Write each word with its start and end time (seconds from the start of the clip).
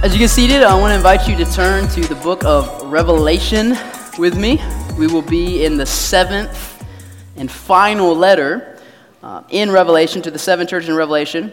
As 0.00 0.12
you 0.12 0.20
get 0.20 0.30
seated, 0.30 0.62
I 0.62 0.78
want 0.78 0.92
to 0.92 0.94
invite 0.94 1.28
you 1.28 1.34
to 1.44 1.52
turn 1.52 1.88
to 1.88 2.00
the 2.02 2.14
book 2.14 2.44
of 2.44 2.84
Revelation 2.84 3.76
with 4.16 4.38
me. 4.38 4.62
We 4.96 5.08
will 5.08 5.22
be 5.22 5.64
in 5.64 5.76
the 5.76 5.86
seventh 5.86 6.86
and 7.34 7.50
final 7.50 8.14
letter 8.14 8.78
uh, 9.24 9.42
in 9.48 9.72
Revelation 9.72 10.22
to 10.22 10.30
the 10.30 10.38
seven 10.38 10.68
churches 10.68 10.88
in 10.88 10.94
Revelation. 10.94 11.52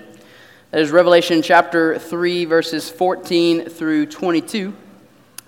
That 0.70 0.82
is 0.82 0.92
Revelation 0.92 1.42
chapter 1.42 1.98
3, 1.98 2.46
verses 2.46 2.88
14 2.88 3.68
through 3.68 4.06
22. 4.06 4.76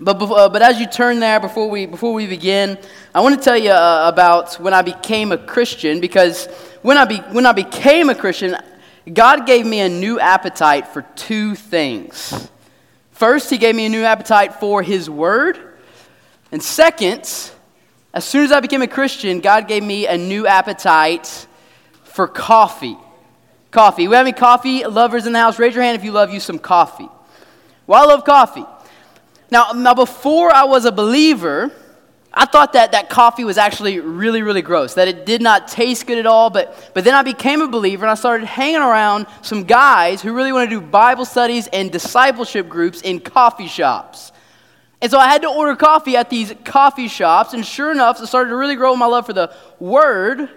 But, 0.00 0.20
uh, 0.20 0.48
but 0.48 0.62
as 0.62 0.80
you 0.80 0.88
turn 0.88 1.20
there, 1.20 1.38
before 1.38 1.70
we, 1.70 1.86
before 1.86 2.12
we 2.12 2.26
begin, 2.26 2.76
I 3.14 3.20
want 3.20 3.38
to 3.38 3.40
tell 3.40 3.56
you 3.56 3.70
uh, 3.70 4.10
about 4.12 4.54
when 4.54 4.74
I 4.74 4.82
became 4.82 5.30
a 5.30 5.38
Christian, 5.38 6.00
because 6.00 6.46
when 6.82 6.98
I, 6.98 7.04
be, 7.04 7.18
when 7.18 7.46
I 7.46 7.52
became 7.52 8.10
a 8.10 8.14
Christian, 8.16 8.56
God 9.12 9.46
gave 9.46 9.64
me 9.64 9.78
a 9.78 9.88
new 9.88 10.18
appetite 10.18 10.88
for 10.88 11.02
two 11.14 11.54
things. 11.54 12.50
First, 13.18 13.50
he 13.50 13.58
gave 13.58 13.74
me 13.74 13.84
a 13.84 13.88
new 13.88 14.04
appetite 14.04 14.60
for 14.60 14.80
his 14.80 15.10
word. 15.10 15.58
And 16.52 16.62
second, 16.62 17.50
as 18.14 18.24
soon 18.24 18.44
as 18.44 18.52
I 18.52 18.60
became 18.60 18.80
a 18.80 18.86
Christian, 18.86 19.40
God 19.40 19.66
gave 19.66 19.82
me 19.82 20.06
a 20.06 20.16
new 20.16 20.46
appetite 20.46 21.48
for 22.04 22.28
coffee. 22.28 22.96
Coffee. 23.72 24.06
We 24.06 24.14
have 24.14 24.24
any 24.24 24.32
coffee 24.32 24.84
lovers 24.84 25.26
in 25.26 25.32
the 25.32 25.40
house? 25.40 25.58
Raise 25.58 25.74
your 25.74 25.82
hand 25.82 25.96
if 25.98 26.04
you 26.04 26.12
love 26.12 26.32
you 26.32 26.38
some 26.38 26.60
coffee. 26.60 27.08
Well, 27.88 28.00
I 28.00 28.06
love 28.06 28.24
coffee. 28.24 28.64
Now, 29.50 29.72
now 29.72 29.94
before 29.94 30.54
I 30.54 30.62
was 30.62 30.84
a 30.84 30.92
believer, 30.92 31.72
I 32.40 32.44
thought 32.44 32.74
that, 32.74 32.92
that 32.92 33.10
coffee 33.10 33.42
was 33.42 33.58
actually 33.58 33.98
really, 33.98 34.42
really 34.42 34.62
gross, 34.62 34.94
that 34.94 35.08
it 35.08 35.26
did 35.26 35.42
not 35.42 35.66
taste 35.66 36.06
good 36.06 36.18
at 36.18 36.26
all. 36.26 36.50
But, 36.50 36.92
but 36.94 37.02
then 37.02 37.14
I 37.14 37.24
became 37.24 37.60
a 37.62 37.66
believer 37.66 38.04
and 38.04 38.12
I 38.12 38.14
started 38.14 38.46
hanging 38.46 38.76
around 38.80 39.26
some 39.42 39.64
guys 39.64 40.22
who 40.22 40.32
really 40.32 40.52
want 40.52 40.70
to 40.70 40.80
do 40.80 40.80
Bible 40.80 41.24
studies 41.24 41.66
and 41.72 41.90
discipleship 41.90 42.68
groups 42.68 43.00
in 43.02 43.18
coffee 43.18 43.66
shops. 43.66 44.30
And 45.02 45.10
so 45.10 45.18
I 45.18 45.26
had 45.26 45.42
to 45.42 45.48
order 45.48 45.74
coffee 45.74 46.16
at 46.16 46.30
these 46.30 46.54
coffee 46.64 47.08
shops. 47.08 47.54
And 47.54 47.66
sure 47.66 47.90
enough, 47.90 48.20
I 48.20 48.24
started 48.26 48.50
to 48.50 48.56
really 48.56 48.76
grow 48.76 48.94
my 48.94 49.06
love 49.06 49.26
for 49.26 49.32
the 49.32 49.52
Word. 49.80 50.48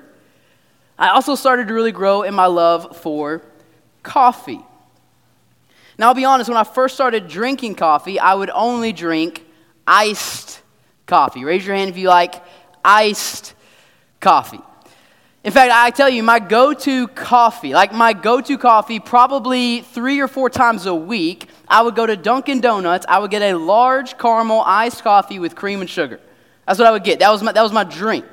I 1.00 1.10
also 1.10 1.34
started 1.34 1.68
to 1.70 1.74
really 1.74 1.92
grow 1.92 2.22
in 2.22 2.36
my 2.36 2.46
love 2.46 2.96
for 2.96 3.42
coffee. 4.04 4.62
Now, 5.98 6.10
I'll 6.10 6.14
be 6.14 6.26
honest, 6.26 6.48
when 6.48 6.58
I 6.58 6.64
first 6.64 6.94
started 6.94 7.28
drinking 7.28 7.74
coffee, 7.74 8.20
I 8.20 8.36
would 8.36 8.52
only 8.52 8.94
drink 8.94 9.44
iced 9.88 10.61
coffee. 11.12 11.44
Raise 11.44 11.68
your 11.68 11.76
hand 11.76 11.90
if 11.90 11.98
you 11.98 12.08
like 12.08 12.42
iced 12.86 13.54
coffee. 14.22 14.62
In 15.44 15.52
fact, 15.52 15.74
I 15.74 15.90
tell 15.90 16.08
you, 16.08 16.24
my 16.24 16.40
go 16.40 16.74
to 16.74 17.08
coffee, 17.10 17.74
like 17.74 17.92
my 17.92 18.14
go 18.14 18.40
to 18.40 18.58
coffee, 18.58 18.98
probably 18.98 19.82
three 19.82 20.22
or 20.22 20.30
four 20.30 20.50
times 20.50 20.86
a 20.86 20.96
week, 20.96 21.50
I 21.68 21.82
would 21.82 21.96
go 21.96 22.06
to 22.06 22.16
Dunkin' 22.16 22.62
Donuts. 22.62 23.06
I 23.10 23.20
would 23.20 23.30
get 23.30 23.42
a 23.42 23.58
large 23.58 24.18
caramel 24.18 24.62
iced 24.66 25.04
coffee 25.04 25.38
with 25.38 25.54
cream 25.54 25.82
and 25.82 25.90
sugar. 25.90 26.22
That's 26.66 26.80
what 26.80 26.88
I 26.88 26.92
would 26.92 27.04
get. 27.04 27.20
That 27.20 27.30
was 27.30 27.44
my, 27.44 27.52
that 27.52 27.62
was 27.62 27.74
my 27.74 27.84
drink. 27.84 28.26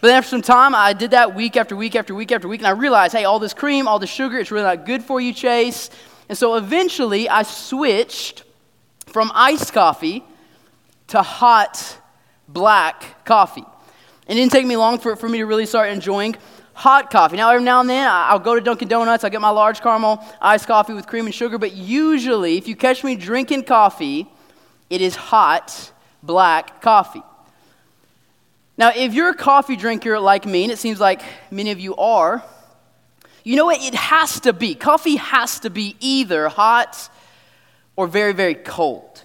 But 0.00 0.08
then 0.08 0.16
after 0.16 0.30
some 0.30 0.42
time, 0.42 0.74
I 0.74 0.94
did 0.94 1.12
that 1.12 1.36
week 1.36 1.56
after 1.56 1.76
week 1.76 1.94
after 1.94 2.12
week 2.12 2.32
after 2.32 2.48
week, 2.48 2.60
and 2.60 2.66
I 2.66 2.72
realized, 2.72 3.12
hey, 3.12 3.24
all 3.24 3.38
this 3.38 3.54
cream, 3.54 3.86
all 3.86 4.00
this 4.00 4.10
sugar, 4.10 4.36
it's 4.40 4.50
really 4.50 4.64
not 4.64 4.84
good 4.84 5.04
for 5.04 5.20
you, 5.20 5.32
Chase. 5.32 5.90
And 6.28 6.36
so 6.36 6.56
eventually, 6.56 7.28
I 7.28 7.44
switched 7.44 8.42
from 9.06 9.30
iced 9.32 9.72
coffee 9.72 10.24
to 11.08 11.22
hot 11.22 11.99
black 12.52 13.24
coffee. 13.24 13.64
It 14.26 14.34
didn't 14.34 14.52
take 14.52 14.66
me 14.66 14.76
long 14.76 14.98
for, 14.98 15.16
for 15.16 15.28
me 15.28 15.38
to 15.38 15.46
really 15.46 15.66
start 15.66 15.90
enjoying 15.90 16.36
hot 16.72 17.10
coffee. 17.10 17.36
Now, 17.36 17.50
every 17.50 17.64
now 17.64 17.80
and 17.80 17.90
then, 17.90 18.08
I'll 18.08 18.38
go 18.38 18.54
to 18.54 18.60
Dunkin' 18.60 18.88
Donuts, 18.88 19.24
I'll 19.24 19.30
get 19.30 19.40
my 19.40 19.50
large 19.50 19.80
caramel 19.80 20.24
iced 20.40 20.66
coffee 20.66 20.92
with 20.92 21.06
cream 21.06 21.26
and 21.26 21.34
sugar, 21.34 21.58
but 21.58 21.72
usually, 21.72 22.56
if 22.56 22.68
you 22.68 22.76
catch 22.76 23.04
me 23.04 23.16
drinking 23.16 23.64
coffee, 23.64 24.26
it 24.88 25.00
is 25.00 25.16
hot 25.16 25.92
black 26.22 26.80
coffee. 26.80 27.22
Now, 28.78 28.92
if 28.96 29.12
you're 29.12 29.30
a 29.30 29.36
coffee 29.36 29.76
drinker 29.76 30.18
like 30.18 30.46
me, 30.46 30.62
and 30.62 30.72
it 30.72 30.78
seems 30.78 30.98
like 30.98 31.22
many 31.50 31.70
of 31.70 31.80
you 31.80 31.96
are, 31.96 32.42
you 33.44 33.56
know 33.56 33.66
what? 33.66 33.82
It 33.82 33.94
has 33.94 34.40
to 34.40 34.52
be. 34.52 34.74
Coffee 34.74 35.16
has 35.16 35.60
to 35.60 35.70
be 35.70 35.96
either 36.00 36.48
hot 36.48 37.10
or 37.96 38.06
very, 38.06 38.32
very 38.32 38.54
cold. 38.54 39.24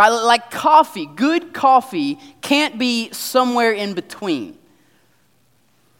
Right? 0.00 0.08
Like 0.08 0.50
coffee, 0.50 1.04
good 1.04 1.52
coffee 1.52 2.18
can't 2.40 2.78
be 2.78 3.12
somewhere 3.12 3.70
in 3.70 3.92
between. 3.92 4.56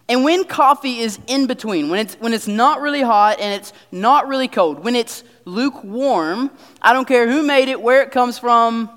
And 0.09 0.25
when 0.25 0.45
coffee 0.45 1.01
is 1.01 1.19
in 1.27 1.47
between, 1.47 1.91
when 1.91 2.01
it's, 2.01 2.15
when 2.15 2.33
it's 2.33 2.49
not 2.49 2.81
really 2.81 3.03
hot 3.03 3.41
and 3.41 3.53
it's 3.53 3.75
not 3.93 4.27
really 4.27 4.49
cold, 4.49 4.83
when 4.83 4.97
it's 4.97 5.23
lukewarm, 5.45 6.51
I 6.81 6.95
don't 6.95 7.07
care 7.07 7.31
who 7.31 7.43
made 7.43 7.69
it, 7.69 7.79
where 7.79 8.01
it 8.01 8.11
comes 8.11 8.39
from, 8.39 8.89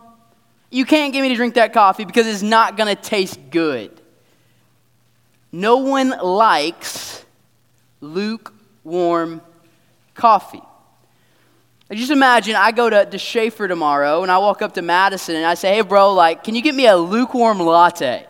you 0.70 0.86
can't 0.86 1.12
get 1.12 1.22
me 1.22 1.28
to 1.28 1.36
drink 1.36 1.56
that 1.56 1.74
coffee 1.74 2.06
because 2.06 2.26
it's 2.26 2.42
not 2.42 2.78
going 2.78 2.96
to 2.96 3.02
taste 3.02 3.38
good. 3.52 3.92
No 5.52 5.80
one 5.80 6.12
likes 6.12 7.26
lukewarm 8.00 9.42
coffee. 10.16 10.64
Just 11.96 12.12
imagine 12.12 12.56
I 12.56 12.72
go 12.72 12.90
to, 12.90 13.06
to 13.06 13.18
Schaefer 13.18 13.68
tomorrow 13.68 14.24
and 14.24 14.32
I 14.32 14.38
walk 14.38 14.62
up 14.62 14.74
to 14.76 14.82
Madison 14.82 15.36
and 15.36 15.46
I 15.46 15.54
say, 15.54 15.76
hey, 15.76 15.82
bro, 15.82 16.14
like, 16.14 16.44
can 16.44 16.56
you 16.56 16.62
get 16.62 16.76
me 16.76 16.88
a 16.88 16.96
lukewarm 16.96 17.60
latte? 17.60 18.26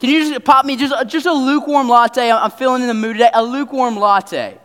Can 0.00 0.10
you 0.10 0.28
just 0.28 0.44
pop 0.44 0.66
me 0.66 0.76
just, 0.76 0.92
uh, 0.92 1.04
just 1.04 1.26
a 1.26 1.32
lukewarm 1.32 1.88
latte? 1.88 2.30
I'm 2.30 2.50
feeling 2.50 2.82
in 2.82 2.88
the 2.88 2.94
mood 2.94 3.14
today. 3.14 3.30
A 3.32 3.42
lukewarm 3.42 3.96
latte. 3.96 4.58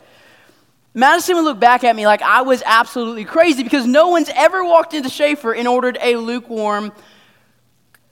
Madison 0.94 1.36
would 1.36 1.46
look 1.46 1.60
back 1.60 1.84
at 1.84 1.96
me 1.96 2.06
like 2.06 2.22
I 2.22 2.42
was 2.42 2.64
absolutely 2.66 3.24
crazy 3.24 3.64
because 3.64 3.86
no 3.86 4.10
one's 4.10 4.30
ever 4.36 4.64
walked 4.64 4.94
into 4.94 5.10
Schaefer 5.10 5.54
and 5.54 5.68
ordered 5.68 5.98
a 6.02 6.16
lukewarm 6.16 6.92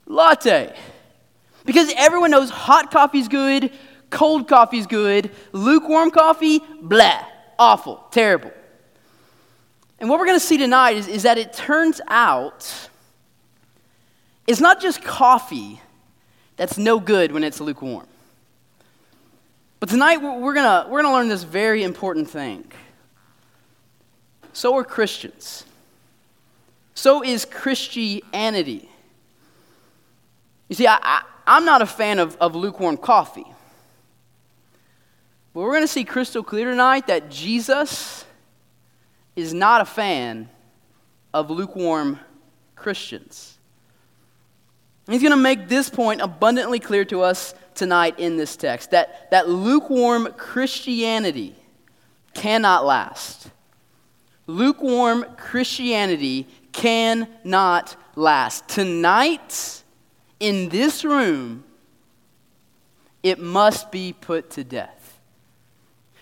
latte. 0.06 0.76
Because 1.66 1.92
everyone 1.98 2.32
knows 2.32 2.50
hot 2.50 2.92
coffee's 2.92 3.28
good, 3.28 3.72
cold 4.10 4.48
coffee's 4.48 4.88
good, 4.88 5.32
lukewarm 5.52 6.12
coffee, 6.12 6.62
blah, 6.82 7.26
awful, 7.60 8.06
terrible. 8.12 8.52
And 10.00 10.10
what 10.10 10.20
we're 10.20 10.26
going 10.26 10.40
to 10.40 10.46
see 10.46 10.58
tonight 10.58 10.98
is, 10.98 11.08
is 11.08 11.24
that 11.24 11.38
it 11.38 11.54
turns 11.54 12.00
out 12.08 12.90
it's 14.46 14.62
not 14.62 14.80
just 14.80 15.04
coffee 15.04 15.82
that's 16.56 16.78
no 16.78 17.00
good 17.00 17.32
when 17.32 17.44
it's 17.44 17.60
lukewarm. 17.60 18.08
But 19.80 19.90
tonight 19.90 20.18
we're 20.18 20.54
going 20.54 20.90
we're 20.90 21.02
going 21.02 21.12
to 21.12 21.18
learn 21.18 21.28
this 21.28 21.44
very 21.44 21.84
important 21.84 22.30
thing. 22.30 22.72
So 24.54 24.76
are 24.76 24.84
Christians. 24.84 25.66
So 26.96 27.24
is 27.24 27.46
Christianity. 27.46 28.90
You 30.68 30.76
see, 30.76 30.88
I, 30.88 30.98
I, 31.46 31.58
am 31.58 31.64
not 31.64 31.84
a 31.84 31.86
fan 31.86 32.18
of, 32.18 32.36
of 32.38 32.56
lukewarm 32.56 32.98
coffee. 32.98 33.46
But 35.54 35.62
we're 35.62 35.72
going 35.72 35.84
to 35.84 35.88
see 35.88 36.04
crystal 36.04 36.42
clear 36.42 36.72
tonight 36.72 37.06
that 37.06 37.30
Jesus 37.30 38.26
is 39.38 39.54
not 39.54 39.80
a 39.80 39.86
fan 39.86 40.50
of 41.34 41.52
lukewarm 41.52 42.20
Christians. 42.76 43.58
he's 45.08 45.22
going 45.22 45.32
to 45.32 45.38
make 45.38 45.70
this 45.70 45.90
point 45.90 46.22
abundantly 46.22 46.80
clear 46.80 47.06
to 47.06 47.22
us 47.22 47.54
tonight 47.76 48.20
in 48.20 48.36
this 48.36 48.58
text 48.58 48.92
that, 48.92 49.30
that 49.30 49.48
lukewarm 49.48 50.34
Christianity 50.38 51.56
cannot 52.34 52.84
last. 52.84 53.52
Lukewarm 54.48 55.26
Christianity 55.38 56.48
cannot 56.72 57.96
last. 58.16 58.68
Tonight, 58.68 59.84
in 60.40 60.70
this 60.70 61.06
room, 61.06 61.64
it 63.22 63.40
must 63.40 63.92
be 63.92 64.14
put 64.14 64.50
to 64.52 64.64
death. 64.64 65.20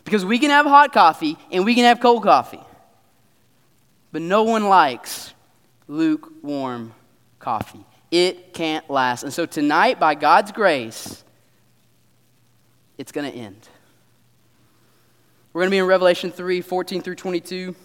Because 0.04 0.26
we 0.26 0.38
can 0.38 0.50
have 0.50 0.66
hot 0.66 0.92
coffee 0.92 1.38
and 1.52 1.64
we 1.64 1.76
can 1.76 1.86
have 1.86 2.00
cold 2.02 2.24
coffee. 2.24 2.62
But 4.16 4.22
no 4.22 4.44
one 4.44 4.70
likes 4.70 5.34
lukewarm 5.90 6.94
coffee. 7.38 7.84
It 8.12 8.54
can't 8.54 8.90
last. 8.90 9.24
And 9.24 9.34
so 9.34 9.46
tonight, 9.46 10.00
by 10.00 10.16
God's 10.16 10.54
grace, 10.54 11.22
it's 12.98 13.12
going 13.12 13.30
to 13.30 13.38
end. 13.38 13.68
We're 15.52 15.64
going 15.64 15.68
to 15.70 15.74
be 15.74 15.80
in 15.80 15.86
Revelation 15.86 16.32
3 16.32 16.62
14 16.62 17.02
through 17.02 17.16
22. 17.16 17.76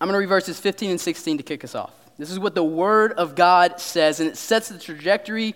I'm 0.00 0.08
going 0.08 0.14
to 0.14 0.18
read 0.18 0.30
verses 0.30 0.58
15 0.58 0.92
and 0.92 0.98
16 0.98 1.36
to 1.36 1.42
kick 1.42 1.62
us 1.62 1.74
off. 1.74 1.92
This 2.16 2.30
is 2.30 2.38
what 2.38 2.54
the 2.54 2.64
Word 2.64 3.12
of 3.12 3.34
God 3.34 3.78
says, 3.78 4.20
and 4.20 4.30
it 4.30 4.38
sets 4.38 4.70
the 4.70 4.78
trajectory 4.78 5.54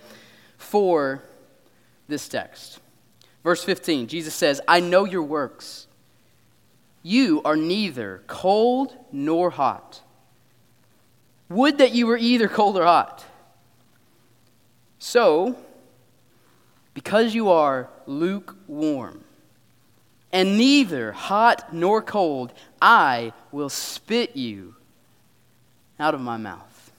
for 0.58 1.24
this 2.08 2.28
text. 2.28 2.80
Verse 3.42 3.64
15, 3.64 4.08
Jesus 4.08 4.34
says, 4.34 4.60
I 4.68 4.80
know 4.80 5.06
your 5.06 5.22
works 5.22 5.87
you 7.02 7.42
are 7.44 7.56
neither 7.56 8.22
cold 8.26 8.94
nor 9.12 9.50
hot. 9.50 10.02
Would 11.48 11.78
that 11.78 11.92
you 11.92 12.06
were 12.06 12.18
either 12.18 12.48
cold 12.48 12.76
or 12.76 12.84
hot. 12.84 13.24
So, 14.98 15.56
because 16.92 17.34
you 17.34 17.50
are 17.50 17.88
lukewarm 18.06 19.24
and 20.32 20.58
neither 20.58 21.12
hot 21.12 21.72
nor 21.72 22.02
cold, 22.02 22.52
I 22.82 23.32
will 23.52 23.68
spit 23.68 24.36
you 24.36 24.74
out 25.98 26.14
of 26.14 26.20
my 26.20 26.36
mouth. 26.36 26.92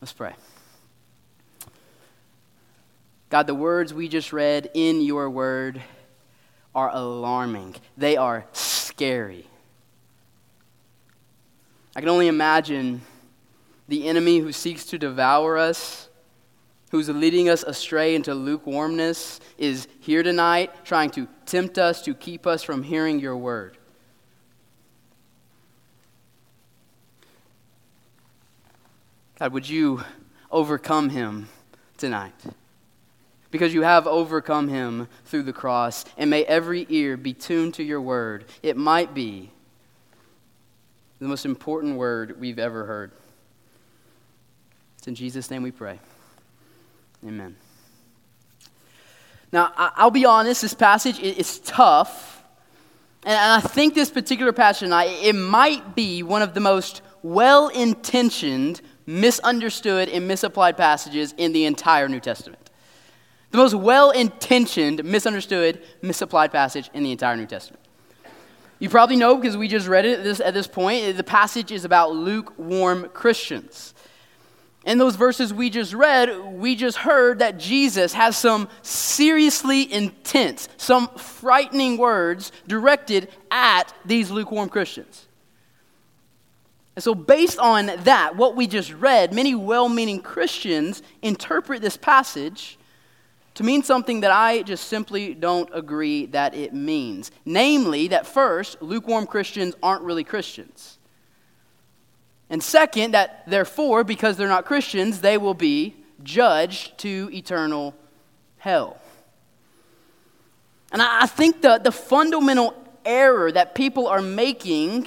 Let's 0.00 0.12
pray. 0.12 0.34
God, 3.30 3.46
the 3.46 3.54
words 3.54 3.94
we 3.94 4.08
just 4.08 4.32
read 4.32 4.70
in 4.74 5.00
your 5.00 5.30
word 5.30 5.80
are 6.74 6.90
alarming, 6.92 7.76
they 7.96 8.16
are 8.16 8.46
scary. 8.52 9.46
I 11.94 12.00
can 12.00 12.08
only 12.08 12.28
imagine 12.28 13.02
the 13.88 14.08
enemy 14.08 14.38
who 14.38 14.52
seeks 14.52 14.86
to 14.86 14.98
devour 14.98 15.58
us, 15.58 16.08
who's 16.90 17.08
leading 17.08 17.48
us 17.48 17.62
astray 17.62 18.14
into 18.14 18.34
lukewarmness, 18.34 19.40
is 19.58 19.88
here 20.00 20.22
tonight 20.22 20.84
trying 20.84 21.10
to 21.10 21.28
tempt 21.44 21.78
us 21.78 22.00
to 22.02 22.14
keep 22.14 22.46
us 22.46 22.62
from 22.62 22.82
hearing 22.82 23.20
your 23.20 23.36
word. 23.36 23.76
God, 29.38 29.52
would 29.52 29.68
you 29.68 30.02
overcome 30.50 31.10
him 31.10 31.48
tonight? 31.98 32.34
Because 33.52 33.72
you 33.72 33.82
have 33.82 34.08
overcome 34.08 34.66
him 34.66 35.06
through 35.26 35.44
the 35.44 35.52
cross, 35.52 36.04
and 36.16 36.28
may 36.28 36.42
every 36.44 36.86
ear 36.88 37.16
be 37.16 37.32
tuned 37.32 37.74
to 37.74 37.84
your 37.84 38.00
word. 38.00 38.46
It 38.64 38.76
might 38.76 39.14
be 39.14 39.50
the 41.20 41.28
most 41.28 41.46
important 41.46 41.96
word 41.96 42.40
we've 42.40 42.58
ever 42.58 42.84
heard. 42.84 43.12
It's 44.98 45.06
in 45.06 45.14
Jesus' 45.14 45.50
name 45.50 45.62
we 45.62 45.70
pray. 45.70 46.00
Amen. 47.24 47.54
Now, 49.52 49.72
I'll 49.76 50.10
be 50.10 50.24
honest, 50.24 50.62
this 50.62 50.74
passage 50.74 51.20
is 51.20 51.60
tough. 51.60 52.42
And 53.24 53.36
I 53.36 53.60
think 53.60 53.94
this 53.94 54.10
particular 54.10 54.52
passage 54.52 54.86
tonight, 54.86 55.10
it 55.22 55.34
might 55.34 55.94
be 55.94 56.22
one 56.22 56.42
of 56.42 56.54
the 56.54 56.60
most 56.60 57.02
well 57.22 57.68
intentioned 57.68 58.80
misunderstood 59.06 60.08
and 60.08 60.26
misapplied 60.26 60.76
passages 60.76 61.34
in 61.36 61.52
the 61.52 61.66
entire 61.66 62.08
New 62.08 62.20
Testament. 62.20 62.61
The 63.52 63.58
most 63.58 63.74
well 63.74 64.10
intentioned, 64.10 65.04
misunderstood, 65.04 65.82
misapplied 66.00 66.52
passage 66.52 66.90
in 66.94 67.04
the 67.04 67.12
entire 67.12 67.36
New 67.36 67.46
Testament. 67.46 67.84
You 68.78 68.88
probably 68.88 69.16
know 69.16 69.36
because 69.36 69.56
we 69.58 69.68
just 69.68 69.86
read 69.86 70.06
it 70.06 70.18
at 70.18 70.24
this, 70.24 70.40
at 70.40 70.54
this 70.54 70.66
point. 70.66 71.16
The 71.16 71.22
passage 71.22 71.70
is 71.70 71.84
about 71.84 72.12
lukewarm 72.12 73.10
Christians. 73.10 73.94
In 74.86 74.98
those 74.98 75.16
verses 75.16 75.52
we 75.52 75.68
just 75.70 75.92
read, 75.92 76.36
we 76.54 76.74
just 76.74 76.96
heard 76.96 77.38
that 77.40 77.58
Jesus 77.58 78.14
has 78.14 78.36
some 78.38 78.68
seriously 78.80 79.92
intense, 79.92 80.68
some 80.78 81.08
frightening 81.16 81.98
words 81.98 82.52
directed 82.66 83.28
at 83.50 83.92
these 84.04 84.30
lukewarm 84.30 84.70
Christians. 84.70 85.28
And 86.96 87.02
so, 87.02 87.14
based 87.14 87.58
on 87.58 87.86
that, 88.04 88.36
what 88.36 88.56
we 88.56 88.66
just 88.66 88.92
read, 88.94 89.32
many 89.32 89.54
well 89.54 89.88
meaning 89.88 90.20
Christians 90.20 91.02
interpret 91.20 91.82
this 91.82 91.96
passage 91.96 92.78
to 93.54 93.64
mean 93.64 93.82
something 93.82 94.20
that 94.20 94.30
I 94.30 94.62
just 94.62 94.88
simply 94.88 95.34
don't 95.34 95.68
agree 95.72 96.26
that 96.26 96.54
it 96.54 96.72
means. 96.72 97.30
Namely, 97.44 98.08
that 98.08 98.26
first, 98.26 98.80
lukewarm 98.80 99.26
Christians 99.26 99.74
aren't 99.82 100.02
really 100.02 100.24
Christians. 100.24 100.98
And 102.48 102.62
second, 102.62 103.12
that 103.12 103.44
therefore, 103.46 104.04
because 104.04 104.36
they're 104.36 104.48
not 104.48 104.64
Christians, 104.64 105.20
they 105.20 105.38
will 105.38 105.54
be 105.54 105.96
judged 106.22 106.98
to 106.98 107.30
eternal 107.32 107.94
hell. 108.58 108.98
And 110.92 111.00
I 111.00 111.26
think 111.26 111.62
the, 111.62 111.78
the 111.78 111.92
fundamental 111.92 112.74
error 113.04 113.50
that 113.50 113.74
people 113.74 114.06
are 114.06 114.20
making 114.20 115.06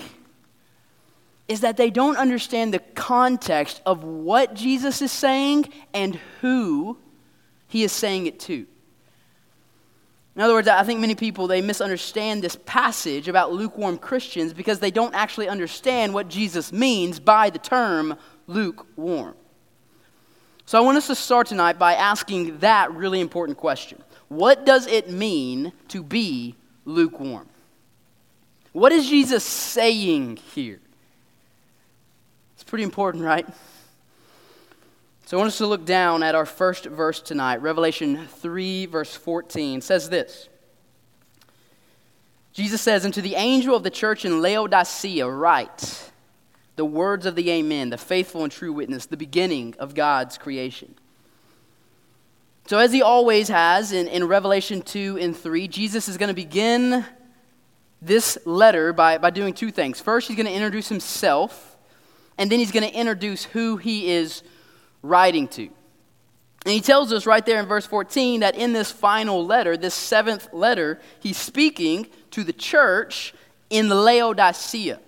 is 1.48 1.62
that 1.62 1.78
they 1.78 1.92
don't 1.92 2.18
understand 2.18 2.74
the 2.74 2.80
context 2.80 3.82
of 3.86 4.04
what 4.04 4.56
Jesus 4.56 5.02
is 5.02 5.12
saying 5.12 5.72
and 5.94 6.16
who 6.42 6.98
he 7.68 7.84
is 7.84 7.92
saying 7.92 8.28
it 8.28 8.40
to. 8.42 8.66
In 10.36 10.42
other 10.42 10.54
words, 10.54 10.68
I 10.68 10.84
think 10.84 11.00
many 11.00 11.16
people 11.16 11.48
they 11.48 11.62
misunderstand 11.62 12.44
this 12.44 12.58
passage 12.66 13.28
about 13.28 13.54
lukewarm 13.54 13.98
Christians 13.98 14.54
because 14.54 14.80
they 14.80 14.92
don't 14.92 15.16
actually 15.16 15.48
understand 15.48 16.14
what 16.14 16.28
Jesus 16.28 16.74
means 16.74 17.20
by 17.20 17.50
the 17.50 17.60
term 17.60 18.18
lukewarm. 18.48 19.36
So 20.66 20.78
I 20.78 20.82
want 20.82 20.98
us 20.98 21.08
to 21.08 21.16
start 21.16 21.48
tonight 21.48 21.80
by 21.80 21.94
asking 21.94 22.60
that 22.60 22.92
really 22.92 23.22
important 23.22 23.58
question. 23.58 24.02
What 24.28 24.66
does 24.66 24.88
it 24.88 25.10
mean 25.10 25.72
to 25.90 26.04
be 26.04 26.56
lukewarm? 26.86 27.48
What 28.74 28.92
is 28.92 29.08
Jesus 29.08 29.44
saying 29.44 30.38
here? 30.54 30.82
It's 32.56 32.64
pretty 32.64 32.84
important, 32.84 33.24
right? 33.24 33.48
So 35.28 35.38
I 35.38 35.40
want 35.40 35.48
us 35.48 35.58
to 35.58 35.66
look 35.66 35.86
down 35.86 36.22
at 36.22 36.36
our 36.36 36.46
first 36.46 36.86
verse 36.86 37.20
tonight. 37.20 37.60
Revelation 37.60 38.28
3, 38.28 38.86
verse 38.86 39.16
14 39.16 39.82
says 39.82 40.08
this 40.08 40.50
Jesus 42.54 42.80
says, 42.80 43.06
And 43.06 43.14
to 43.16 43.24
the 43.24 43.34
angel 43.34 43.76
of 43.76 43.82
the 43.82 43.90
church 43.90 44.24
in 44.24 44.40
Laodicea, 44.40 45.28
write 45.28 46.12
the 46.76 46.86
words 46.86 47.26
of 47.26 47.36
the 47.36 47.50
Amen, 47.50 47.90
the 47.90 47.98
faithful 47.98 48.44
and 48.44 48.52
true 48.52 48.72
witness, 48.72 49.08
the 49.08 49.18
beginning 49.18 49.74
of 49.80 49.96
God's 49.96 50.38
creation. 50.38 50.94
So, 52.68 52.78
as 52.78 52.94
he 52.94 53.02
always 53.02 53.48
has 53.48 53.92
in, 53.92 54.08
in 54.08 54.28
Revelation 54.28 54.84
2 54.84 55.18
and 55.20 55.36
3, 55.36 55.68
Jesus 55.68 56.08
is 56.08 56.18
going 56.18 56.30
to 56.30 56.36
begin 56.36 57.04
this 58.00 58.38
letter 58.46 58.94
by, 58.94 59.18
by 59.18 59.32
doing 59.32 59.56
two 59.56 59.72
things. 59.72 60.00
First, 60.00 60.28
he's 60.28 60.38
going 60.38 60.46
to 60.46 60.54
introduce 60.54 60.88
himself 60.88 61.78
and 62.38 62.52
then 62.52 62.60
he's 62.60 62.72
going 62.72 62.88
to 62.88 62.96
introduce 62.96 63.46
who 63.46 63.78
he 63.78 64.12
is 64.12 64.44
writing 65.08 65.48
to. 65.50 65.64
And 65.64 66.74
he 66.74 66.82
tells 66.82 67.14
us 67.14 67.26
right 67.26 67.46
there 67.46 67.60
in 67.60 67.68
verse 67.68 67.86
14 67.86 68.40
that 68.40 68.56
in 68.56 68.74
this 68.74 68.92
final 68.92 69.46
letter, 69.46 69.78
this 69.78 69.94
seventh 69.94 70.52
letter, 70.52 71.00
he's 71.20 71.38
speaking 71.38 72.08
to 72.32 72.44
the 72.44 72.54
church 72.54 73.34
in 73.70 73.90
Laodicea. 73.90 75.00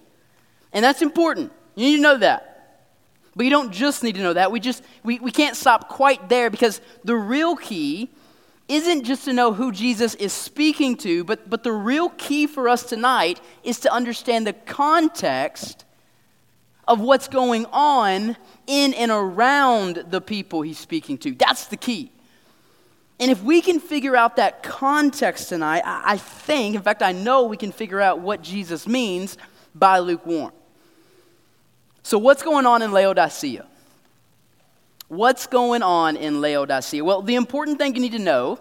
And 0.72 0.86
that's 0.86 1.02
important. 1.02 1.52
You 1.76 1.88
need 1.88 1.96
to 1.98 2.02
know 2.02 2.18
that. 2.18 2.54
But 3.36 3.46
you 3.46 3.50
don't 3.50 3.72
just 3.72 4.04
need 4.04 4.16
to 4.16 4.22
know 4.22 4.34
that. 4.34 4.52
We 4.52 4.60
just 4.60 4.84
we, 5.04 5.20
we 5.20 5.32
can't 5.32 5.56
stop 5.56 5.90
quite 5.90 6.30
there 6.30 6.50
because 6.50 6.82
the 7.04 7.16
real 7.16 7.56
key 7.56 8.10
isn't 8.68 9.04
just 9.04 9.26
to 9.26 9.33
know 9.33 9.54
who 9.54 9.71
Jesus 9.71 10.16
is 10.16 10.33
speaking 10.33 10.98
to, 10.98 11.24
but, 11.24 11.50
but 11.50 11.64
the 11.64 11.71
real 11.71 12.10
key 12.10 12.48
for 12.48 12.68
us 12.68 12.83
tonight 12.83 13.40
is 13.64 13.80
to 13.81 13.94
understand 13.94 14.45
the 14.45 14.54
context 14.54 15.86
of 16.88 17.02
what's 17.02 17.28
going 17.28 17.66
on 17.72 18.38
in 18.66 18.94
and 18.94 19.12
around 19.12 20.06
the 20.10 20.22
people 20.22 20.62
he's 20.62 20.80
speaking 20.80 21.18
to. 21.20 21.36
That's 21.36 21.68
the 21.68 21.78
key. 21.78 22.12
And 23.20 23.32
if 23.32 23.42
we 23.42 23.62
can 23.62 23.80
figure 23.80 24.16
out 24.16 24.36
that 24.36 24.62
context 24.62 25.50
tonight, 25.50 25.82
I 25.86 26.18
think, 26.18 26.76
in 26.76 26.82
fact, 26.82 27.02
I 27.02 27.12
know 27.12 27.44
we 27.44 27.58
can 27.58 27.72
figure 27.72 28.00
out 28.00 28.20
what 28.20 28.42
Jesus 28.42 28.88
means 28.88 29.38
by 29.74 30.00
lukewarm. 30.00 30.52
So, 32.04 32.18
what's 32.18 32.44
going 32.44 32.66
on 32.66 32.82
in 32.82 32.92
Laodicea? 32.92 33.66
What's 35.08 35.48
going 35.48 35.84
on 35.84 36.16
in 36.16 36.42
Laodicea? 36.42 37.04
Well, 37.04 37.22
the 37.22 37.36
important 37.36 37.80
thing 37.80 37.96
you 37.96 38.02
need 38.02 38.12
to 38.12 38.20
know 38.20 38.60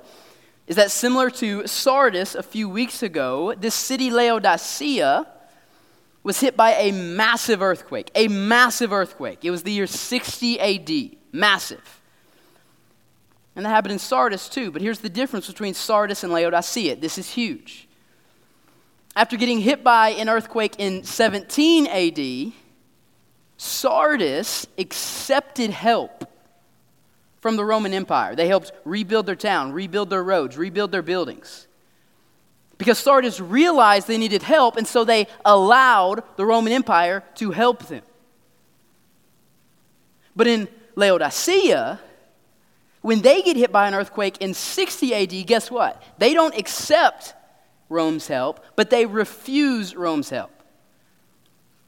is 0.67 0.77
that 0.77 0.91
similar 0.91 1.31
to 1.31 1.67
Sardis 1.67 2.35
a 2.35 2.43
few 2.43 2.69
weeks 2.69 3.03
ago, 3.03 3.55
this 3.55 3.75
city 3.75 4.11
Laodicea 4.11 5.27
was 6.27 6.41
hit 6.41 6.57
by 6.57 6.73
a 6.73 6.91
massive 6.91 7.63
earthquake. 7.63 8.11
A 8.17 8.27
massive 8.27 8.93
earthquake. 8.93 9.45
It 9.45 9.53
was 9.53 9.63
the 9.63 9.71
year 9.71 9.87
60 9.87 10.59
AD. 10.59 11.17
Massive. 11.31 12.01
And 13.55 13.65
that 13.65 13.69
happened 13.69 13.93
in 13.93 14.01
Sardis 14.01 14.49
too. 14.49 14.73
But 14.73 14.83
here's 14.83 14.99
the 14.99 15.09
difference 15.09 15.47
between 15.47 15.73
Sardis 15.73 16.25
and 16.25 16.33
Laodicea. 16.33 16.97
This 16.97 17.17
is 17.17 17.31
huge. 17.31 17.87
After 19.15 19.37
getting 19.37 19.61
hit 19.61 19.85
by 19.85 20.09
an 20.11 20.29
earthquake 20.29 20.75
in 20.79 21.05
17 21.05 21.87
AD, 21.87 22.53
Sardis 23.57 24.67
accepted 24.77 25.71
help 25.71 26.29
from 27.41 27.55
the 27.55 27.65
Roman 27.65 27.95
Empire. 27.95 28.35
They 28.35 28.49
helped 28.49 28.73
rebuild 28.85 29.27
their 29.27 29.37
town, 29.37 29.73
rebuild 29.73 30.11
their 30.11 30.25
roads, 30.25 30.59
rebuild 30.59 30.91
their 30.91 31.03
buildings. 31.03 31.69
Because 32.79 32.99
Sardis 32.99 33.41
realized 33.41 34.07
they 34.07 34.19
needed 34.19 34.43
help, 34.43 34.77
and 34.77 34.87
so 34.87 35.05
they 35.05 35.29
allowed 35.45 36.23
the 36.37 36.45
Roman 36.45 36.73
Empire 36.73 37.25
to 37.37 37.51
help 37.51 37.87
them. 37.87 38.03
But 40.35 40.47
in 40.47 40.69
Laodicea, 40.95 42.01
when 43.01 43.23
they 43.23 43.41
get 43.41 43.57
hit 43.57 43.71
by 43.71 43.87
an 43.87 43.95
earthquake 43.95 44.39
in 44.41 44.53
60 44.53 45.15
AD, 45.15 45.47
guess 45.47 45.71
what? 45.71 46.03
They 46.19 46.35
don't 46.35 46.57
accept 46.59 47.35
Rome's 47.89 48.27
help, 48.27 48.65
but 48.75 48.91
they 48.91 49.07
refuse 49.07 49.95
Rome's 49.95 50.29
help. 50.29 50.51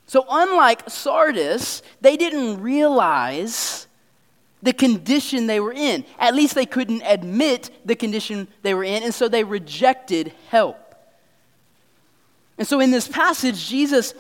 So, 0.07 0.25
unlike 0.31 0.89
Sardis, 0.89 1.83
they 2.01 2.17
didn't 2.17 2.63
realize 2.63 3.88
the 4.63 4.73
condition 4.73 5.47
they 5.47 5.61
were 5.61 5.73
in. 5.73 6.05
At 6.19 6.35
least 6.35 6.55
they 6.55 6.67
couldn't 6.67 7.03
admit 7.03 7.71
the 7.85 7.97
condition 7.97 8.49
they 8.63 8.75
were 8.75 8.85
in, 8.85 9.03
and 9.03 9.15
so 9.15 9.29
they 9.29 9.45
rejected 9.45 10.33
help. 10.49 10.77
And 12.57 12.67
so 12.67 12.81
in 12.81 12.91
this 12.91 13.07
passage, 13.07 13.69
Jesus 13.69 14.15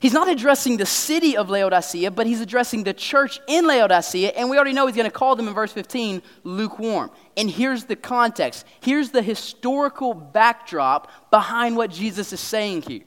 He's 0.00 0.14
not 0.14 0.28
addressing 0.28 0.78
the 0.78 0.86
city 0.86 1.36
of 1.36 1.50
Laodicea, 1.50 2.10
but 2.10 2.26
he's 2.26 2.40
addressing 2.40 2.84
the 2.84 2.94
church 2.94 3.38
in 3.46 3.66
Laodicea, 3.66 4.30
and 4.30 4.48
we 4.48 4.56
already 4.56 4.72
know 4.72 4.86
he's 4.86 4.96
going 4.96 5.04
to 5.04 5.14
call 5.14 5.36
them 5.36 5.46
in 5.46 5.52
verse 5.52 5.72
15 5.72 6.22
lukewarm. 6.42 7.10
And 7.36 7.50
here's 7.50 7.84
the 7.84 7.96
context 7.96 8.64
here's 8.80 9.10
the 9.10 9.20
historical 9.20 10.14
backdrop 10.14 11.10
behind 11.30 11.76
what 11.76 11.90
Jesus 11.90 12.32
is 12.32 12.40
saying 12.40 12.82
here. 12.82 13.02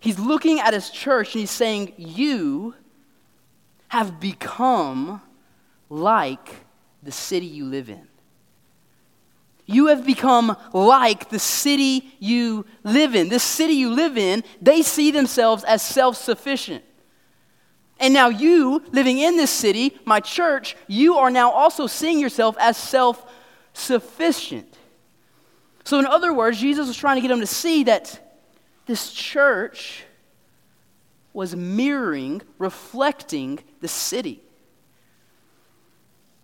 He's 0.00 0.18
looking 0.18 0.58
at 0.58 0.74
his 0.74 0.90
church 0.90 1.34
and 1.34 1.40
he's 1.40 1.52
saying, 1.52 1.92
You 1.96 2.74
have 3.88 4.20
become 4.20 5.20
like 5.88 6.56
the 7.02 7.12
city 7.12 7.46
you 7.46 7.64
live 7.64 7.88
in. 7.88 8.06
You 9.66 9.88
have 9.88 10.06
become 10.06 10.56
like 10.72 11.28
the 11.28 11.38
city 11.38 12.14
you 12.18 12.64
live 12.84 13.14
in. 13.14 13.28
This 13.28 13.42
city 13.42 13.74
you 13.74 13.90
live 13.90 14.16
in, 14.16 14.42
they 14.62 14.80
see 14.80 15.10
themselves 15.10 15.62
as 15.64 15.82
self 15.82 16.16
sufficient. 16.16 16.84
And 18.00 18.14
now, 18.14 18.28
you 18.28 18.82
living 18.92 19.18
in 19.18 19.36
this 19.36 19.50
city, 19.50 19.98
my 20.04 20.20
church, 20.20 20.76
you 20.86 21.16
are 21.16 21.30
now 21.30 21.50
also 21.50 21.86
seeing 21.86 22.18
yourself 22.18 22.56
as 22.58 22.76
self 22.76 23.30
sufficient. 23.72 24.78
So, 25.84 25.98
in 25.98 26.06
other 26.06 26.32
words, 26.32 26.58
Jesus 26.58 26.86
was 26.86 26.96
trying 26.96 27.16
to 27.16 27.20
get 27.20 27.28
them 27.28 27.40
to 27.40 27.46
see 27.46 27.84
that 27.84 28.38
this 28.86 29.12
church 29.12 30.04
was 31.32 31.54
mirroring, 31.54 32.40
reflecting 32.58 33.58
the 33.80 33.88
city. 33.88 34.42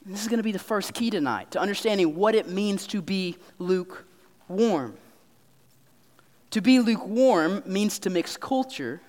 This 0.06 0.22
is 0.22 0.28
going 0.28 0.38
to 0.38 0.44
be 0.44 0.52
the 0.52 0.58
first 0.58 0.92
key 0.92 1.10
tonight 1.10 1.50
to 1.52 1.60
understanding 1.60 2.14
what 2.14 2.34
it 2.34 2.48
means 2.48 2.86
to 2.88 3.00
be 3.00 3.36
lukewarm. 3.58 4.96
To 6.50 6.60
be 6.60 6.78
lukewarm 6.78 7.62
means 7.66 7.98
to 8.00 8.10
mix 8.10 8.36
culture 8.36 9.00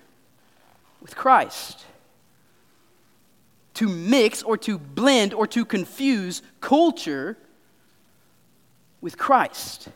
with 1.02 1.14
Christ. 1.14 1.84
To 3.74 3.88
mix 3.88 4.42
or 4.42 4.56
to 4.58 4.78
blend 4.78 5.34
or 5.34 5.46
to 5.48 5.64
confuse 5.64 6.42
culture 6.60 7.36
with 9.02 9.18
Christ. 9.18 9.88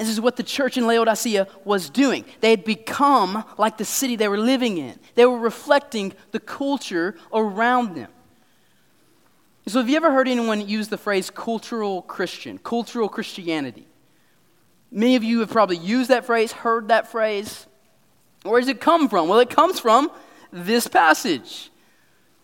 This 0.00 0.08
is 0.08 0.20
what 0.20 0.36
the 0.36 0.42
church 0.42 0.78
in 0.78 0.86
Laodicea 0.86 1.46
was 1.62 1.90
doing. 1.90 2.24
They 2.40 2.48
had 2.48 2.64
become 2.64 3.44
like 3.58 3.76
the 3.76 3.84
city 3.84 4.16
they 4.16 4.28
were 4.28 4.38
living 4.38 4.78
in, 4.78 4.98
they 5.14 5.26
were 5.26 5.38
reflecting 5.38 6.14
the 6.30 6.40
culture 6.40 7.16
around 7.34 7.94
them. 7.94 8.08
So, 9.66 9.78
have 9.78 9.90
you 9.90 9.96
ever 9.96 10.10
heard 10.10 10.26
anyone 10.26 10.66
use 10.66 10.88
the 10.88 10.96
phrase 10.96 11.28
cultural 11.28 12.00
Christian, 12.02 12.56
cultural 12.58 13.10
Christianity? 13.10 13.86
Many 14.90 15.16
of 15.16 15.22
you 15.22 15.40
have 15.40 15.50
probably 15.50 15.76
used 15.76 16.08
that 16.08 16.24
phrase, 16.24 16.50
heard 16.50 16.88
that 16.88 17.12
phrase. 17.12 17.66
Where 18.42 18.58
does 18.58 18.70
it 18.70 18.80
come 18.80 19.08
from? 19.08 19.28
Well, 19.28 19.38
it 19.38 19.50
comes 19.50 19.78
from 19.78 20.10
this 20.50 20.88
passage. 20.88 21.70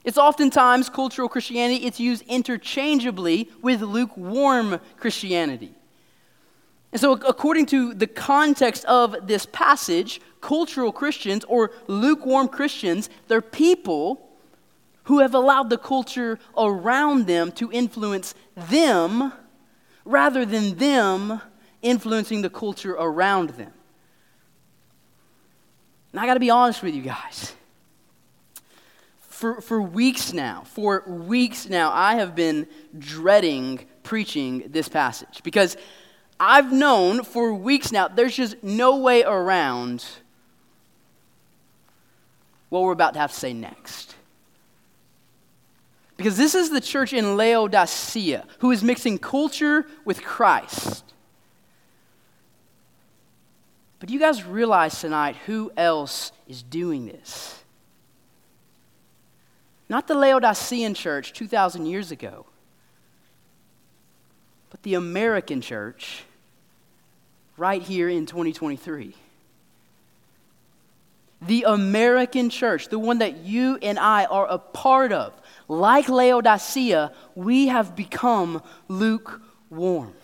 It's 0.05 0.19
oftentimes 0.19 0.91
cultural 0.91 1.29
Christianity, 1.29 1.87
it's 1.87 1.99
used 1.99 2.23
interchangeably 2.29 3.51
with 3.63 3.81
lukewarm 3.81 4.79
Christianity. 4.99 5.75
And 6.97 7.01
so, 7.03 7.13
according 7.13 7.67
to 7.67 7.93
the 7.93 8.07
context 8.07 8.87
of 8.87 9.27
this 9.27 9.45
passage, 9.45 10.19
cultural 10.41 10.93
Christians 10.93 11.45
or 11.45 11.73
lukewarm 11.89 12.49
Christians, 12.49 13.11
they're 13.29 13.43
people 13.43 14.27
who 15.03 15.19
have 15.19 15.35
allowed 15.35 15.69
the 15.69 15.77
culture 15.77 16.39
around 16.57 17.27
them 17.27 17.53
to 17.53 17.71
influence 17.71 18.35
them 18.57 19.31
rather 20.07 20.47
than 20.47 20.77
them 20.79 21.43
influencing 21.83 22.41
the 22.41 22.49
culture 22.49 22.93
around 22.93 23.51
them. 23.51 23.75
And 26.13 26.21
I 26.23 26.25
got 26.25 26.33
to 26.33 26.41
be 26.41 26.49
honest 26.49 26.83
with 26.83 26.95
you 26.95 27.03
guys. 27.03 27.53
For, 29.21 29.61
for 29.61 29.83
weeks 29.83 30.33
now, 30.33 30.63
for 30.65 31.05
weeks 31.07 31.69
now, 31.69 31.93
I 31.93 32.15
have 32.15 32.35
been 32.35 32.67
dreading 32.99 33.85
preaching 34.03 34.65
this 34.69 34.89
passage 34.89 35.43
because 35.43 35.77
I've 36.39 36.73
known 36.73 37.25
for 37.25 37.55
weeks 37.55 37.93
now 37.93 38.09
there's 38.09 38.37
just 38.37 38.63
no 38.63 38.97
way 38.97 39.23
around 39.23 40.05
what 42.69 42.83
we're 42.83 42.93
about 42.93 43.15
to 43.15 43.21
have 43.21 43.33
to 43.33 43.39
say 43.39 43.53
next. 43.53 44.15
Because 46.17 46.37
this 46.37 46.55
is 46.55 46.71
the 46.71 46.81
church 46.81 47.13
in 47.13 47.37
Laodicea 47.37 48.47
who 48.61 48.71
is 48.71 48.83
mixing 48.83 49.19
culture 49.19 49.87
with 50.05 50.23
Christ. 50.23 51.05
But 53.99 54.11
you 54.11 54.19
guys 54.19 54.45
realize 54.45 55.01
tonight 55.01 55.37
who 55.47 55.73
else 55.77 56.33
is 56.47 56.63
doing 56.63 57.07
this? 57.07 57.63
Not 59.89 60.07
the 60.09 60.15
Laodicean 60.15 60.95
church 60.95 61.33
2,000 61.33 61.87
years 61.87 62.11
ago, 62.11 62.47
the 64.87 64.95
American 64.95 65.61
church 65.61 66.23
right 67.57 67.83
here 67.83 68.09
in 68.09 68.25
2023. 68.25 69.17
The 71.43 71.65
American 71.67 72.51
church, 72.51 72.87
the 72.87 72.99
one 73.01 73.19
that 73.19 73.39
you 73.39 73.79
and 73.83 73.99
I 73.99 74.27
are 74.27 74.47
a 74.47 74.59
part 74.59 75.11
of, 75.11 75.33
like 75.67 76.09
Laodicea, 76.09 77.11
we 77.35 77.67
have 77.67 77.97
become 77.97 78.63
lukewarm. 78.87 80.15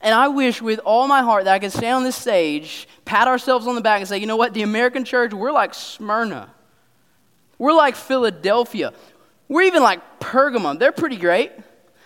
And 0.00 0.14
I 0.14 0.28
wish 0.28 0.62
with 0.62 0.78
all 0.78 1.06
my 1.06 1.20
heart 1.20 1.44
that 1.44 1.52
I 1.52 1.58
could 1.58 1.70
stand 1.70 1.96
on 1.96 2.04
this 2.04 2.16
stage, 2.16 2.88
pat 3.04 3.28
ourselves 3.28 3.66
on 3.66 3.74
the 3.74 3.82
back, 3.82 4.00
and 4.00 4.08
say, 4.08 4.16
you 4.16 4.26
know 4.26 4.36
what, 4.36 4.54
the 4.54 4.62
American 4.62 5.04
church, 5.04 5.34
we're 5.34 5.52
like 5.52 5.74
Smyrna. 5.74 6.48
We're 7.58 7.74
like 7.74 7.94
Philadelphia. 7.94 8.94
We're 9.48 9.66
even 9.66 9.82
like 9.82 10.00
Pergamum. 10.18 10.78
They're 10.78 10.92
pretty 10.92 11.18
great. 11.18 11.52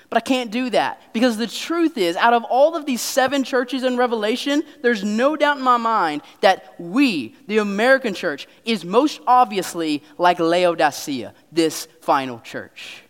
But 0.09 0.19
I 0.19 0.21
can't 0.21 0.51
do 0.51 0.71
that 0.71 1.01
because 1.13 1.37
the 1.37 1.47
truth 1.47 1.99
is, 1.99 2.17
out 2.17 2.33
of 2.33 2.45
all 2.45 2.77
of 2.77 2.87
these 2.87 3.01
seven 3.01 3.43
churches 3.43 3.83
in 3.83 3.97
Revelation, 3.97 4.63
there's 4.83 5.03
no 5.03 5.37
doubt 5.37 5.59
in 5.59 5.65
my 5.65 5.77
mind 5.77 6.23
that 6.43 6.75
we, 6.79 7.35
the 7.49 7.59
American 7.59 8.15
church, 8.15 8.47
is 8.65 8.85
most 8.85 9.21
obviously 9.27 10.03
like 10.17 10.39
Laodicea, 10.39 11.35
this 11.51 11.89
final 12.01 12.39
church. 12.41 13.03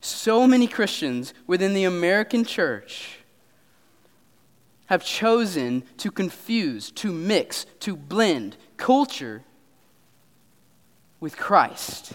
So 0.00 0.46
many 0.46 0.66
Christians 0.66 1.34
within 1.46 1.74
the 1.74 1.84
American 1.84 2.44
church 2.44 3.18
have 4.86 5.04
chosen 5.04 5.82
to 5.98 6.10
confuse, 6.10 6.90
to 6.92 7.12
mix, 7.12 7.66
to 7.80 7.96
blend 7.96 8.56
culture 8.76 9.42
with 11.20 11.36
Christ. 11.36 12.12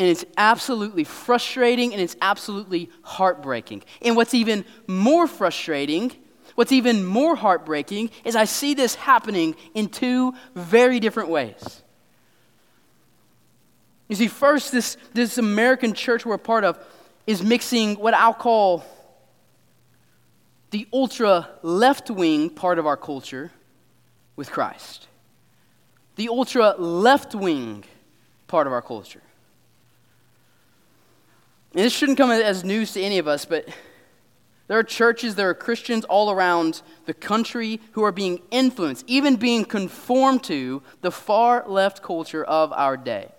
And 0.00 0.08
it's 0.08 0.24
absolutely 0.38 1.04
frustrating 1.04 1.92
and 1.92 2.00
it's 2.00 2.16
absolutely 2.22 2.88
heartbreaking. 3.02 3.82
And 4.00 4.16
what's 4.16 4.32
even 4.32 4.64
more 4.86 5.26
frustrating, 5.26 6.10
what's 6.54 6.72
even 6.72 7.04
more 7.04 7.36
heartbreaking, 7.36 8.08
is 8.24 8.34
I 8.34 8.46
see 8.46 8.72
this 8.72 8.94
happening 8.94 9.56
in 9.74 9.90
two 9.90 10.32
very 10.54 11.00
different 11.00 11.28
ways. 11.28 11.82
You 14.08 14.16
see, 14.16 14.28
first, 14.28 14.72
this, 14.72 14.96
this 15.12 15.36
American 15.36 15.92
church 15.92 16.24
we're 16.24 16.36
a 16.36 16.38
part 16.38 16.64
of 16.64 16.78
is 17.26 17.42
mixing 17.42 17.96
what 17.96 18.14
I'll 18.14 18.32
call 18.32 18.82
the 20.70 20.88
ultra 20.94 21.46
left 21.60 22.08
wing 22.08 22.48
part 22.48 22.78
of 22.78 22.86
our 22.86 22.96
culture 22.96 23.52
with 24.34 24.50
Christ. 24.50 25.08
The 26.16 26.30
ultra 26.30 26.74
left 26.78 27.34
wing 27.34 27.84
part 28.46 28.66
of 28.66 28.72
our 28.72 28.80
culture. 28.80 29.20
And 31.72 31.84
this 31.84 31.92
shouldn't 31.92 32.18
come 32.18 32.30
as 32.30 32.64
news 32.64 32.92
to 32.92 33.00
any 33.00 33.18
of 33.18 33.28
us, 33.28 33.44
but 33.44 33.68
there 34.66 34.78
are 34.78 34.84
churches, 34.84 35.34
there 35.34 35.48
are 35.50 35.54
Christians 35.54 36.04
all 36.04 36.30
around 36.30 36.82
the 37.06 37.14
country 37.14 37.80
who 37.92 38.04
are 38.04 38.12
being 38.12 38.40
influenced, 38.50 39.04
even 39.08 39.36
being 39.36 39.64
conformed 39.64 40.44
to 40.44 40.82
the 41.00 41.10
far 41.10 41.64
left 41.66 42.02
culture 42.02 42.44
of 42.44 42.72
our 42.72 42.96
day. 42.96 43.32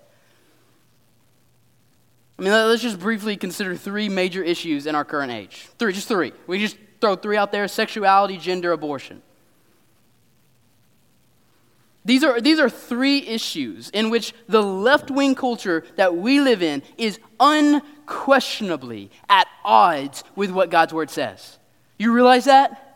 I 2.38 2.42
mean, 2.42 2.52
let's 2.52 2.82
just 2.82 3.00
briefly 3.00 3.38
consider 3.38 3.76
three 3.76 4.10
major 4.10 4.44
issues 4.44 4.88
in 4.88 4.96
our 4.96 5.06
current 5.06 5.32
age. 5.32 5.68
Three, 5.78 5.94
just 5.94 6.08
three. 6.08 6.34
We 6.48 6.60
just 6.60 6.76
throw 7.00 7.16
three 7.16 7.38
out 7.38 7.52
there 7.52 7.68
sexuality, 7.68 8.38
gender, 8.38 8.72
abortion. 8.72 9.22
These 12.04 12.24
are, 12.24 12.42
these 12.42 12.60
are 12.60 12.70
three 12.70 13.20
issues 13.20 13.90
in 13.92 14.10
which 14.10 14.34
the 14.48 14.64
left 14.64 15.12
wing 15.12 15.36
culture 15.36 15.84
that 15.98 16.16
we 16.16 16.42
live 16.42 16.64
in 16.64 16.82
is 16.98 17.20
unquestionably 17.40 19.12
at 19.30 19.48
odds 19.64 20.24
with 20.36 20.50
what 20.50 20.72
God's 20.72 20.94
word 20.94 21.12
says. 21.12 21.60
You 22.00 22.12
realize 22.12 22.46
that? 22.46 22.88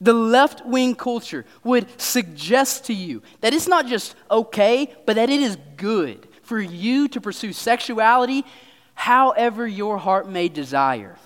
The 0.00 0.12
left 0.12 0.64
wing 0.64 0.94
culture 0.94 1.44
would 1.64 2.00
suggest 2.00 2.84
to 2.84 2.94
you 2.94 3.22
that 3.40 3.52
it's 3.52 3.66
not 3.66 3.88
just 3.88 4.14
okay, 4.30 4.94
but 5.04 5.16
that 5.16 5.28
it 5.28 5.40
is 5.40 5.58
good 5.76 6.28
for 6.42 6.60
you 6.60 7.08
to 7.08 7.20
pursue 7.20 7.52
sexuality 7.52 8.44
however 8.94 9.66
your 9.66 9.98
heart 9.98 10.28
may 10.28 10.48
desire. 10.48 11.16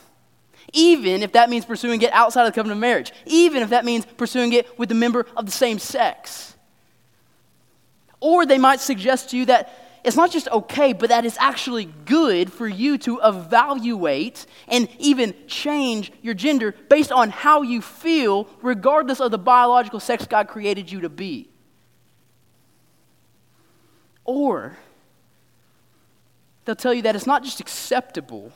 Even 0.73 1.23
if 1.23 1.33
that 1.33 1.50
means 1.50 1.64
pursuing 1.64 2.02
it 2.02 2.12
outside 2.12 2.47
of 2.47 2.52
the 2.52 2.55
covenant 2.55 2.79
of 2.79 2.81
marriage, 2.81 3.12
even 3.26 3.62
if 3.62 3.71
that 3.71 3.85
means 3.85 4.07
pursuing 4.17 4.52
it 4.52 4.79
with 4.79 4.91
a 4.91 4.95
member 4.95 5.26
of 5.37 5.47
the 5.47 5.52
same 5.52 5.79
sex. 5.79 6.57
Or 8.21 8.47
they 8.47 8.59
might 8.59 8.81
suggest 8.81 9.31
to 9.31 9.37
you 9.37 9.47
that 9.47 9.73
it's 10.05 10.17
not 10.17 10.33
just 10.33 10.49
okay, 10.49 10.93
but 10.93 11.11
that 11.11 11.25
it's 11.25 11.37
actually 11.38 11.85
good 11.85 12.52
for 12.52 12.67
you 12.67 12.99
to 12.99 13.21
evaluate 13.23 14.47
and 14.67 14.88
even 14.99 15.35
change 15.47 16.12
your 16.23 16.35
gender 16.35 16.75
based 16.88 17.12
on 17.12 17.31
how 17.31 17.62
you 17.62 17.81
feel, 17.81 18.49
regardless 18.62 19.21
of 19.21 19.31
the 19.31 19.38
biological 19.38 20.00
sex 20.00 20.26
God 20.26 20.49
created 20.49 20.91
you 20.91 21.02
to 21.02 21.09
be. 21.09 21.49
Or 24.25 24.76
they'll 26.64 26.75
tell 26.75 26.95
you 26.95 27.02
that 27.02 27.14
it's 27.14 27.26
not 27.26 27.45
just 27.45 27.61
acceptable, 27.61 28.52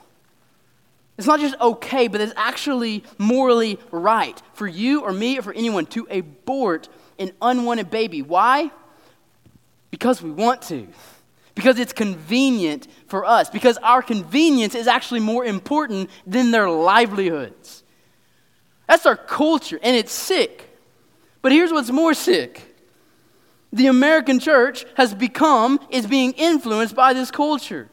it's 1.18 1.26
not 1.26 1.40
just 1.40 1.58
okay, 1.60 2.08
but 2.08 2.20
it's 2.20 2.34
actually 2.36 3.02
morally 3.18 3.78
right 3.90 4.40
for 4.52 4.66
you 4.66 5.00
or 5.00 5.12
me 5.12 5.38
or 5.38 5.42
for 5.42 5.52
anyone 5.52 5.86
to 5.86 6.06
abort 6.10 6.88
an 7.18 7.32
unwanted 7.40 7.90
baby. 7.90 8.20
Why? 8.22 8.70
Because 9.90 10.20
we 10.20 10.30
want 10.30 10.62
to. 10.62 10.88
Because 11.54 11.78
it's 11.78 11.94
convenient 11.94 12.86
for 13.06 13.24
us. 13.24 13.48
Because 13.48 13.78
our 13.78 14.02
convenience 14.02 14.74
is 14.74 14.86
actually 14.86 15.20
more 15.20 15.44
important 15.44 16.10
than 16.26 16.50
their 16.50 16.68
livelihoods. 16.68 17.82
That's 18.86 19.06
our 19.06 19.16
culture, 19.16 19.80
and 19.82 19.96
it's 19.96 20.12
sick. 20.12 20.78
But 21.40 21.52
here's 21.52 21.72
what's 21.72 21.90
more 21.90 22.14
sick 22.14 22.62
the 23.72 23.88
American 23.88 24.38
church 24.38 24.84
has 24.96 25.14
become, 25.14 25.80
is 25.90 26.06
being 26.06 26.32
influenced 26.32 26.94
by 26.94 27.12
this 27.12 27.30
culture. 27.30 27.88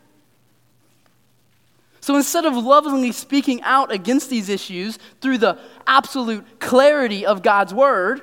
So 2.04 2.18
instead 2.18 2.44
of 2.44 2.54
lovingly 2.58 3.14
speaking 3.14 3.62
out 3.62 3.90
against 3.90 4.30
these 4.30 4.50
issues 4.50 5.00
through 5.22 5.38
the 5.38 5.58
absolute 5.88 6.60
clarity 6.60 7.26
of 7.26 7.42
God's 7.42 7.74
word, 7.74 8.22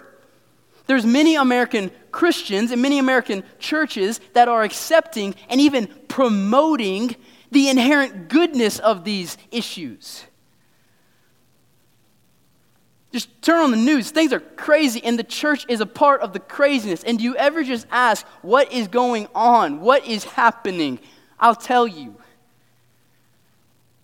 there's 0.86 1.06
many 1.06 1.34
American 1.34 1.90
Christians 2.12 2.72
and 2.72 2.82
many 2.82 2.98
American 2.98 3.42
churches 3.58 4.20
that 4.34 4.48
are 4.48 4.64
accepting 4.64 5.34
and 5.48 5.62
even 5.62 5.86
promoting 6.08 7.16
the 7.52 7.70
inherent 7.70 8.28
goodness 8.28 8.80
of 8.80 9.04
these 9.04 9.38
issues. 9.50 10.24
Just 13.12 13.30
turn 13.40 13.60
on 13.60 13.70
the 13.70 13.78
news. 13.78 14.10
Things 14.10 14.34
are 14.34 14.40
crazy, 14.40 15.02
and 15.02 15.18
the 15.18 15.24
church 15.24 15.64
is 15.70 15.80
a 15.80 15.86
part 15.86 16.20
of 16.20 16.34
the 16.34 16.38
craziness. 16.38 17.02
And 17.02 17.16
do 17.16 17.24
you 17.24 17.34
ever 17.36 17.64
just 17.64 17.86
ask, 17.90 18.26
what 18.42 18.70
is 18.74 18.88
going 18.88 19.26
on? 19.34 19.80
What 19.80 20.06
is 20.06 20.24
happening? 20.24 20.98
I'll 21.38 21.56
tell 21.56 21.88
you. 21.88 22.19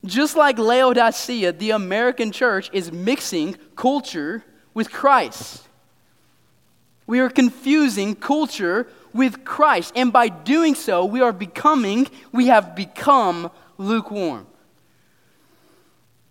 Just 0.06 0.36
like 0.36 0.58
Laodicea, 0.58 1.52
the 1.52 1.70
American 1.70 2.32
church 2.32 2.70
is 2.72 2.92
mixing 2.92 3.56
culture 3.74 4.44
with 4.72 4.90
Christ. 4.90 5.66
We 7.06 7.20
are 7.20 7.28
confusing 7.28 8.14
culture 8.14 8.88
with 9.12 9.44
Christ. 9.44 9.92
And 9.96 10.12
by 10.12 10.28
doing 10.28 10.74
so, 10.74 11.04
we 11.04 11.20
are 11.20 11.32
becoming, 11.32 12.08
we 12.32 12.46
have 12.46 12.74
become 12.74 13.50
lukewarm. 13.78 14.46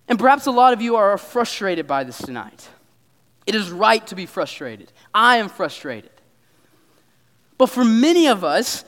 And 0.08 0.20
perhaps 0.20 0.46
a 0.46 0.52
lot 0.52 0.74
of 0.74 0.82
you 0.82 0.96
are 0.96 1.18
frustrated 1.18 1.88
by 1.88 2.04
this 2.04 2.18
tonight. 2.18 2.70
It 3.46 3.56
is 3.56 3.72
right 3.72 4.06
to 4.08 4.16
be 4.16 4.26
frustrated. 4.26 4.92
I 5.14 5.38
am 5.38 5.50
frustrated. 5.50 6.12
But 7.58 7.68
for 7.68 7.86
many 7.86 8.28
of 8.28 8.44
us, 8.44 8.84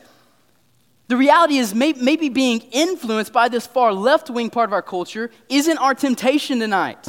the 1.07 1.15
reality 1.15 1.57
is, 1.57 1.73
may, 1.73 1.93
maybe 1.93 2.27
being 2.27 2.59
influenced 2.71 3.31
by 3.31 3.47
this 3.47 3.65
far 3.65 3.93
left 3.93 4.29
wing 4.29 4.49
part 4.49 4.69
of 4.69 4.73
our 4.73 4.81
culture 4.81 5.31
isn't 5.47 5.77
our 5.77 5.95
temptation 5.95 6.59
tonight. 6.59 7.07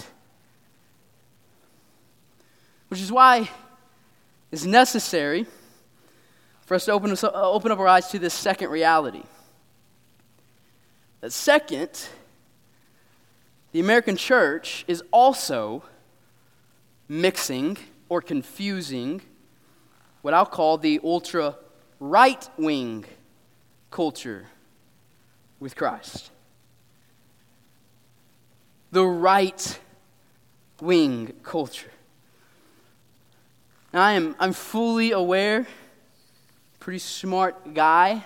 Which 2.89 3.01
is 3.01 3.11
why 3.11 3.51
it's 4.53 4.65
necessary 4.65 5.47
for 6.65 6.77
us 6.77 6.85
to 6.85 6.93
open, 6.93 7.11
us, 7.11 7.25
uh, 7.25 7.31
open 7.35 7.73
up 7.73 7.79
our 7.79 7.89
eyes 7.89 8.09
to 8.09 8.19
this 8.19 8.35
second 8.35 8.71
reality. 8.71 9.23
That 11.21 11.33
second, 11.33 12.09
the 13.73 13.81
American 13.81 14.17
church 14.17 14.85
is 14.87 15.03
also 15.11 15.83
mixing 17.09 17.77
or 18.09 18.23
confusing 18.23 19.23
what 20.23 20.35
I'll 20.35 20.47
call 20.47 20.79
the 20.79 21.01
ultra 21.03 21.57
right 21.99 22.49
wing 22.57 23.05
culture 23.90 24.46
with 25.61 25.77
Christ. 25.77 26.31
The 28.90 29.05
right 29.05 29.79
wing 30.81 31.35
culture. 31.42 31.90
Now, 33.92 34.03
I 34.03 34.12
am 34.12 34.37
I'm 34.38 34.53
fully 34.53 35.12
aware, 35.12 35.66
pretty 36.79 36.98
smart 36.98 37.74
guy. 37.74 38.24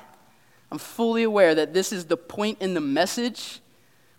I'm 0.71 0.79
fully 0.79 1.23
aware 1.23 1.55
that 1.55 1.75
this 1.75 1.93
is 1.93 2.07
the 2.07 2.17
point 2.17 2.59
in 2.61 2.75
the 2.75 2.81
message 2.81 3.61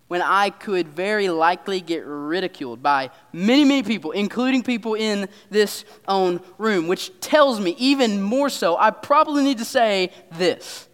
when 0.08 0.22
I 0.22 0.52
could 0.52 0.90
very 0.90 1.30
likely 1.30 1.82
get 1.82 2.06
ridiculed 2.06 2.84
by 2.84 3.10
many, 3.32 3.66
many 3.66 3.82
people, 3.82 4.12
including 4.12 4.62
people 4.62 4.94
in 4.94 5.28
this 5.50 5.86
own 6.08 6.42
room, 6.60 6.88
which 6.88 7.12
tells 7.20 7.60
me 7.60 7.76
even 7.80 8.22
more 8.22 8.50
so, 8.50 8.78
I 8.78 8.92
probably 8.92 9.44
need 9.44 9.58
to 9.58 9.66
say 9.66 10.12
this 10.34 10.88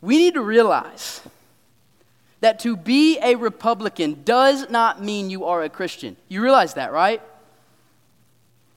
we 0.00 0.16
need 0.16 0.34
to 0.34 0.42
realize 0.42 1.20
that 2.40 2.58
to 2.60 2.76
be 2.76 3.18
a 3.20 3.34
Republican 3.34 4.22
does 4.24 4.70
not 4.70 5.02
mean 5.02 5.30
you 5.30 5.44
are 5.44 5.62
a 5.62 5.68
Christian. 5.68 6.16
You 6.28 6.42
realize 6.42 6.74
that, 6.74 6.92
right? 6.92 7.22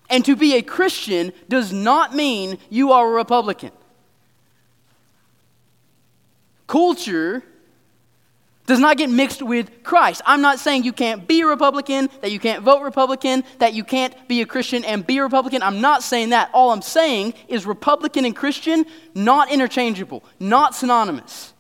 And 0.10 0.26
to 0.26 0.36
be 0.36 0.56
a 0.56 0.62
Christian 0.62 1.32
does 1.48 1.72
not 1.72 2.14
mean 2.14 2.58
you 2.70 2.92
are 2.92 3.08
a 3.08 3.12
Republican. 3.12 3.72
Culture 6.68 7.44
does 8.66 8.80
not 8.80 8.98
get 8.98 9.10
mixed 9.10 9.42
with 9.42 9.84
Christ. 9.84 10.22
I'm 10.26 10.42
not 10.42 10.60
saying 10.60 10.84
you 10.84 10.94
can't 10.94 11.28
be 11.28 11.42
a 11.42 11.48
Republican, 11.48 12.10
that 12.22 12.32
you 12.32 12.40
can't 12.40 12.64
vote 12.64 12.82
Republican, 12.82 13.44
that 13.60 13.74
you 13.74 13.84
can't 13.84 14.16
be 14.28 14.42
a 14.42 14.46
Christian 14.46 14.86
and 14.86 15.06
be 15.06 15.18
a 15.18 15.24
Republican. 15.24 15.62
I'm 15.62 15.82
not 15.82 16.02
saying 16.02 16.30
that. 16.30 16.50
All 16.54 16.72
I'm 16.72 16.82
saying 16.82 17.34
is 17.48 17.66
Republican 17.66 18.26
and 18.26 18.36
Christian, 18.36 18.86
not 19.14 19.52
interchangeable, 19.52 20.24
not 20.40 20.76
synonymous. 20.76 21.54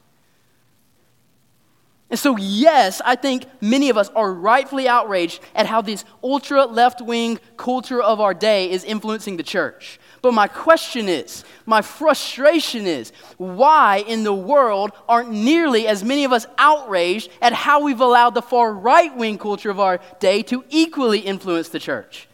And 2.10 2.20
so, 2.20 2.38
yes, 2.38 3.02
I 3.04 3.16
think 3.16 3.46
many 3.60 3.89
of 3.89 3.98
us 3.98 4.10
are 4.10 4.32
rightfully 4.32 4.88
outraged 4.88 5.42
at 5.56 5.66
how 5.66 5.82
this 5.82 6.06
ultra 6.24 6.66
left 6.66 7.02
wing 7.02 7.39
culture 7.58 8.00
of 8.02 8.22
our 8.22 8.36
day 8.36 8.70
is 8.70 8.84
influencing 8.84 9.38
the 9.38 9.44
church. 9.44 10.00
But 10.23 10.33
my 10.33 10.47
question 10.47 11.09
is, 11.09 11.43
my 11.65 11.81
frustration 11.81 12.88
is, 12.88 13.12
why 13.36 14.05
in 14.07 14.23
the 14.23 14.33
world 14.33 14.93
aren't 15.07 15.31
nearly 15.31 15.86
as 15.86 16.01
many 16.01 16.23
of 16.23 16.31
us 16.31 16.47
outraged 16.57 17.29
at 17.41 17.51
how 17.51 17.83
we've 17.83 17.99
allowed 17.99 18.33
the 18.33 18.41
far 18.41 18.73
right 18.73 19.13
wing 19.17 19.38
culture 19.38 19.69
of 19.69 19.81
our 19.81 19.99
day 20.21 20.41
to 20.43 20.63
equally 20.69 21.19
influence 21.19 21.67
the 21.67 21.79
church? 21.79 22.29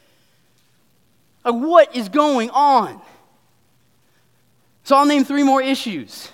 Like, 1.44 1.56
what 1.56 1.96
is 1.96 2.10
going 2.10 2.52
on? 2.52 3.02
So 4.84 4.96
I'll 4.96 5.08
name 5.08 5.24
three 5.24 5.44
more 5.44 5.62
issues 5.62 6.30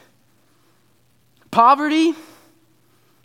poverty, 1.51 2.15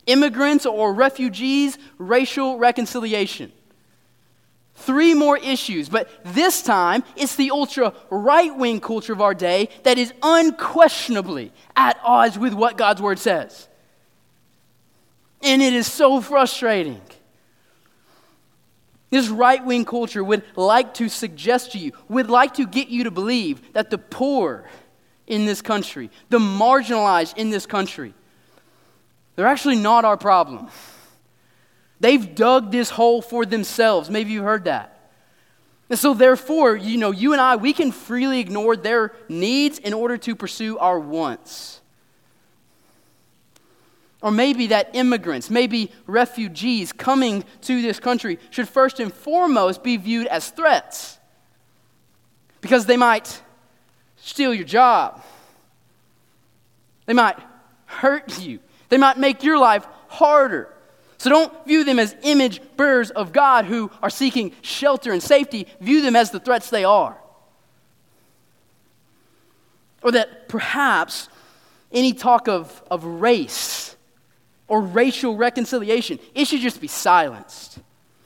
immigrants 0.06 0.66
or 0.66 0.94
refugees, 0.94 1.78
racial 1.98 2.58
reconciliation. 2.58 3.50
Three 4.80 5.14
more 5.14 5.36
issues, 5.36 5.88
but 5.88 6.08
this 6.24 6.62
time 6.62 7.04
it's 7.16 7.36
the 7.36 7.50
ultra 7.50 7.92
right 8.08 8.56
wing 8.56 8.80
culture 8.80 9.12
of 9.12 9.20
our 9.20 9.34
day 9.34 9.68
that 9.82 9.98
is 9.98 10.12
unquestionably 10.22 11.52
at 11.76 11.98
odds 12.02 12.38
with 12.38 12.54
what 12.54 12.78
God's 12.78 13.02
word 13.02 13.18
says. 13.18 13.68
And 15.42 15.60
it 15.60 15.74
is 15.74 15.86
so 15.86 16.20
frustrating. 16.20 17.00
This 19.10 19.28
right 19.28 19.64
wing 19.64 19.84
culture 19.84 20.22
would 20.22 20.44
like 20.56 20.94
to 20.94 21.08
suggest 21.08 21.72
to 21.72 21.78
you, 21.78 21.92
would 22.08 22.30
like 22.30 22.54
to 22.54 22.66
get 22.66 22.88
you 22.88 23.04
to 23.04 23.10
believe 23.10 23.72
that 23.74 23.90
the 23.90 23.98
poor 23.98 24.64
in 25.26 25.46
this 25.46 25.60
country, 25.60 26.10
the 26.28 26.38
marginalized 26.38 27.36
in 27.36 27.50
this 27.50 27.66
country, 27.66 28.14
they're 29.36 29.46
actually 29.46 29.76
not 29.76 30.04
our 30.04 30.16
problem. 30.16 30.68
They've 32.00 32.34
dug 32.34 32.72
this 32.72 32.90
hole 32.90 33.20
for 33.20 33.44
themselves. 33.44 34.08
Maybe 34.10 34.32
you 34.32 34.42
heard 34.42 34.64
that. 34.64 34.96
And 35.90 35.98
so, 35.98 36.14
therefore, 36.14 36.76
you 36.76 36.96
know, 36.96 37.10
you 37.10 37.32
and 37.32 37.40
I, 37.40 37.56
we 37.56 37.72
can 37.72 37.92
freely 37.92 38.40
ignore 38.40 38.76
their 38.76 39.12
needs 39.28 39.78
in 39.78 39.92
order 39.92 40.16
to 40.18 40.34
pursue 40.34 40.78
our 40.78 40.98
wants. 40.98 41.80
Or 44.22 44.30
maybe 44.30 44.68
that 44.68 44.90
immigrants, 44.94 45.50
maybe 45.50 45.90
refugees 46.06 46.92
coming 46.92 47.44
to 47.62 47.82
this 47.82 47.98
country 47.98 48.38
should 48.50 48.68
first 48.68 49.00
and 49.00 49.12
foremost 49.12 49.82
be 49.82 49.96
viewed 49.96 50.26
as 50.26 50.50
threats 50.50 51.18
because 52.60 52.86
they 52.86 52.98
might 52.98 53.42
steal 54.16 54.52
your 54.52 54.64
job, 54.64 55.22
they 57.06 57.14
might 57.14 57.38
hurt 57.86 58.38
you, 58.40 58.60
they 58.90 58.98
might 58.98 59.18
make 59.18 59.42
your 59.42 59.58
life 59.58 59.86
harder. 60.08 60.72
So 61.20 61.28
don't 61.28 61.66
view 61.66 61.84
them 61.84 61.98
as 61.98 62.16
image 62.22 62.62
bearers 62.78 63.10
of 63.10 63.30
God 63.30 63.66
who 63.66 63.90
are 64.02 64.08
seeking 64.08 64.52
shelter 64.62 65.12
and 65.12 65.22
safety. 65.22 65.66
View 65.78 66.00
them 66.00 66.16
as 66.16 66.30
the 66.30 66.40
threats 66.40 66.70
they 66.70 66.82
are. 66.82 67.14
Or 70.02 70.12
that 70.12 70.48
perhaps 70.48 71.28
any 71.92 72.14
talk 72.14 72.48
of, 72.48 72.82
of 72.90 73.04
race 73.04 73.94
or 74.66 74.80
racial 74.80 75.36
reconciliation, 75.36 76.18
it 76.34 76.46
should 76.46 76.62
just 76.62 76.80
be 76.80 76.88
silenced. 76.88 77.80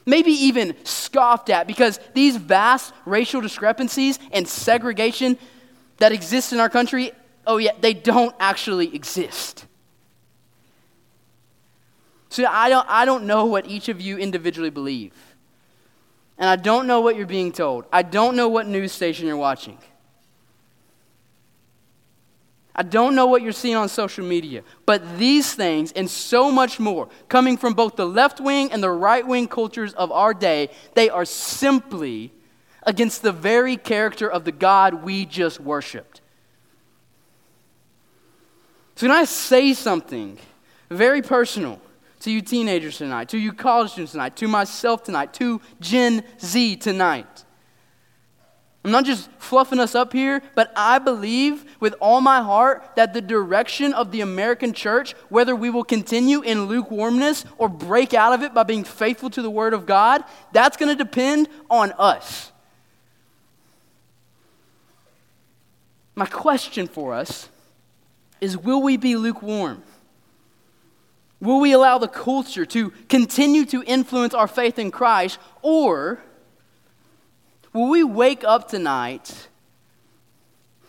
Maybe 0.07 0.30
even 0.30 0.76
scoffed 0.85 1.50
at 1.50 1.66
because 1.66 1.98
these 2.12 2.37
vast 2.37 2.94
racial 3.07 3.40
discrepancies 3.40 4.20
and 4.30 4.46
segregation 4.46 5.37
that 5.96 6.12
exist 6.12 6.52
in 6.52 6.61
our 6.61 6.68
country, 6.68 7.11
oh, 7.44 7.57
yeah, 7.57 7.72
they 7.80 7.92
don't 7.92 8.37
actually 8.38 8.94
exist. 8.94 9.66
So 12.35 12.44
I 12.47 12.68
don't, 12.68 12.85
I 12.88 13.05
don't 13.05 13.27
know 13.27 13.44
what 13.44 13.68
each 13.68 13.88
of 13.88 14.01
you 14.01 14.18
individually 14.18 14.68
believe. 14.68 15.12
And 16.37 16.51
I 16.51 16.57
don't 16.57 16.88
know 16.88 17.01
what 17.01 17.14
you're 17.14 17.29
being 17.29 17.53
told. 17.53 17.85
I 17.92 18.03
don't 18.03 18.35
know 18.35 18.49
what 18.49 18.66
news 18.66 18.90
station 18.90 19.29
you're 19.29 19.37
watching. 19.37 19.79
I 22.75 22.83
don't 22.83 23.14
know 23.14 23.27
what 23.27 23.42
you're 23.42 23.53
seeing 23.53 23.77
on 23.77 23.88
social 23.88 24.25
media, 24.27 24.64
but 24.85 25.16
these 25.16 25.55
things 25.55 25.92
and 25.92 26.11
so 26.11 26.51
much 26.51 26.81
more, 26.81 27.09
coming 27.29 27.57
from 27.57 27.75
both 27.75 27.94
the 27.94 28.05
left 28.05 28.40
wing 28.40 28.73
and 28.73 28.83
the 28.83 28.90
right 28.90 29.25
wing 29.25 29.47
cultures 29.47 29.94
of 29.94 30.11
our 30.11 30.35
day, 30.35 30.70
they 30.94 31.09
are 31.09 31.25
simply 31.25 32.33
against 32.83 33.23
the 33.23 33.31
very 33.31 33.77
character 33.77 34.29
of 34.29 34.44
the 34.44 34.51
God 34.51 35.05
we 35.05 35.25
just 35.25 35.61
worshiped. 35.61 36.20
So, 38.97 39.07
when 39.07 39.16
I 39.16 39.25
say 39.25 39.73
something 39.73 40.37
very 40.90 41.23
personal 41.23 41.81
to 42.24 42.30
you 42.30 42.42
teenagers 42.42 42.98
tonight, 42.98 43.30
to 43.30 43.38
you 43.38 43.52
college 43.52 43.92
students 43.92 44.12
tonight, 44.12 44.37
to 44.37 44.48
myself 44.48 45.04
tonight, 45.04 45.32
to 45.34 45.60
Gen 45.80 46.22
Z 46.40 46.76
tonight, 46.76 47.44
I'm 48.84 48.90
not 48.90 49.06
just 49.06 49.30
fluffing 49.38 49.80
us 49.80 49.94
up 49.94 50.12
here, 50.12 50.42
but 50.54 50.70
I 50.76 50.98
believe 50.98 51.64
with 51.80 51.94
all 52.00 52.20
my 52.20 52.42
heart 52.42 52.96
that 52.96 53.14
the 53.14 53.22
direction 53.22 53.94
of 53.94 54.10
the 54.10 54.20
American 54.20 54.74
church, 54.74 55.12
whether 55.30 55.56
we 55.56 55.70
will 55.70 55.84
continue 55.84 56.42
in 56.42 56.66
lukewarmness 56.66 57.46
or 57.56 57.70
break 57.70 58.12
out 58.12 58.34
of 58.34 58.42
it 58.42 58.52
by 58.52 58.62
being 58.62 58.84
faithful 58.84 59.30
to 59.30 59.40
the 59.40 59.48
Word 59.48 59.72
of 59.72 59.87
God, 59.87 60.22
that's 60.52 60.76
going 60.76 60.94
to 60.94 61.02
depend 61.02 61.48
on 61.70 61.92
us. 61.92 62.52
My 66.14 66.26
question 66.26 66.87
for 66.87 67.14
us 67.14 67.48
is 68.42 68.58
will 68.58 68.82
we 68.82 68.98
be 68.98 69.16
lukewarm? 69.16 69.82
Will 71.40 71.61
we 71.61 71.73
allow 71.73 71.99
the 71.99 72.09
culture 72.09 72.64
to 72.66 72.90
continue 73.09 73.64
to 73.66 73.83
influence 73.83 74.35
our 74.35 74.49
faith 74.49 74.79
in 74.79 74.90
Christ, 74.90 75.38
or 75.62 76.23
Will 77.75 77.90
we 77.90 78.05
wake 78.05 78.44
up 78.44 78.68
tonight 78.68 79.49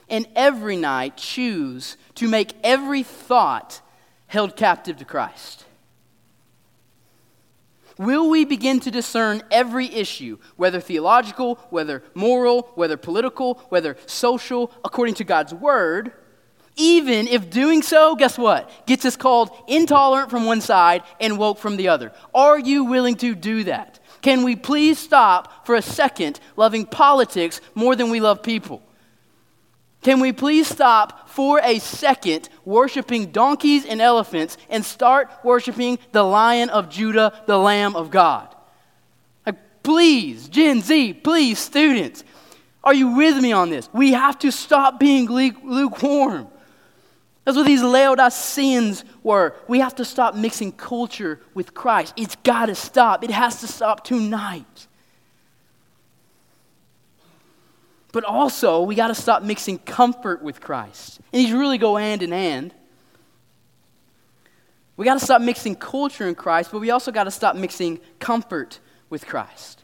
and 0.07 0.27
every 0.35 0.77
night 0.77 1.17
choose 1.17 1.97
to 2.13 2.29
make 2.29 2.53
every 2.63 3.01
thought 3.01 3.81
held 4.27 4.55
captive 4.55 4.97
to 4.97 5.05
Christ? 5.05 5.65
Will 7.97 8.29
we 8.29 8.45
begin 8.45 8.79
to 8.81 8.91
discern 8.91 9.41
every 9.49 9.87
issue, 9.87 10.37
whether 10.57 10.79
theological, 10.79 11.55
whether 11.71 12.03
moral, 12.13 12.71
whether 12.75 12.97
political, 12.97 13.55
whether 13.69 13.97
social, 14.05 14.71
according 14.83 15.15
to 15.15 15.23
God's 15.23 15.55
word? 15.55 16.11
Even 16.77 17.27
if 17.27 17.49
doing 17.49 17.81
so, 17.81 18.15
guess 18.15 18.37
what? 18.37 18.69
Gets 18.85 19.05
us 19.05 19.15
called 19.15 19.49
intolerant 19.67 20.29
from 20.29 20.45
one 20.45 20.61
side 20.61 21.03
and 21.21 21.37
woke 21.37 21.57
from 21.57 21.77
the 21.77 21.87
other. 21.87 22.11
Are 22.33 22.59
you 22.59 22.83
willing 22.83 23.15
to 23.17 23.33
do 23.33 23.63
that? 23.63 23.99
Can 24.21 24.43
we 24.43 24.55
please 24.55 24.99
stop 24.99 25.65
for 25.65 25.75
a 25.75 25.81
second 25.81 26.39
loving 26.57 26.85
politics 26.85 27.61
more 27.75 27.95
than 27.95 28.09
we 28.09 28.19
love 28.19 28.43
people? 28.43 28.81
Can 30.01 30.19
we 30.19 30.33
please 30.33 30.67
stop 30.67 31.29
for 31.29 31.59
a 31.63 31.79
second 31.79 32.49
worshiping 32.63 33.31
donkeys 33.31 33.85
and 33.85 34.01
elephants 34.01 34.57
and 34.69 34.83
start 34.83 35.29
worshiping 35.43 35.97
the 36.11 36.23
Lion 36.23 36.69
of 36.69 36.89
Judah, 36.89 37.33
the 37.47 37.57
Lamb 37.57 37.95
of 37.95 38.11
God? 38.11 38.53
Like, 39.45 39.55
please, 39.81 40.49
Gen 40.49 40.81
Z, 40.81 41.13
please, 41.13 41.57
students, 41.57 42.23
are 42.83 42.93
you 42.93 43.15
with 43.15 43.41
me 43.41 43.51
on 43.51 43.69
this? 43.69 43.89
We 43.93 44.11
have 44.11 44.37
to 44.39 44.51
stop 44.51 44.99
being 44.99 45.27
lukewarm. 45.27 46.49
That's 47.45 47.55
what 47.55 47.67
these 47.67 47.83
Laodiceans 47.83 49.05
were. 49.21 49.55
We 49.67 49.79
have 49.79 49.95
to 49.95 50.05
stop 50.05 50.33
mixing 50.35 50.71
culture 50.71 51.39
with 51.53 51.75
Christ. 51.75 52.13
It's 52.17 52.35
got 52.37 52.65
to 52.65 52.75
stop. 52.75 53.23
It 53.23 53.29
has 53.29 53.61
to 53.61 53.67
stop 53.67 54.03
tonight. 54.03 54.87
But 58.11 58.23
also, 58.23 58.81
we 58.81 58.95
got 58.95 59.09
to 59.09 59.15
stop 59.15 59.43
mixing 59.43 59.77
comfort 59.77 60.41
with 60.41 60.59
Christ. 60.59 61.19
And 61.31 61.45
these 61.45 61.51
really 61.51 61.77
go 61.77 61.97
hand 61.97 62.23
in 62.23 62.31
hand. 62.31 62.73
We 64.97 65.05
got 65.05 65.19
to 65.19 65.25
stop 65.25 65.41
mixing 65.41 65.75
culture 65.75 66.27
in 66.27 66.33
Christ, 66.33 66.71
but 66.71 66.79
we 66.79 66.89
also 66.89 67.11
got 67.11 67.25
to 67.25 67.31
stop 67.31 67.55
mixing 67.55 67.99
comfort 68.17 68.79
with 69.09 69.27
Christ. 69.27 69.83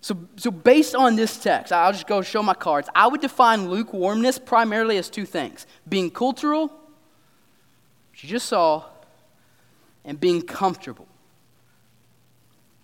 So, 0.00 0.16
so, 0.36 0.50
based 0.50 0.94
on 0.94 1.16
this 1.16 1.38
text, 1.38 1.72
I'll 1.72 1.92
just 1.92 2.06
go 2.06 2.22
show 2.22 2.42
my 2.42 2.54
cards. 2.54 2.88
I 2.94 3.08
would 3.08 3.20
define 3.20 3.68
lukewarmness 3.68 4.38
primarily 4.38 4.96
as 4.96 5.10
two 5.10 5.26
things 5.26 5.66
being 5.88 6.10
cultural, 6.10 6.68
which 8.12 8.22
you 8.22 8.28
just 8.28 8.46
saw, 8.46 8.84
and 10.04 10.18
being 10.18 10.42
comfortable, 10.42 11.08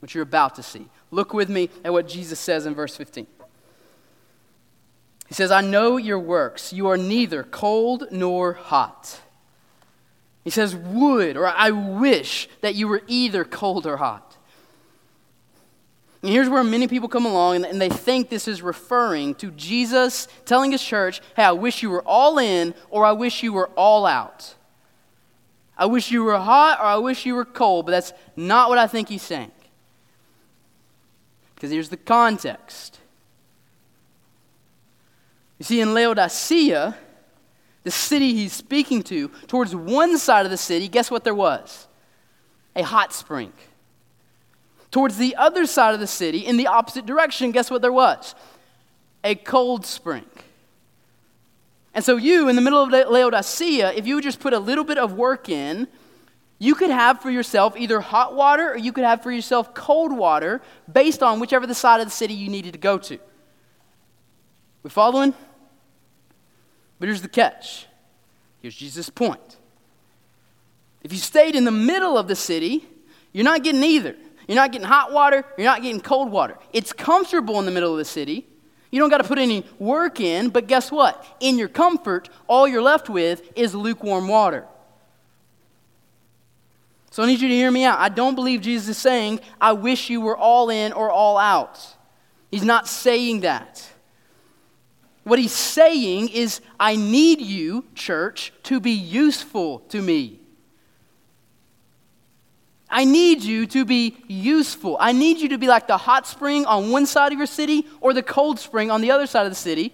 which 0.00 0.14
you're 0.14 0.24
about 0.24 0.56
to 0.56 0.62
see. 0.62 0.88
Look 1.12 1.32
with 1.32 1.48
me 1.48 1.70
at 1.84 1.92
what 1.92 2.08
Jesus 2.08 2.40
says 2.40 2.66
in 2.66 2.74
verse 2.74 2.96
15. 2.96 3.26
He 5.28 5.34
says, 5.34 5.50
I 5.50 5.60
know 5.60 5.96
your 5.96 6.18
works. 6.18 6.72
You 6.72 6.88
are 6.88 6.96
neither 6.96 7.44
cold 7.44 8.08
nor 8.10 8.54
hot. 8.54 9.20
He 10.42 10.50
says, 10.50 10.76
would, 10.76 11.36
or 11.36 11.46
I 11.46 11.70
wish 11.70 12.48
that 12.60 12.74
you 12.74 12.86
were 12.88 13.02
either 13.06 13.44
cold 13.44 13.86
or 13.86 13.96
hot. 13.96 14.33
And 16.24 16.32
here's 16.32 16.48
where 16.48 16.64
many 16.64 16.88
people 16.88 17.10
come 17.10 17.26
along 17.26 17.66
and 17.66 17.78
they 17.78 17.90
think 17.90 18.30
this 18.30 18.48
is 18.48 18.62
referring 18.62 19.34
to 19.34 19.50
Jesus 19.50 20.26
telling 20.46 20.72
his 20.72 20.82
church, 20.82 21.20
hey, 21.36 21.42
I 21.42 21.52
wish 21.52 21.82
you 21.82 21.90
were 21.90 22.00
all 22.00 22.38
in 22.38 22.74
or 22.88 23.04
I 23.04 23.12
wish 23.12 23.42
you 23.42 23.52
were 23.52 23.68
all 23.76 24.06
out. 24.06 24.54
I 25.76 25.84
wish 25.84 26.10
you 26.10 26.24
were 26.24 26.38
hot 26.38 26.80
or 26.80 26.86
I 26.86 26.96
wish 26.96 27.26
you 27.26 27.34
were 27.34 27.44
cold, 27.44 27.84
but 27.84 27.92
that's 27.92 28.14
not 28.36 28.70
what 28.70 28.78
I 28.78 28.86
think 28.86 29.10
he's 29.10 29.20
saying. 29.20 29.52
Because 31.54 31.70
here's 31.70 31.90
the 31.90 31.98
context. 31.98 33.00
You 35.58 35.66
see, 35.66 35.82
in 35.82 35.92
Laodicea, 35.92 36.96
the 37.82 37.90
city 37.90 38.32
he's 38.32 38.54
speaking 38.54 39.02
to, 39.02 39.28
towards 39.46 39.76
one 39.76 40.16
side 40.16 40.46
of 40.46 40.50
the 40.50 40.56
city, 40.56 40.88
guess 40.88 41.10
what 41.10 41.22
there 41.22 41.34
was? 41.34 41.86
A 42.74 42.82
hot 42.82 43.12
spring. 43.12 43.52
Towards 44.94 45.16
the 45.16 45.34
other 45.34 45.66
side 45.66 45.92
of 45.92 45.98
the 45.98 46.06
city, 46.06 46.46
in 46.46 46.56
the 46.56 46.68
opposite 46.68 47.04
direction, 47.04 47.50
guess 47.50 47.68
what 47.68 47.82
there 47.82 47.92
was? 47.92 48.36
A 49.24 49.34
cold 49.34 49.84
spring. 49.84 50.24
And 51.92 52.04
so, 52.04 52.16
you, 52.16 52.48
in 52.48 52.54
the 52.54 52.62
middle 52.62 52.80
of 52.80 52.90
Laodicea, 52.92 53.92
if 53.94 54.06
you 54.06 54.14
would 54.14 54.22
just 54.22 54.38
put 54.38 54.52
a 54.52 54.58
little 54.60 54.84
bit 54.84 54.96
of 54.96 55.14
work 55.14 55.48
in, 55.48 55.88
you 56.60 56.76
could 56.76 56.90
have 56.90 57.20
for 57.20 57.28
yourself 57.28 57.76
either 57.76 57.98
hot 57.98 58.36
water 58.36 58.70
or 58.70 58.76
you 58.76 58.92
could 58.92 59.02
have 59.02 59.20
for 59.20 59.32
yourself 59.32 59.74
cold 59.74 60.16
water 60.16 60.62
based 60.92 61.24
on 61.24 61.40
whichever 61.40 61.66
the 61.66 61.74
side 61.74 62.00
of 62.00 62.06
the 62.06 62.12
city 62.12 62.34
you 62.34 62.48
needed 62.48 62.74
to 62.74 62.78
go 62.78 62.96
to. 62.96 63.18
We 64.84 64.90
following? 64.90 65.34
But 67.00 67.08
here's 67.08 67.20
the 67.20 67.26
catch. 67.26 67.88
Here's 68.62 68.76
Jesus' 68.76 69.10
point. 69.10 69.56
If 71.02 71.12
you 71.12 71.18
stayed 71.18 71.56
in 71.56 71.64
the 71.64 71.72
middle 71.72 72.16
of 72.16 72.28
the 72.28 72.36
city, 72.36 72.86
you're 73.32 73.42
not 73.42 73.64
getting 73.64 73.82
either. 73.82 74.14
You're 74.46 74.56
not 74.56 74.72
getting 74.72 74.86
hot 74.86 75.12
water, 75.12 75.44
you're 75.56 75.66
not 75.66 75.82
getting 75.82 76.00
cold 76.00 76.30
water. 76.30 76.58
It's 76.72 76.92
comfortable 76.92 77.58
in 77.58 77.66
the 77.66 77.72
middle 77.72 77.92
of 77.92 77.98
the 77.98 78.04
city. 78.04 78.46
You 78.90 79.00
don't 79.00 79.10
got 79.10 79.18
to 79.18 79.24
put 79.24 79.38
any 79.38 79.64
work 79.78 80.20
in, 80.20 80.50
but 80.50 80.68
guess 80.68 80.92
what? 80.92 81.26
In 81.40 81.58
your 81.58 81.68
comfort, 81.68 82.28
all 82.46 82.68
you're 82.68 82.82
left 82.82 83.08
with 83.08 83.50
is 83.56 83.74
lukewarm 83.74 84.28
water. 84.28 84.66
So 87.10 87.22
I 87.22 87.26
need 87.26 87.40
you 87.40 87.48
to 87.48 87.54
hear 87.54 87.70
me 87.70 87.84
out. 87.84 87.98
I 87.98 88.08
don't 88.08 88.34
believe 88.34 88.60
Jesus 88.60 88.88
is 88.88 88.98
saying, 88.98 89.40
I 89.60 89.72
wish 89.72 90.10
you 90.10 90.20
were 90.20 90.36
all 90.36 90.70
in 90.70 90.92
or 90.92 91.10
all 91.10 91.38
out. 91.38 91.80
He's 92.50 92.64
not 92.64 92.86
saying 92.86 93.40
that. 93.40 93.88
What 95.24 95.38
he's 95.38 95.52
saying 95.52 96.28
is, 96.28 96.60
I 96.78 96.96
need 96.96 97.40
you, 97.40 97.86
church, 97.94 98.52
to 98.64 98.78
be 98.78 98.92
useful 98.92 99.80
to 99.88 100.02
me. 100.02 100.38
I 102.94 103.04
need 103.04 103.42
you 103.42 103.66
to 103.66 103.84
be 103.84 104.16
useful. 104.28 104.96
I 105.00 105.10
need 105.10 105.40
you 105.40 105.48
to 105.48 105.58
be 105.58 105.66
like 105.66 105.88
the 105.88 105.96
hot 105.96 106.28
spring 106.28 106.64
on 106.64 106.92
one 106.92 107.06
side 107.06 107.32
of 107.32 107.38
your 107.38 107.48
city 107.48 107.88
or 108.00 108.14
the 108.14 108.22
cold 108.22 108.60
spring 108.60 108.88
on 108.88 109.00
the 109.00 109.10
other 109.10 109.26
side 109.26 109.46
of 109.46 109.50
the 109.50 109.56
city. 109.56 109.92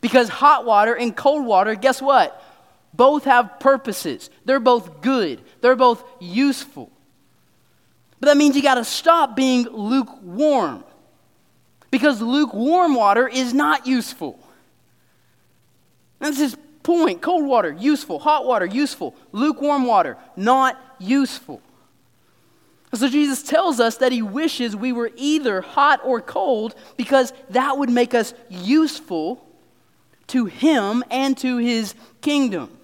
Because 0.00 0.30
hot 0.30 0.64
water 0.64 0.96
and 0.96 1.14
cold 1.14 1.44
water, 1.44 1.74
guess 1.74 2.00
what? 2.00 2.42
Both 2.94 3.24
have 3.24 3.60
purposes. 3.60 4.30
They're 4.46 4.58
both 4.58 5.02
good. 5.02 5.42
They're 5.60 5.76
both 5.76 6.02
useful. 6.18 6.90
But 8.20 8.28
that 8.28 8.38
means 8.38 8.56
you 8.56 8.62
got 8.62 8.76
to 8.76 8.86
stop 8.86 9.36
being 9.36 9.64
lukewarm. 9.64 10.82
Because 11.90 12.22
lukewarm 12.22 12.94
water 12.94 13.28
is 13.28 13.52
not 13.52 13.86
useful. 13.86 14.40
That's 16.20 16.38
his 16.38 16.56
point. 16.82 17.20
Cold 17.20 17.44
water, 17.44 17.76
useful. 17.78 18.18
Hot 18.18 18.46
water, 18.46 18.64
useful. 18.64 19.14
Lukewarm 19.30 19.84
water, 19.84 20.16
not 20.36 20.82
useful. 20.98 21.60
So 22.92 23.08
Jesus 23.08 23.42
tells 23.42 23.78
us 23.78 23.98
that 23.98 24.10
he 24.10 24.20
wishes 24.20 24.74
we 24.74 24.92
were 24.92 25.12
either 25.16 25.60
hot 25.60 26.00
or 26.04 26.20
cold 26.20 26.74
because 26.96 27.32
that 27.50 27.78
would 27.78 27.88
make 27.88 28.14
us 28.14 28.34
useful 28.48 29.46
to 30.28 30.46
him 30.46 31.04
and 31.10 31.36
to 31.38 31.58
his 31.58 31.94
kingdom. 32.20 32.76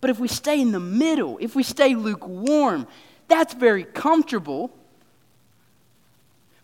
But 0.00 0.10
if 0.10 0.18
we 0.18 0.26
stay 0.26 0.60
in 0.60 0.72
the 0.72 0.80
middle, 0.80 1.38
if 1.40 1.54
we 1.54 1.62
stay 1.62 1.94
lukewarm, 1.94 2.86
that's 3.28 3.54
very 3.54 3.84
comfortable. 3.84 4.70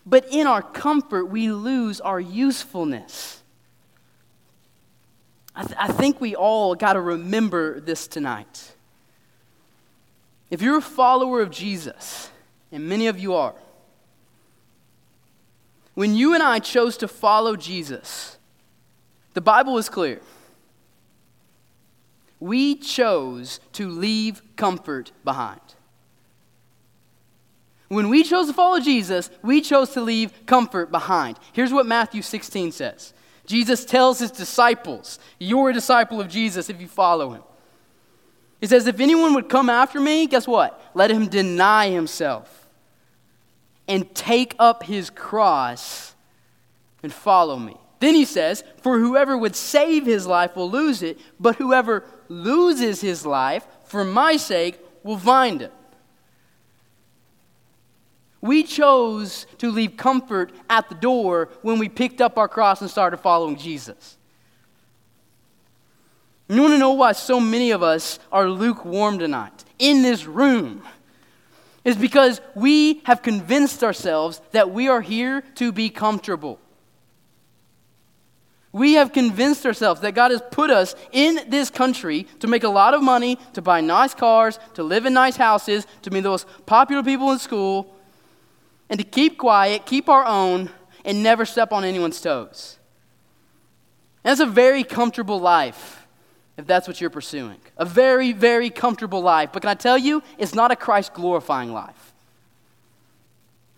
But 0.04 0.26
in 0.30 0.46
our 0.46 0.62
comfort, 0.62 1.26
we 1.26 1.50
lose 1.50 2.00
our 2.00 2.18
usefulness. 2.18 3.42
I, 5.54 5.62
th- 5.64 5.76
I 5.78 5.88
think 5.88 6.20
we 6.20 6.34
all 6.34 6.74
got 6.74 6.94
to 6.94 7.00
remember 7.00 7.80
this 7.80 8.06
tonight. 8.08 8.74
If 10.50 10.62
you're 10.62 10.78
a 10.78 10.82
follower 10.82 11.40
of 11.40 11.50
Jesus, 11.50 12.30
and 12.72 12.88
many 12.88 13.06
of 13.06 13.18
you 13.18 13.34
are, 13.34 13.54
when 15.94 16.14
you 16.14 16.34
and 16.34 16.42
I 16.42 16.58
chose 16.58 16.96
to 16.98 17.08
follow 17.08 17.56
Jesus, 17.56 18.38
the 19.34 19.40
Bible 19.40 19.78
is 19.78 19.88
clear. 19.88 20.20
We 22.40 22.76
chose 22.76 23.58
to 23.72 23.88
leave 23.88 24.42
comfort 24.56 25.10
behind. 25.24 25.60
When 27.88 28.10
we 28.10 28.22
chose 28.22 28.46
to 28.46 28.52
follow 28.52 28.80
Jesus, 28.80 29.30
we 29.42 29.60
chose 29.60 29.90
to 29.90 30.00
leave 30.00 30.32
comfort 30.46 30.90
behind. 30.90 31.38
Here's 31.52 31.72
what 31.72 31.86
Matthew 31.86 32.22
16 32.22 32.72
says 32.72 33.12
Jesus 33.46 33.84
tells 33.84 34.18
his 34.18 34.30
disciples, 34.30 35.18
You're 35.38 35.70
a 35.70 35.74
disciple 35.74 36.20
of 36.20 36.28
Jesus 36.28 36.70
if 36.70 36.80
you 36.80 36.86
follow 36.86 37.30
him. 37.32 37.42
He 38.60 38.66
says, 38.66 38.86
If 38.86 39.00
anyone 39.00 39.34
would 39.34 39.48
come 39.48 39.70
after 39.70 40.00
me, 40.00 40.26
guess 40.26 40.46
what? 40.46 40.80
Let 40.94 41.10
him 41.10 41.28
deny 41.28 41.90
himself 41.90 42.68
and 43.86 44.12
take 44.14 44.54
up 44.58 44.82
his 44.84 45.10
cross 45.10 46.14
and 47.02 47.12
follow 47.12 47.56
me. 47.58 47.76
Then 48.00 48.14
he 48.14 48.24
says, 48.24 48.62
For 48.82 48.98
whoever 48.98 49.36
would 49.36 49.56
save 49.56 50.06
his 50.06 50.26
life 50.26 50.56
will 50.56 50.70
lose 50.70 51.02
it, 51.02 51.18
but 51.40 51.56
whoever 51.56 52.04
loses 52.28 53.00
his 53.00 53.24
life 53.24 53.66
for 53.84 54.04
my 54.04 54.36
sake 54.36 54.78
will 55.02 55.18
find 55.18 55.62
it. 55.62 55.72
We 58.40 58.62
chose 58.62 59.46
to 59.58 59.70
leave 59.70 59.96
comfort 59.96 60.52
at 60.70 60.88
the 60.88 60.94
door 60.94 61.48
when 61.62 61.78
we 61.78 61.88
picked 61.88 62.20
up 62.20 62.38
our 62.38 62.46
cross 62.46 62.80
and 62.80 62.90
started 62.90 63.16
following 63.16 63.56
Jesus. 63.56 64.17
You 66.48 66.62
want 66.62 66.74
to 66.74 66.78
know 66.78 66.92
why 66.92 67.12
so 67.12 67.40
many 67.40 67.72
of 67.72 67.82
us 67.82 68.18
are 68.32 68.48
lukewarm 68.48 69.18
tonight 69.18 69.64
in 69.78 70.02
this 70.02 70.24
room? 70.24 70.82
Is 71.84 71.96
because 71.96 72.40
we 72.54 73.00
have 73.04 73.22
convinced 73.22 73.84
ourselves 73.84 74.40
that 74.52 74.70
we 74.70 74.88
are 74.88 75.00
here 75.00 75.42
to 75.56 75.72
be 75.72 75.90
comfortable. 75.90 76.58
We 78.72 78.94
have 78.94 79.12
convinced 79.12 79.64
ourselves 79.64 80.00
that 80.02 80.14
God 80.14 80.30
has 80.30 80.42
put 80.50 80.70
us 80.70 80.94
in 81.12 81.40
this 81.48 81.70
country 81.70 82.26
to 82.40 82.46
make 82.46 82.64
a 82.64 82.68
lot 82.68 82.92
of 82.92 83.02
money, 83.02 83.38
to 83.54 83.62
buy 83.62 83.80
nice 83.80 84.14
cars, 84.14 84.58
to 84.74 84.82
live 84.82 85.06
in 85.06 85.14
nice 85.14 85.36
houses, 85.36 85.86
to 86.02 86.10
be 86.10 86.20
the 86.20 86.28
most 86.28 86.46
popular 86.66 87.02
people 87.02 87.30
in 87.32 87.38
school, 87.38 87.94
and 88.90 88.98
to 88.98 89.04
keep 89.04 89.38
quiet, 89.38 89.86
keep 89.86 90.08
our 90.08 90.24
own, 90.24 90.70
and 91.04 91.22
never 91.22 91.46
step 91.46 91.72
on 91.72 91.84
anyone's 91.84 92.20
toes. 92.20 92.78
And 94.24 94.30
that's 94.30 94.40
a 94.40 94.52
very 94.52 94.84
comfortable 94.84 95.40
life 95.40 96.07
if 96.58 96.66
that's 96.66 96.88
what 96.88 97.00
you're 97.00 97.08
pursuing. 97.08 97.56
A 97.78 97.84
very, 97.84 98.32
very 98.32 98.68
comfortable 98.68 99.22
life. 99.22 99.50
But 99.52 99.62
can 99.62 99.70
I 99.70 99.74
tell 99.74 99.96
you, 99.96 100.22
it's 100.36 100.54
not 100.54 100.72
a 100.72 100.76
Christ 100.76 101.14
glorifying 101.14 101.72
life. 101.72 102.12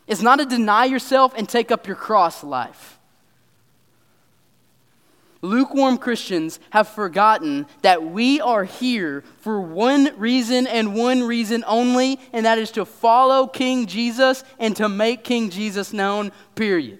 It's 0.06 0.22
not 0.22 0.40
a 0.40 0.46
deny 0.46 0.86
yourself 0.86 1.34
and 1.36 1.48
take 1.48 1.70
up 1.70 1.86
your 1.86 1.94
cross 1.94 2.42
life. 2.42 2.98
Lukewarm 5.42 5.98
Christians 5.98 6.58
have 6.70 6.88
forgotten 6.88 7.66
that 7.82 8.02
we 8.04 8.40
are 8.40 8.64
here 8.64 9.24
for 9.38 9.60
one 9.60 10.12
reason 10.16 10.66
and 10.66 10.94
one 10.94 11.22
reason 11.22 11.64
only, 11.66 12.18
and 12.32 12.44
that 12.44 12.58
is 12.58 12.70
to 12.72 12.84
follow 12.84 13.46
King 13.46 13.86
Jesus 13.86 14.42
and 14.58 14.74
to 14.76 14.88
make 14.88 15.22
King 15.22 15.48
Jesus 15.48 15.92
known, 15.92 16.32
period. 16.54 16.98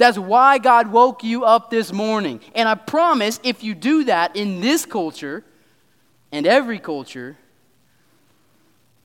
That's 0.00 0.18
why 0.18 0.56
God 0.56 0.92
woke 0.92 1.22
you 1.22 1.44
up 1.44 1.68
this 1.68 1.92
morning. 1.92 2.40
And 2.54 2.66
I 2.66 2.74
promise 2.74 3.38
if 3.44 3.62
you 3.62 3.74
do 3.74 4.04
that 4.04 4.34
in 4.34 4.62
this 4.62 4.86
culture 4.86 5.44
and 6.32 6.46
every 6.46 6.78
culture, 6.78 7.36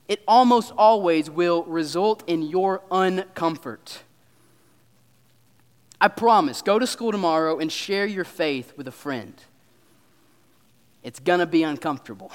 it 0.08 0.22
almost 0.26 0.72
always 0.78 1.28
will 1.28 1.64
result 1.64 2.26
in 2.26 2.40
your 2.40 2.78
uncomfort. 2.90 3.98
I 6.00 6.08
promise, 6.08 6.62
go 6.62 6.78
to 6.78 6.86
school 6.86 7.12
tomorrow 7.12 7.58
and 7.58 7.70
share 7.70 8.06
your 8.06 8.24
faith 8.24 8.72
with 8.78 8.88
a 8.88 8.92
friend. 8.92 9.34
It's 11.02 11.20
going 11.20 11.40
to 11.40 11.46
be 11.46 11.62
uncomfortable. 11.62 12.32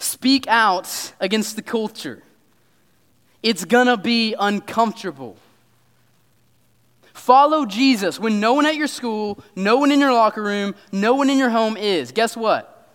Speak 0.00 0.48
out 0.48 1.12
against 1.20 1.54
the 1.54 1.62
culture. 1.62 2.24
It's 3.44 3.66
going 3.66 3.88
to 3.88 3.98
be 3.98 4.34
uncomfortable. 4.38 5.36
Follow 7.12 7.66
Jesus 7.66 8.18
when 8.18 8.40
no 8.40 8.54
one 8.54 8.64
at 8.64 8.74
your 8.74 8.86
school, 8.86 9.38
no 9.54 9.76
one 9.76 9.92
in 9.92 10.00
your 10.00 10.14
locker 10.14 10.42
room, 10.42 10.74
no 10.90 11.14
one 11.14 11.28
in 11.28 11.38
your 11.38 11.50
home 11.50 11.76
is. 11.76 12.10
Guess 12.10 12.38
what? 12.38 12.88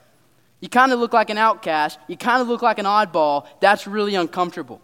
You 0.59 0.67
kind 0.67 0.91
of 0.91 0.99
look 0.99 1.13
like 1.13 1.29
an 1.29 1.37
outcast. 1.37 1.99
You 2.07 2.17
kind 2.17 2.41
of 2.41 2.47
look 2.47 2.63
like 2.63 2.79
an 2.79 2.85
oddball. 2.85 3.45
That's 3.59 3.85
really 3.85 4.15
uncomfortable. 4.15 4.81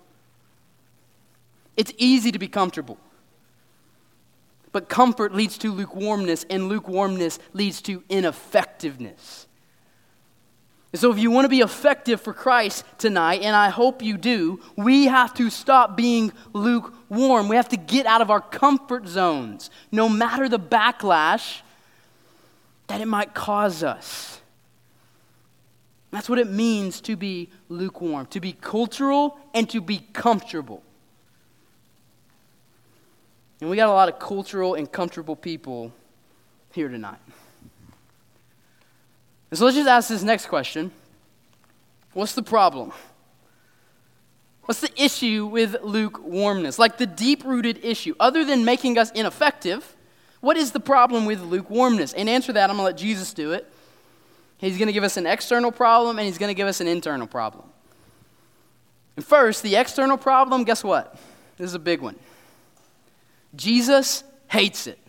It's 1.75 1.91
easy 1.97 2.31
to 2.31 2.37
be 2.37 2.47
comfortable. 2.47 2.99
But 4.71 4.87
comfort 4.87 5.33
leads 5.33 5.57
to 5.59 5.71
lukewarmness, 5.71 6.45
and 6.47 6.69
lukewarmness 6.69 7.39
leads 7.53 7.81
to 7.83 8.03
ineffectiveness. 8.07 9.47
And 10.95 10.99
so, 11.01 11.11
if 11.11 11.19
you 11.19 11.29
want 11.29 11.43
to 11.43 11.49
be 11.49 11.59
effective 11.59 12.21
for 12.21 12.31
Christ 12.31 12.85
tonight, 12.97 13.41
and 13.41 13.53
I 13.53 13.67
hope 13.67 14.01
you 14.01 14.15
do, 14.15 14.61
we 14.77 15.07
have 15.07 15.33
to 15.33 15.49
stop 15.49 15.97
being 15.97 16.31
lukewarm. 16.53 17.49
We 17.49 17.57
have 17.57 17.67
to 17.67 17.75
get 17.75 18.05
out 18.05 18.21
of 18.21 18.31
our 18.31 18.39
comfort 18.39 19.05
zones, 19.05 19.69
no 19.91 20.07
matter 20.07 20.47
the 20.47 20.57
backlash 20.57 21.59
that 22.87 23.01
it 23.01 23.09
might 23.09 23.33
cause 23.33 23.83
us. 23.83 24.39
That's 26.11 26.29
what 26.29 26.39
it 26.39 26.49
means 26.49 27.01
to 27.01 27.17
be 27.17 27.49
lukewarm, 27.67 28.27
to 28.27 28.39
be 28.39 28.53
cultural 28.53 29.37
and 29.53 29.69
to 29.71 29.81
be 29.81 29.97
comfortable. 30.13 30.81
And 33.59 33.69
we 33.69 33.75
got 33.75 33.89
a 33.89 33.91
lot 33.91 34.07
of 34.07 34.17
cultural 34.17 34.75
and 34.75 34.89
comfortable 34.89 35.35
people 35.35 35.91
here 36.71 36.87
tonight. 36.87 37.19
And 39.49 39.57
so 39.57 39.65
let's 39.65 39.77
just 39.77 39.89
ask 39.89 40.09
this 40.09 40.23
next 40.23 40.47
question 40.47 40.91
What's 42.13 42.33
the 42.33 42.43
problem? 42.43 42.91
What's 44.63 44.81
the 44.81 44.89
issue 45.01 45.45
with 45.45 45.75
lukewarmness? 45.83 46.79
Like 46.79 46.97
the 46.97 47.05
deep 47.05 47.43
rooted 47.43 47.83
issue, 47.83 48.15
other 48.19 48.43
than 48.43 48.65
making 48.65 48.97
us 48.97 49.11
ineffective, 49.11 49.95
what 50.41 50.57
is 50.57 50.71
the 50.71 50.79
problem 50.79 51.25
with 51.25 51.41
lukewarmness? 51.41 52.13
And 52.13 52.27
answer 52.27 52.51
that, 52.53 52.69
I'm 52.69 52.77
going 52.77 52.85
to 52.85 52.93
let 52.93 52.97
Jesus 52.97 53.33
do 53.33 53.51
it. 53.51 53.71
He's 54.57 54.77
going 54.77 54.87
to 54.87 54.93
give 54.93 55.03
us 55.03 55.17
an 55.17 55.27
external 55.27 55.71
problem 55.71 56.17
and 56.17 56.25
he's 56.25 56.37
going 56.37 56.49
to 56.49 56.55
give 56.55 56.67
us 56.67 56.81
an 56.81 56.87
internal 56.87 57.27
problem. 57.27 57.65
And 59.15 59.25
first, 59.25 59.61
the 59.61 59.75
external 59.75 60.17
problem, 60.17 60.63
guess 60.63 60.83
what? 60.83 61.15
This 61.57 61.67
is 61.67 61.73
a 61.73 61.79
big 61.79 62.01
one. 62.01 62.15
Jesus 63.55 64.23
hates 64.47 64.87
it. 64.87 64.99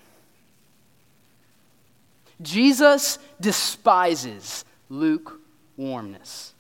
Jesus 2.41 3.19
despises 3.41 4.65
lukewarmness. 4.89 6.55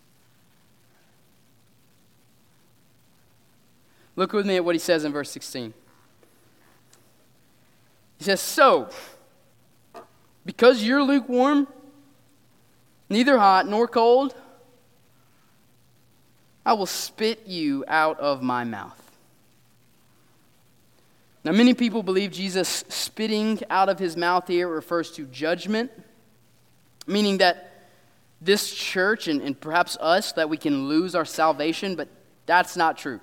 Look 4.14 4.32
with 4.32 4.46
me 4.46 4.56
at 4.56 4.64
what 4.64 4.74
he 4.74 4.78
says 4.78 5.04
in 5.04 5.12
verse 5.12 5.30
16. 5.30 5.74
He 8.18 8.24
says, 8.24 8.40
So, 8.40 8.88
because 10.46 10.82
you're 10.82 11.02
lukewarm, 11.02 11.68
neither 13.10 13.38
hot 13.38 13.68
nor 13.68 13.86
cold, 13.86 14.34
I 16.64 16.72
will 16.72 16.86
spit 16.86 17.46
you 17.46 17.84
out 17.86 18.18
of 18.18 18.42
my 18.42 18.64
mouth. 18.64 19.05
Now, 21.46 21.52
many 21.52 21.74
people 21.74 22.02
believe 22.02 22.32
Jesus 22.32 22.82
spitting 22.88 23.60
out 23.70 23.88
of 23.88 24.00
his 24.00 24.16
mouth 24.16 24.48
here 24.48 24.66
refers 24.66 25.12
to 25.12 25.26
judgment, 25.26 25.92
meaning 27.06 27.38
that 27.38 27.86
this 28.40 28.74
church 28.74 29.28
and, 29.28 29.40
and 29.40 29.58
perhaps 29.58 29.96
us, 30.00 30.32
that 30.32 30.50
we 30.50 30.56
can 30.56 30.88
lose 30.88 31.14
our 31.14 31.24
salvation, 31.24 31.94
but 31.94 32.08
that's 32.46 32.76
not 32.76 32.98
true. 32.98 33.20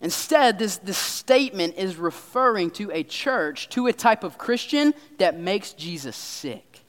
Instead, 0.00 0.58
this, 0.58 0.78
this 0.78 0.98
statement 0.98 1.76
is 1.76 1.94
referring 1.94 2.72
to 2.72 2.90
a 2.90 3.04
church, 3.04 3.68
to 3.68 3.86
a 3.86 3.92
type 3.92 4.24
of 4.24 4.36
Christian 4.36 4.94
that 5.18 5.38
makes 5.38 5.72
Jesus 5.72 6.16
sick. 6.16 6.80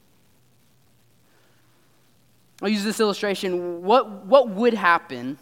I'll 2.60 2.68
use 2.68 2.82
this 2.82 2.98
illustration. 2.98 3.84
What, 3.84 4.26
what 4.26 4.48
would 4.48 4.74
happen 4.74 5.38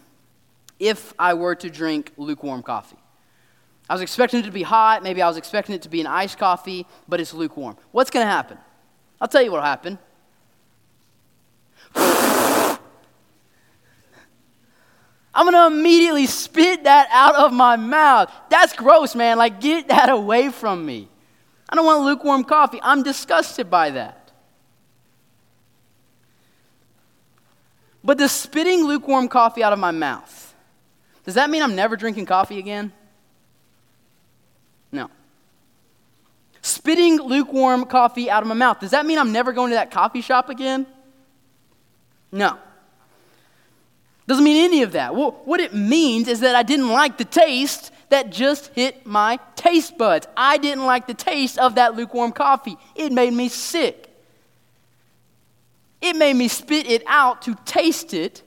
if 0.77 1.15
I 1.17 1.33
were 1.33 1.55
to 1.55 1.71
drink 1.71 2.11
lukewarm 2.17 2.61
coffee? 2.61 2.97
I 3.89 3.93
was 3.93 4.01
expecting 4.01 4.39
it 4.39 4.43
to 4.43 4.51
be 4.51 4.63
hot. 4.63 5.03
Maybe 5.03 5.21
I 5.21 5.27
was 5.27 5.37
expecting 5.37 5.75
it 5.75 5.81
to 5.83 5.89
be 5.89 6.01
an 6.01 6.07
iced 6.07 6.37
coffee, 6.37 6.87
but 7.07 7.19
it's 7.19 7.33
lukewarm. 7.33 7.77
What's 7.91 8.09
going 8.09 8.25
to 8.25 8.31
happen? 8.31 8.57
I'll 9.19 9.27
tell 9.27 9.41
you 9.41 9.51
what 9.51 9.57
will 9.57 9.65
happen. 9.65 9.99
I'm 15.35 15.45
going 15.45 15.53
to 15.53 15.75
immediately 15.75 16.27
spit 16.27 16.83
that 16.85 17.09
out 17.11 17.35
of 17.35 17.51
my 17.51 17.75
mouth. 17.75 18.31
That's 18.49 18.73
gross, 18.73 19.15
man. 19.15 19.37
Like, 19.37 19.59
get 19.59 19.87
that 19.89 20.09
away 20.09 20.49
from 20.49 20.85
me. 20.85 21.09
I 21.67 21.75
don't 21.75 21.85
want 21.85 22.05
lukewarm 22.05 22.43
coffee. 22.43 22.79
I'm 22.83 23.03
disgusted 23.03 23.69
by 23.69 23.89
that. 23.91 24.31
But 28.03 28.17
the 28.17 28.27
spitting 28.27 28.85
lukewarm 28.85 29.27
coffee 29.27 29.63
out 29.63 29.73
of 29.73 29.79
my 29.79 29.91
mouth, 29.91 30.53
does 31.23 31.35
that 31.35 31.49
mean 31.49 31.63
I'm 31.63 31.75
never 31.75 31.95
drinking 31.95 32.25
coffee 32.25 32.59
again? 32.59 32.91
Spitting 36.63 37.17
lukewarm 37.17 37.85
coffee 37.85 38.29
out 38.29 38.41
of 38.41 38.47
my 38.47 38.55
mouth, 38.55 38.79
does 38.79 38.91
that 38.91 39.05
mean 39.05 39.19
I'm 39.19 39.33
never 39.33 39.51
going 39.51 39.71
to 39.71 39.75
that 39.75 39.91
coffee 39.91 40.21
shop 40.21 40.49
again? 40.49 40.87
No. 42.31 42.57
Doesn't 44.27 44.45
mean 44.45 44.63
any 44.63 44.81
of 44.81 44.93
that. 44.93 45.13
Well, 45.13 45.41
what 45.43 45.59
it 45.59 45.73
means 45.73 46.29
is 46.29 46.39
that 46.39 46.55
I 46.55 46.63
didn't 46.63 46.87
like 46.87 47.17
the 47.17 47.25
taste 47.25 47.91
that 48.07 48.29
just 48.29 48.67
hit 48.67 49.05
my 49.05 49.39
taste 49.57 49.97
buds. 49.97 50.25
I 50.37 50.57
didn't 50.57 50.85
like 50.85 51.05
the 51.05 51.13
taste 51.13 51.59
of 51.59 51.75
that 51.75 51.95
lukewarm 51.95 52.31
coffee. 52.31 52.77
It 52.95 53.11
made 53.11 53.33
me 53.33 53.49
sick. 53.49 54.09
It 56.01 56.15
made 56.15 56.37
me 56.37 56.47
spit 56.47 56.89
it 56.89 57.03
out 57.07 57.41
to 57.41 57.55
taste 57.65 58.13
it. 58.13 58.41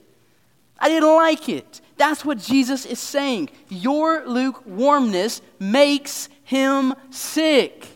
I 0.79 0.89
didn't 0.89 1.15
like 1.15 1.51
it. 1.51 1.83
That's 1.99 2.25
what 2.25 2.39
Jesus 2.39 2.87
is 2.87 2.99
saying. 2.99 3.51
Your 3.69 4.27
lukewarmness 4.27 5.43
makes 5.59 6.31
him 6.45 6.95
sick. 7.11 7.96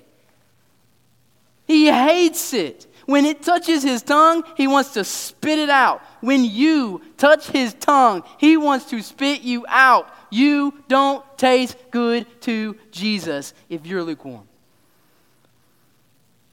He 1.70 1.86
hates 1.86 2.52
it. 2.52 2.88
When 3.06 3.24
it 3.24 3.42
touches 3.42 3.84
his 3.84 4.02
tongue, 4.02 4.42
he 4.56 4.66
wants 4.66 4.94
to 4.94 5.04
spit 5.04 5.56
it 5.56 5.70
out. 5.70 6.02
When 6.20 6.44
you 6.44 7.00
touch 7.16 7.46
his 7.46 7.74
tongue, 7.74 8.24
he 8.38 8.56
wants 8.56 8.86
to 8.86 9.00
spit 9.02 9.42
you 9.42 9.64
out. 9.68 10.12
You 10.32 10.74
don't 10.88 11.24
taste 11.38 11.76
good 11.92 12.26
to 12.40 12.76
Jesus 12.90 13.54
if 13.68 13.86
you're 13.86 14.02
lukewarm. 14.02 14.48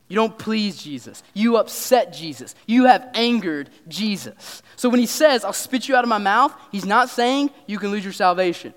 You 0.08 0.18
don't 0.18 0.38
please 0.38 0.78
Jesus. 0.84 1.24
You 1.34 1.58
upset 1.58 2.14
Jesus. 2.14 2.54
You 2.68 2.86
have 2.86 3.10
angered 3.16 3.72
Jesus. 3.88 4.62
So 4.76 4.88
when 4.88 5.00
he 5.00 5.08
says, 5.08 5.44
I'll 5.44 5.52
spit 5.52 5.88
you 5.88 5.96
out 5.96 6.04
of 6.04 6.10
my 6.10 6.20
mouth, 6.20 6.54
he's 6.72 6.86
not 6.86 7.10
saying 7.10 7.50
you 7.66 7.80
can 7.80 7.90
lose 7.90 8.04
your 8.04 8.14
salvation 8.14 8.72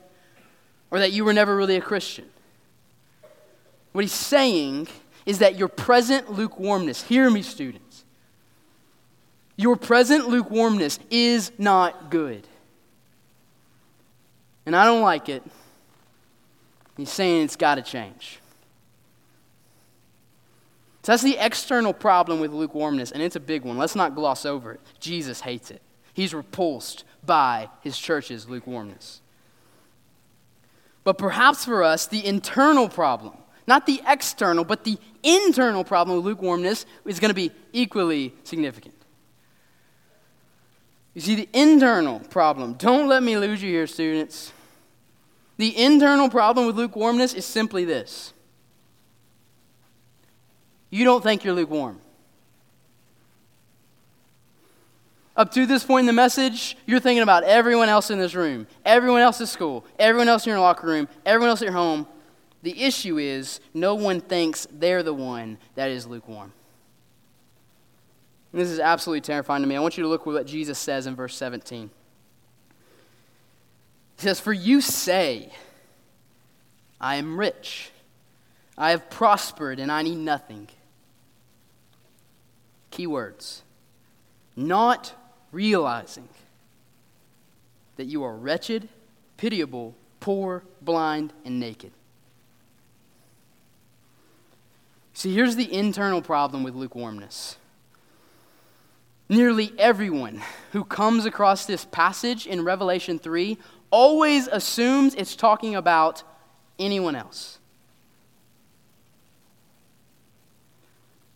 or 0.90 1.00
that 1.00 1.12
you 1.12 1.26
were 1.26 1.34
never 1.34 1.54
really 1.54 1.76
a 1.76 1.82
Christian. 1.82 2.24
What 3.92 4.04
he's 4.04 4.12
saying 4.14 4.88
is 5.26 5.38
that 5.38 5.56
your 5.56 5.68
present 5.68 6.32
lukewarmness, 6.32 7.02
hear 7.02 7.30
me, 7.30 7.42
students, 7.42 8.04
your 9.56 9.76
present 9.76 10.28
lukewarmness 10.28 10.98
is 11.10 11.52
not 11.58 12.10
good. 12.10 12.46
And 14.66 14.74
I 14.74 14.84
don't 14.84 15.02
like 15.02 15.28
it. 15.28 15.42
He's 16.96 17.10
saying 17.10 17.44
it's 17.44 17.56
got 17.56 17.76
to 17.76 17.82
change. 17.82 18.40
So 21.02 21.12
that's 21.12 21.22
the 21.22 21.38
external 21.38 21.92
problem 21.92 22.40
with 22.40 22.52
lukewarmness, 22.52 23.10
and 23.10 23.22
it's 23.22 23.36
a 23.36 23.40
big 23.40 23.64
one. 23.64 23.78
Let's 23.78 23.96
not 23.96 24.14
gloss 24.14 24.44
over 24.44 24.72
it. 24.72 24.80
Jesus 24.98 25.40
hates 25.40 25.70
it, 25.70 25.82
he's 26.12 26.34
repulsed 26.34 27.04
by 27.24 27.68
his 27.82 27.98
church's 27.98 28.48
lukewarmness. 28.48 29.20
But 31.02 31.16
perhaps 31.16 31.64
for 31.64 31.82
us, 31.82 32.06
the 32.06 32.24
internal 32.24 32.88
problem 32.88 33.36
not 33.66 33.86
the 33.86 34.00
external, 34.06 34.64
but 34.64 34.84
the 34.84 34.98
internal 35.22 35.84
problem 35.84 36.18
of 36.18 36.24
lukewarmness 36.24 36.86
is 37.04 37.20
going 37.20 37.30
to 37.30 37.34
be 37.34 37.52
equally 37.72 38.34
significant. 38.44 38.94
You 41.14 41.20
see, 41.20 41.34
the 41.34 41.48
internal 41.52 42.20
problem, 42.20 42.74
don't 42.74 43.08
let 43.08 43.22
me 43.22 43.36
lose 43.36 43.62
you 43.62 43.70
here, 43.70 43.86
students. 43.86 44.52
The 45.56 45.76
internal 45.76 46.30
problem 46.30 46.66
with 46.66 46.76
lukewarmness 46.76 47.34
is 47.34 47.44
simply 47.44 47.84
this 47.84 48.32
you 50.90 51.04
don't 51.04 51.22
think 51.22 51.44
you're 51.44 51.54
lukewarm. 51.54 52.00
Up 55.36 55.52
to 55.52 55.64
this 55.64 55.84
point 55.84 56.00
in 56.00 56.06
the 56.06 56.12
message, 56.12 56.76
you're 56.84 57.00
thinking 57.00 57.22
about 57.22 57.44
everyone 57.44 57.88
else 57.88 58.10
in 58.10 58.18
this 58.18 58.34
room, 58.34 58.66
everyone 58.84 59.22
else 59.22 59.40
at 59.40 59.48
school, 59.48 59.84
everyone 59.98 60.28
else 60.28 60.44
in 60.44 60.50
your 60.50 60.60
locker 60.60 60.86
room, 60.86 61.08
everyone 61.24 61.48
else 61.48 61.62
at 61.62 61.66
your 61.66 61.72
home, 61.72 62.06
the 62.62 62.82
issue 62.82 63.18
is 63.18 63.60
no 63.72 63.94
one 63.94 64.20
thinks 64.20 64.66
they're 64.70 65.02
the 65.02 65.14
one 65.14 65.58
that 65.74 65.90
is 65.90 66.06
lukewarm. 66.06 66.52
And 68.52 68.60
this 68.60 68.68
is 68.68 68.80
absolutely 68.80 69.22
terrifying 69.22 69.62
to 69.62 69.68
me. 69.68 69.76
I 69.76 69.80
want 69.80 69.96
you 69.96 70.02
to 70.02 70.08
look 70.08 70.22
at 70.22 70.26
what 70.26 70.46
Jesus 70.46 70.78
says 70.78 71.06
in 71.06 71.14
verse 71.14 71.34
17. 71.36 71.90
He 74.16 74.22
says, 74.22 74.40
For 74.40 74.52
you 74.52 74.80
say, 74.80 75.52
I 77.00 77.16
am 77.16 77.38
rich, 77.38 77.90
I 78.76 78.90
have 78.90 79.08
prospered, 79.08 79.78
and 79.78 79.90
I 79.90 80.02
need 80.02 80.18
nothing. 80.18 80.68
Key 82.90 83.06
words. 83.06 83.62
Not 84.56 85.14
realizing 85.52 86.28
that 87.96 88.04
you 88.06 88.22
are 88.24 88.34
wretched, 88.34 88.88
pitiable, 89.36 89.94
poor, 90.18 90.64
blind, 90.82 91.32
and 91.44 91.60
naked. 91.60 91.92
See, 95.20 95.34
here's 95.34 95.54
the 95.54 95.70
internal 95.70 96.22
problem 96.22 96.62
with 96.62 96.74
lukewarmness. 96.74 97.56
Nearly 99.28 99.70
everyone 99.78 100.40
who 100.72 100.82
comes 100.82 101.26
across 101.26 101.66
this 101.66 101.84
passage 101.84 102.46
in 102.46 102.64
Revelation 102.64 103.18
3 103.18 103.58
always 103.90 104.46
assumes 104.46 105.14
it's 105.14 105.36
talking 105.36 105.76
about 105.76 106.22
anyone 106.78 107.14
else. 107.14 107.58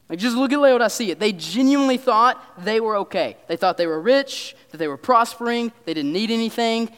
Like, 0.08 0.18
just 0.18 0.34
look 0.34 0.54
at 0.54 0.60
what 0.60 0.80
I 0.80 0.88
see 0.88 1.10
it. 1.10 1.20
They 1.20 1.32
genuinely 1.32 1.98
thought 1.98 2.42
they 2.64 2.80
were 2.80 2.96
okay. 2.96 3.36
They 3.48 3.58
thought 3.58 3.76
they 3.76 3.86
were 3.86 4.00
rich, 4.00 4.56
that 4.70 4.78
they 4.78 4.88
were 4.88 4.96
prospering, 4.96 5.72
they 5.84 5.92
didn't 5.92 6.14
need 6.14 6.30
anything, 6.30 6.88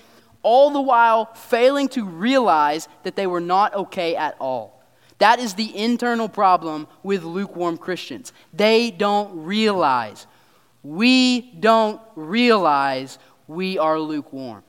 all 0.44 0.70
the 0.70 0.80
while 0.80 1.34
failing 1.34 1.88
to 1.88 2.04
realize 2.04 2.86
that 3.02 3.16
they 3.16 3.26
were 3.26 3.40
not 3.40 3.74
okay 3.74 4.14
at 4.14 4.36
all. 4.38 4.75
That 5.18 5.38
is 5.38 5.54
the 5.54 5.76
internal 5.76 6.28
problem 6.28 6.86
with 7.02 7.24
lukewarm 7.24 7.78
Christians. 7.78 8.32
They 8.52 8.90
don't 8.90 9.44
realize. 9.44 10.26
We 10.82 11.40
don't 11.40 12.00
realize 12.14 13.18
we 13.48 13.78
are 13.78 13.98
lukewarm. 13.98 14.62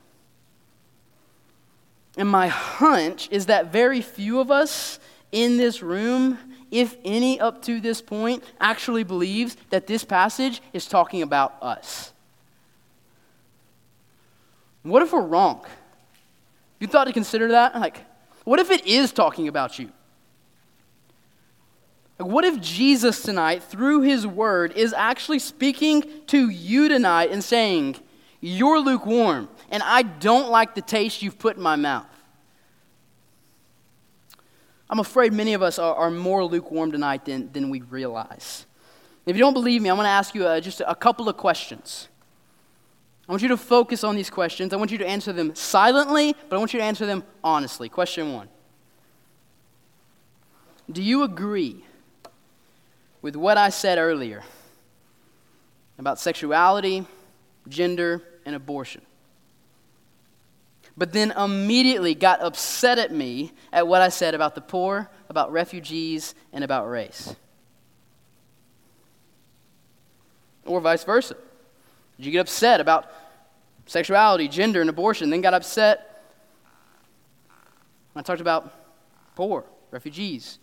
And 2.17 2.29
my 2.29 2.47
hunch 2.47 3.27
is 3.31 3.47
that 3.47 3.71
very 3.71 4.01
few 4.01 4.39
of 4.39 4.49
us 4.49 4.99
in 5.31 5.57
this 5.57 5.83
room, 5.83 6.39
if 6.71 6.95
any 7.05 7.39
up 7.39 7.61
to 7.63 7.79
this 7.79 8.01
point, 8.01 8.43
actually 8.59 9.03
believes 9.03 9.55
that 9.69 9.85
this 9.85 10.03
passage 10.03 10.61
is 10.73 10.87
talking 10.87 11.21
about 11.21 11.61
us. 11.61 12.13
What 14.83 15.03
if 15.03 15.11
we're 15.11 15.21
wrong? 15.21 15.65
You 16.79 16.87
thought 16.87 17.05
to 17.05 17.13
consider 17.13 17.49
that? 17.49 17.75
Like, 17.75 18.05
what 18.45 18.59
if 18.59 18.71
it 18.71 18.87
is 18.87 19.11
talking 19.11 19.47
about 19.47 19.77
you? 19.77 19.91
What 22.17 22.45
if 22.45 22.59
Jesus 22.59 23.21
tonight, 23.21 23.63
through 23.63 24.01
his 24.01 24.25
word, 24.25 24.73
is 24.73 24.91
actually 24.91 25.39
speaking 25.39 26.03
to 26.27 26.49
you 26.49 26.89
tonight 26.89 27.29
and 27.31 27.43
saying, 27.43 27.97
You're 28.41 28.79
lukewarm, 28.79 29.49
and 29.69 29.83
I 29.83 30.01
don't 30.01 30.49
like 30.49 30.73
the 30.73 30.81
taste 30.81 31.21
you've 31.21 31.37
put 31.37 31.57
in 31.57 31.63
my 31.63 31.75
mouth? 31.75 32.07
I'm 34.89 34.99
afraid 34.99 35.31
many 35.31 35.53
of 35.53 35.61
us 35.61 35.77
are, 35.77 35.93
are 35.93 36.09
more 36.09 36.43
lukewarm 36.43 36.91
tonight 36.91 37.25
than, 37.25 37.51
than 37.51 37.69
we 37.69 37.81
realize. 37.81 38.65
If 39.25 39.35
you 39.35 39.41
don't 39.41 39.53
believe 39.53 39.81
me, 39.81 39.89
I'm 39.89 39.97
going 39.97 40.05
to 40.05 40.09
ask 40.09 40.33
you 40.33 40.47
uh, 40.47 40.59
just 40.59 40.81
a 40.87 40.95
couple 40.95 41.27
of 41.29 41.37
questions. 41.37 42.07
I 43.27 43.31
want 43.33 43.41
you 43.41 43.49
to 43.49 43.57
focus 43.57 44.05
on 44.05 44.15
these 44.15 44.29
questions. 44.29 44.73
I 44.73 44.77
want 44.77 44.89
you 44.89 44.97
to 44.99 45.07
answer 45.07 45.33
them 45.33 45.53
silently, 45.53 46.33
but 46.47 46.55
I 46.55 46.59
want 46.59 46.73
you 46.73 46.79
to 46.79 46.85
answer 46.85 47.05
them 47.05 47.23
honestly. 47.43 47.89
Question 47.89 48.33
one 48.33 48.47
Do 50.89 51.03
you 51.03 51.23
agree 51.23 51.83
with 53.27 53.35
what 53.35 53.57
I 53.57 53.67
said 53.67 53.97
earlier 53.97 54.41
about 55.99 56.17
sexuality, 56.17 57.05
gender, 57.67 58.23
and 58.45 58.55
abortion? 58.55 59.01
But 60.95 61.11
then 61.11 61.31
immediately 61.31 62.15
got 62.15 62.39
upset 62.39 62.97
at 62.97 63.11
me 63.11 63.51
at 63.73 63.85
what 63.85 64.01
I 64.01 64.07
said 64.07 64.33
about 64.33 64.55
the 64.55 64.61
poor, 64.61 65.09
about 65.27 65.51
refugees, 65.51 66.35
and 66.53 66.63
about 66.63 66.89
race. 66.89 67.35
Or 70.65 70.79
vice 70.79 71.03
versa. 71.03 71.35
Did 72.15 72.27
you 72.27 72.31
get 72.31 72.39
upset 72.39 72.79
about 72.79 73.11
sexuality, 73.87 74.47
gender, 74.47 74.79
and 74.79 74.89
abortion, 74.89 75.31
then 75.31 75.41
got 75.41 75.53
upset 75.53 76.23
when 78.13 78.21
I 78.21 78.25
talked 78.25 78.39
about 78.39 78.73
poor, 79.35 79.65
refugees, 79.91 80.59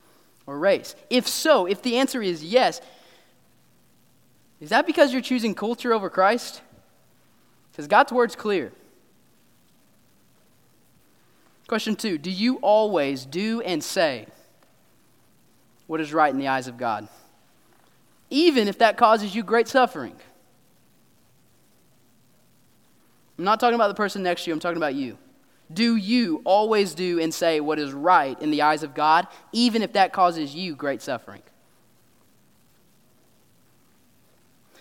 or 0.47 0.59
race? 0.59 0.95
If 1.11 1.27
so, 1.29 1.67
if 1.67 1.83
the 1.83 1.97
answer 1.97 2.23
is 2.23 2.45
yes, 2.45 2.81
is 4.61 4.71
that 4.71 4.87
because 4.87 5.13
you're 5.13 5.23
choosing 5.23 5.55
culture 5.55 5.93
over 5.93 6.09
Christ? 6.09 6.63
Because 7.71 7.87
God's 7.87 8.13
word's 8.13 8.37
clear. 8.37 8.73
Question 11.67 11.97
two 11.97 12.19
Do 12.19 12.31
you 12.31 12.57
always 12.57 13.27
do 13.27 13.61
and 13.63 13.83
say 13.83 14.27
what 15.87 16.01
is 16.01 16.13
right 16.13 16.33
in 16.33 16.39
the 16.39 16.49
eyes 16.49 16.69
of 16.69 16.79
God? 16.79 17.09
Even 18.31 18.69
if 18.69 18.79
that 18.79 18.97
causes 18.97 19.35
you 19.35 19.43
great 19.43 19.69
suffering. 19.69 20.15
I'm 23.39 23.45
not 23.45 23.59
talking 23.59 23.75
about 23.75 23.89
the 23.89 23.95
person 23.95 24.23
next 24.23 24.45
to 24.45 24.51
you, 24.51 24.55
I'm 24.55 24.61
talking 24.61 24.77
about 24.77 24.95
you. 24.95 25.19
Do 25.73 25.97
you 25.97 26.43
always 26.45 26.95
do 26.95 27.21
and 27.21 27.33
say 27.33 27.61
what 27.61 27.79
is 27.79 27.93
right 27.93 28.41
in 28.41 28.51
the 28.51 28.63
eyes 28.63 28.83
of 28.83 28.95
God, 28.95 29.27
even 29.53 29.83
if 29.83 29.93
that 29.95 30.13
causes 30.13 30.55
you 30.55 30.75
great 30.75 31.03
suffering? 31.03 31.43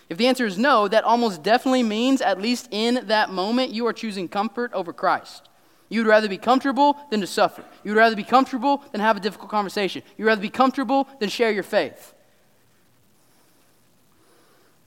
If 0.09 0.17
the 0.17 0.27
answer 0.27 0.45
is 0.45 0.57
no, 0.57 0.87
that 0.87 1.03
almost 1.03 1.41
definitely 1.41 1.83
means, 1.83 2.21
at 2.21 2.39
least 2.39 2.67
in 2.71 3.07
that 3.07 3.31
moment, 3.31 3.71
you 3.71 3.87
are 3.87 3.93
choosing 3.93 4.27
comfort 4.27 4.71
over 4.73 4.93
Christ. 4.93 5.49
You'd 5.89 6.07
rather 6.07 6.27
be 6.27 6.37
comfortable 6.37 6.97
than 7.09 7.21
to 7.21 7.27
suffer. 7.27 7.63
You'd 7.83 7.97
rather 7.97 8.15
be 8.15 8.23
comfortable 8.23 8.83
than 8.91 9.01
have 9.01 9.17
a 9.17 9.19
difficult 9.19 9.49
conversation. 9.49 10.03
You'd 10.17 10.25
rather 10.25 10.41
be 10.41 10.49
comfortable 10.49 11.07
than 11.19 11.29
share 11.29 11.51
your 11.51 11.63
faith. 11.63 12.13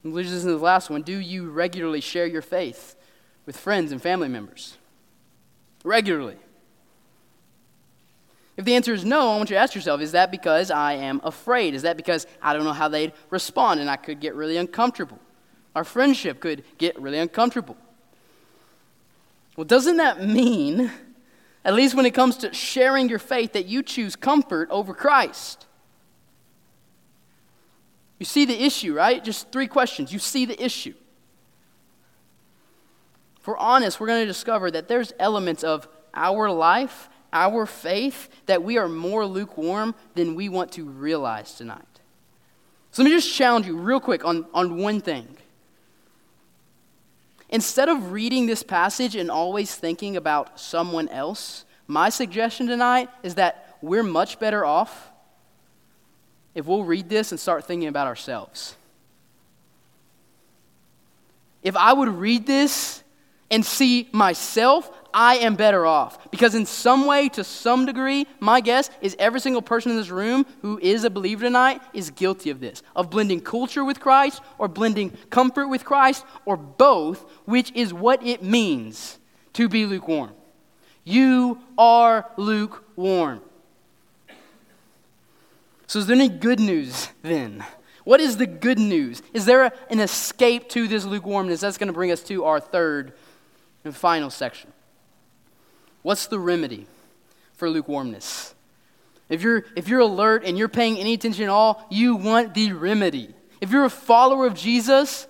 And 0.03 0.17
us 0.17 0.31
into 0.31 0.45
the 0.45 0.57
last 0.57 0.89
one. 0.89 1.01
Do 1.01 1.17
you 1.17 1.49
regularly 1.49 2.01
share 2.01 2.27
your 2.27 2.41
faith? 2.41 2.97
with 3.47 3.57
friends 3.57 3.91
and 3.91 3.99
family 3.99 4.27
members 4.27 4.77
regularly? 5.87 6.37
If 8.57 8.65
the 8.65 8.75
answer 8.75 8.93
is 8.93 9.05
no, 9.05 9.33
I 9.33 9.37
want 9.37 9.49
you 9.49 9.55
to 9.55 9.61
ask 9.61 9.75
yourself 9.75 10.01
is 10.01 10.11
that 10.11 10.31
because 10.31 10.71
I 10.71 10.93
am 10.93 11.21
afraid? 11.23 11.73
Is 11.73 11.83
that 11.83 11.95
because 11.95 12.25
I 12.41 12.53
don't 12.53 12.63
know 12.63 12.73
how 12.73 12.87
they'd 12.87 13.13
respond 13.29 13.79
and 13.79 13.89
I 13.89 13.95
could 13.95 14.19
get 14.19 14.35
really 14.35 14.57
uncomfortable? 14.57 15.19
Our 15.75 15.83
friendship 15.83 16.39
could 16.39 16.63
get 16.77 16.99
really 16.99 17.19
uncomfortable. 17.19 17.77
Well, 19.55 19.65
doesn't 19.65 19.97
that 19.97 20.23
mean, 20.23 20.91
at 21.63 21.73
least 21.73 21.95
when 21.95 22.05
it 22.05 22.13
comes 22.15 22.37
to 22.37 22.53
sharing 22.53 23.09
your 23.09 23.19
faith, 23.19 23.53
that 23.53 23.67
you 23.67 23.83
choose 23.83 24.15
comfort 24.15 24.69
over 24.71 24.93
Christ? 24.93 25.67
You 28.19 28.25
see 28.25 28.45
the 28.45 28.63
issue, 28.63 28.95
right? 28.95 29.23
Just 29.23 29.51
three 29.51 29.67
questions. 29.67 30.11
You 30.11 30.19
see 30.19 30.45
the 30.45 30.63
issue 30.63 30.95
we're 33.47 33.57
honest, 33.57 33.99
we're 33.99 34.07
going 34.07 34.21
to 34.21 34.27
discover 34.27 34.69
that 34.71 34.87
there's 34.87 35.13
elements 35.19 35.63
of 35.63 35.87
our 36.13 36.51
life, 36.51 37.09
our 37.31 37.65
faith, 37.65 38.29
that 38.45 38.61
we 38.61 38.77
are 38.77 38.89
more 38.89 39.25
lukewarm 39.25 39.95
than 40.15 40.35
we 40.35 40.49
want 40.49 40.73
to 40.73 40.83
realize 40.83 41.53
tonight. 41.53 41.81
So 42.91 43.03
let 43.03 43.09
me 43.09 43.15
just 43.15 43.33
challenge 43.33 43.65
you 43.67 43.77
real 43.77 43.99
quick 43.99 44.25
on, 44.25 44.45
on 44.53 44.77
one 44.77 45.01
thing. 45.01 45.37
Instead 47.49 47.87
of 47.87 48.11
reading 48.11 48.45
this 48.45 48.63
passage 48.63 49.15
and 49.15 49.31
always 49.31 49.73
thinking 49.73 50.17
about 50.17 50.59
someone 50.59 51.07
else, 51.09 51.63
my 51.87 52.09
suggestion 52.09 52.67
tonight 52.67 53.09
is 53.23 53.35
that 53.35 53.77
we're 53.81 54.03
much 54.03 54.39
better 54.39 54.65
off 54.65 55.11
if 56.53 56.65
we'll 56.65 56.83
read 56.83 57.07
this 57.07 57.31
and 57.31 57.39
start 57.39 57.63
thinking 57.65 57.87
about 57.87 58.07
ourselves. 58.07 58.75
If 61.63 61.77
I 61.77 61.93
would 61.93 62.09
read 62.09 62.45
this 62.45 63.03
and 63.49 63.65
see 63.65 64.09
myself, 64.11 64.91
I 65.13 65.37
am 65.37 65.55
better 65.55 65.85
off. 65.85 66.29
Because, 66.31 66.53
in 66.53 66.65
some 66.65 67.05
way, 67.05 67.29
to 67.29 67.43
some 67.43 67.85
degree, 67.85 68.27
my 68.39 68.61
guess 68.61 68.89
is 69.01 69.15
every 69.19 69.39
single 69.39 69.61
person 69.61 69.91
in 69.91 69.97
this 69.97 70.09
room 70.09 70.45
who 70.61 70.77
is 70.79 71.03
a 71.03 71.09
believer 71.09 71.45
tonight 71.45 71.81
is 71.93 72.11
guilty 72.11 72.49
of 72.49 72.59
this 72.59 72.83
of 72.95 73.09
blending 73.09 73.41
culture 73.41 73.83
with 73.83 73.99
Christ, 73.99 74.41
or 74.57 74.67
blending 74.67 75.11
comfort 75.29 75.67
with 75.67 75.85
Christ, 75.85 76.25
or 76.45 76.57
both, 76.57 77.21
which 77.45 77.71
is 77.73 77.93
what 77.93 78.25
it 78.25 78.43
means 78.43 79.17
to 79.53 79.69
be 79.69 79.85
lukewarm. 79.85 80.31
You 81.03 81.59
are 81.77 82.29
lukewarm. 82.35 83.41
So, 85.87 85.99
is 85.99 86.07
there 86.07 86.17
any 86.17 86.29
good 86.29 86.59
news 86.59 87.09
then? 87.21 87.63
What 88.03 88.21
is 88.21 88.37
the 88.37 88.47
good 88.47 88.79
news? 88.79 89.21
Is 89.33 89.45
there 89.45 89.65
a, 89.65 89.71
an 89.89 89.99
escape 89.99 90.69
to 90.69 90.87
this 90.87 91.05
lukewarmness? 91.05 91.61
That's 91.61 91.77
going 91.77 91.87
to 91.87 91.93
bring 91.93 92.11
us 92.11 92.23
to 92.23 92.45
our 92.45 92.59
third 92.59 93.13
and 93.87 93.95
final 93.95 94.29
section. 94.29 94.71
What's 96.03 96.27
the 96.27 96.39
remedy 96.39 96.85
for 97.53 97.69
lukewarmness? 97.69 98.53
If 99.29 99.41
you're, 99.41 99.65
if 99.75 99.87
you're 99.87 100.01
alert 100.01 100.43
and 100.45 100.57
you're 100.57 100.69
paying 100.69 100.97
any 100.97 101.13
attention 101.13 101.45
at 101.45 101.49
all, 101.49 101.85
you 101.89 102.15
want 102.15 102.53
the 102.53 102.71
remedy. 102.73 103.33
If 103.59 103.71
you're 103.71 103.85
a 103.85 103.89
follower 103.89 104.45
of 104.45 104.53
Jesus, 104.53 105.27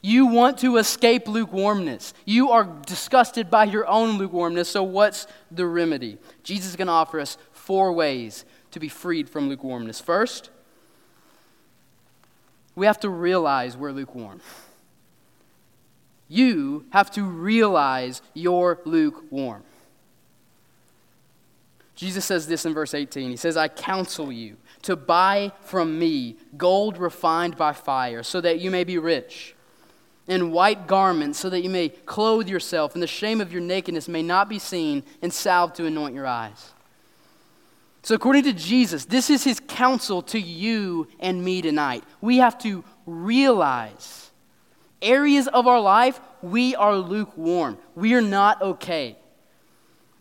you 0.00 0.26
want 0.26 0.58
to 0.58 0.78
escape 0.78 1.28
lukewarmness. 1.28 2.14
You 2.24 2.50
are 2.50 2.64
disgusted 2.86 3.50
by 3.50 3.64
your 3.64 3.86
own 3.86 4.18
lukewarmness, 4.18 4.68
so 4.68 4.82
what's 4.82 5.26
the 5.50 5.66
remedy? 5.66 6.18
Jesus 6.42 6.70
is 6.70 6.76
going 6.76 6.88
to 6.88 6.92
offer 6.92 7.20
us 7.20 7.38
four 7.52 7.92
ways 7.92 8.44
to 8.72 8.80
be 8.80 8.88
freed 8.88 9.28
from 9.28 9.48
lukewarmness. 9.48 10.00
First, 10.00 10.50
we 12.74 12.86
have 12.86 12.98
to 13.00 13.08
realize 13.08 13.76
we're 13.76 13.92
lukewarm. 13.92 14.40
You 16.28 16.86
have 16.90 17.10
to 17.12 17.24
realize 17.24 18.22
you're 18.34 18.80
lukewarm. 18.84 19.64
Jesus 21.94 22.24
says 22.24 22.46
this 22.46 22.64
in 22.64 22.74
verse 22.74 22.94
18. 22.94 23.30
He 23.30 23.36
says, 23.36 23.56
I 23.56 23.68
counsel 23.68 24.32
you 24.32 24.56
to 24.82 24.96
buy 24.96 25.52
from 25.60 25.98
me 25.98 26.36
gold 26.56 26.98
refined 26.98 27.56
by 27.56 27.72
fire, 27.72 28.22
so 28.22 28.40
that 28.40 28.60
you 28.60 28.70
may 28.70 28.84
be 28.84 28.98
rich, 28.98 29.54
and 30.26 30.52
white 30.52 30.86
garments, 30.86 31.38
so 31.38 31.50
that 31.50 31.60
you 31.60 31.70
may 31.70 31.90
clothe 31.90 32.48
yourself, 32.48 32.94
and 32.94 33.02
the 33.02 33.06
shame 33.06 33.40
of 33.40 33.52
your 33.52 33.60
nakedness 33.60 34.08
may 34.08 34.22
not 34.22 34.48
be 34.48 34.58
seen, 34.58 35.04
and 35.20 35.32
salve 35.32 35.74
to 35.74 35.86
anoint 35.86 36.14
your 36.14 36.26
eyes. 36.26 36.72
So, 38.02 38.16
according 38.16 38.44
to 38.44 38.52
Jesus, 38.52 39.04
this 39.04 39.30
is 39.30 39.44
his 39.44 39.60
counsel 39.60 40.22
to 40.22 40.40
you 40.40 41.06
and 41.20 41.44
me 41.44 41.62
tonight. 41.62 42.02
We 42.20 42.38
have 42.38 42.58
to 42.58 42.82
realize 43.06 44.21
areas 45.02 45.48
of 45.48 45.66
our 45.66 45.80
life, 45.80 46.20
we 46.40 46.74
are 46.76 46.96
lukewarm. 46.96 47.78
We 47.94 48.14
are 48.14 48.22
not 48.22 48.62
okay. 48.62 49.16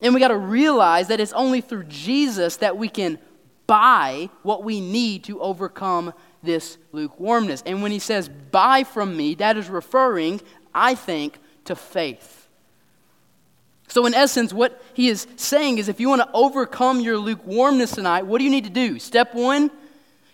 And 0.02 0.14
we 0.14 0.20
got 0.20 0.30
to 0.30 0.38
realize 0.38 1.08
that 1.10 1.20
it's 1.20 1.34
only 1.34 1.62
through 1.62 1.84
Jesus 1.86 2.58
that 2.58 2.78
we 2.78 2.90
can 2.90 3.20
buy 3.68 4.30
what 4.44 4.64
we 4.64 4.82
need 4.82 5.24
to 5.26 5.40
overcome 5.40 6.14
this 6.44 6.78
lukewarmness. 6.92 7.64
And 7.66 7.82
when 7.82 7.92
he 7.92 8.00
says, 8.00 8.28
buy 8.28 8.84
from 8.84 9.16
me, 9.16 9.36
that 9.36 9.58
is 9.58 9.70
referring, 9.70 10.42
I 10.74 10.96
think, 10.96 11.38
to 11.66 11.76
faith. 11.76 12.48
So, 13.88 14.06
in 14.06 14.14
essence, 14.14 14.54
what 14.54 14.82
he 14.94 15.10
is 15.10 15.28
saying 15.36 15.78
is 15.78 15.90
if 15.90 16.00
you 16.00 16.08
want 16.10 16.22
to 16.22 16.30
overcome 16.34 17.02
your 17.02 17.18
lukewarmness 17.18 17.92
tonight, 17.92 18.26
what 18.26 18.38
do 18.38 18.46
you 18.46 18.50
need 18.50 18.64
to 18.64 18.70
do? 18.70 18.98
Step 19.00 19.36
one, 19.36 19.70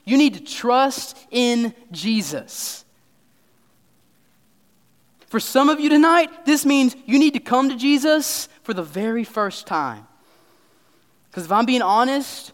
you 0.05 0.17
need 0.17 0.35
to 0.35 0.39
trust 0.39 1.17
in 1.31 1.73
Jesus. 1.91 2.85
For 5.27 5.39
some 5.39 5.69
of 5.69 5.79
you 5.79 5.89
tonight, 5.89 6.45
this 6.45 6.65
means 6.65 6.95
you 7.05 7.19
need 7.19 7.33
to 7.33 7.39
come 7.39 7.69
to 7.69 7.75
Jesus 7.75 8.47
for 8.63 8.73
the 8.73 8.83
very 8.83 9.23
first 9.23 9.67
time. 9.67 10.07
Because 11.29 11.45
if 11.45 11.51
I'm 11.51 11.65
being 11.65 11.81
honest, 11.81 12.53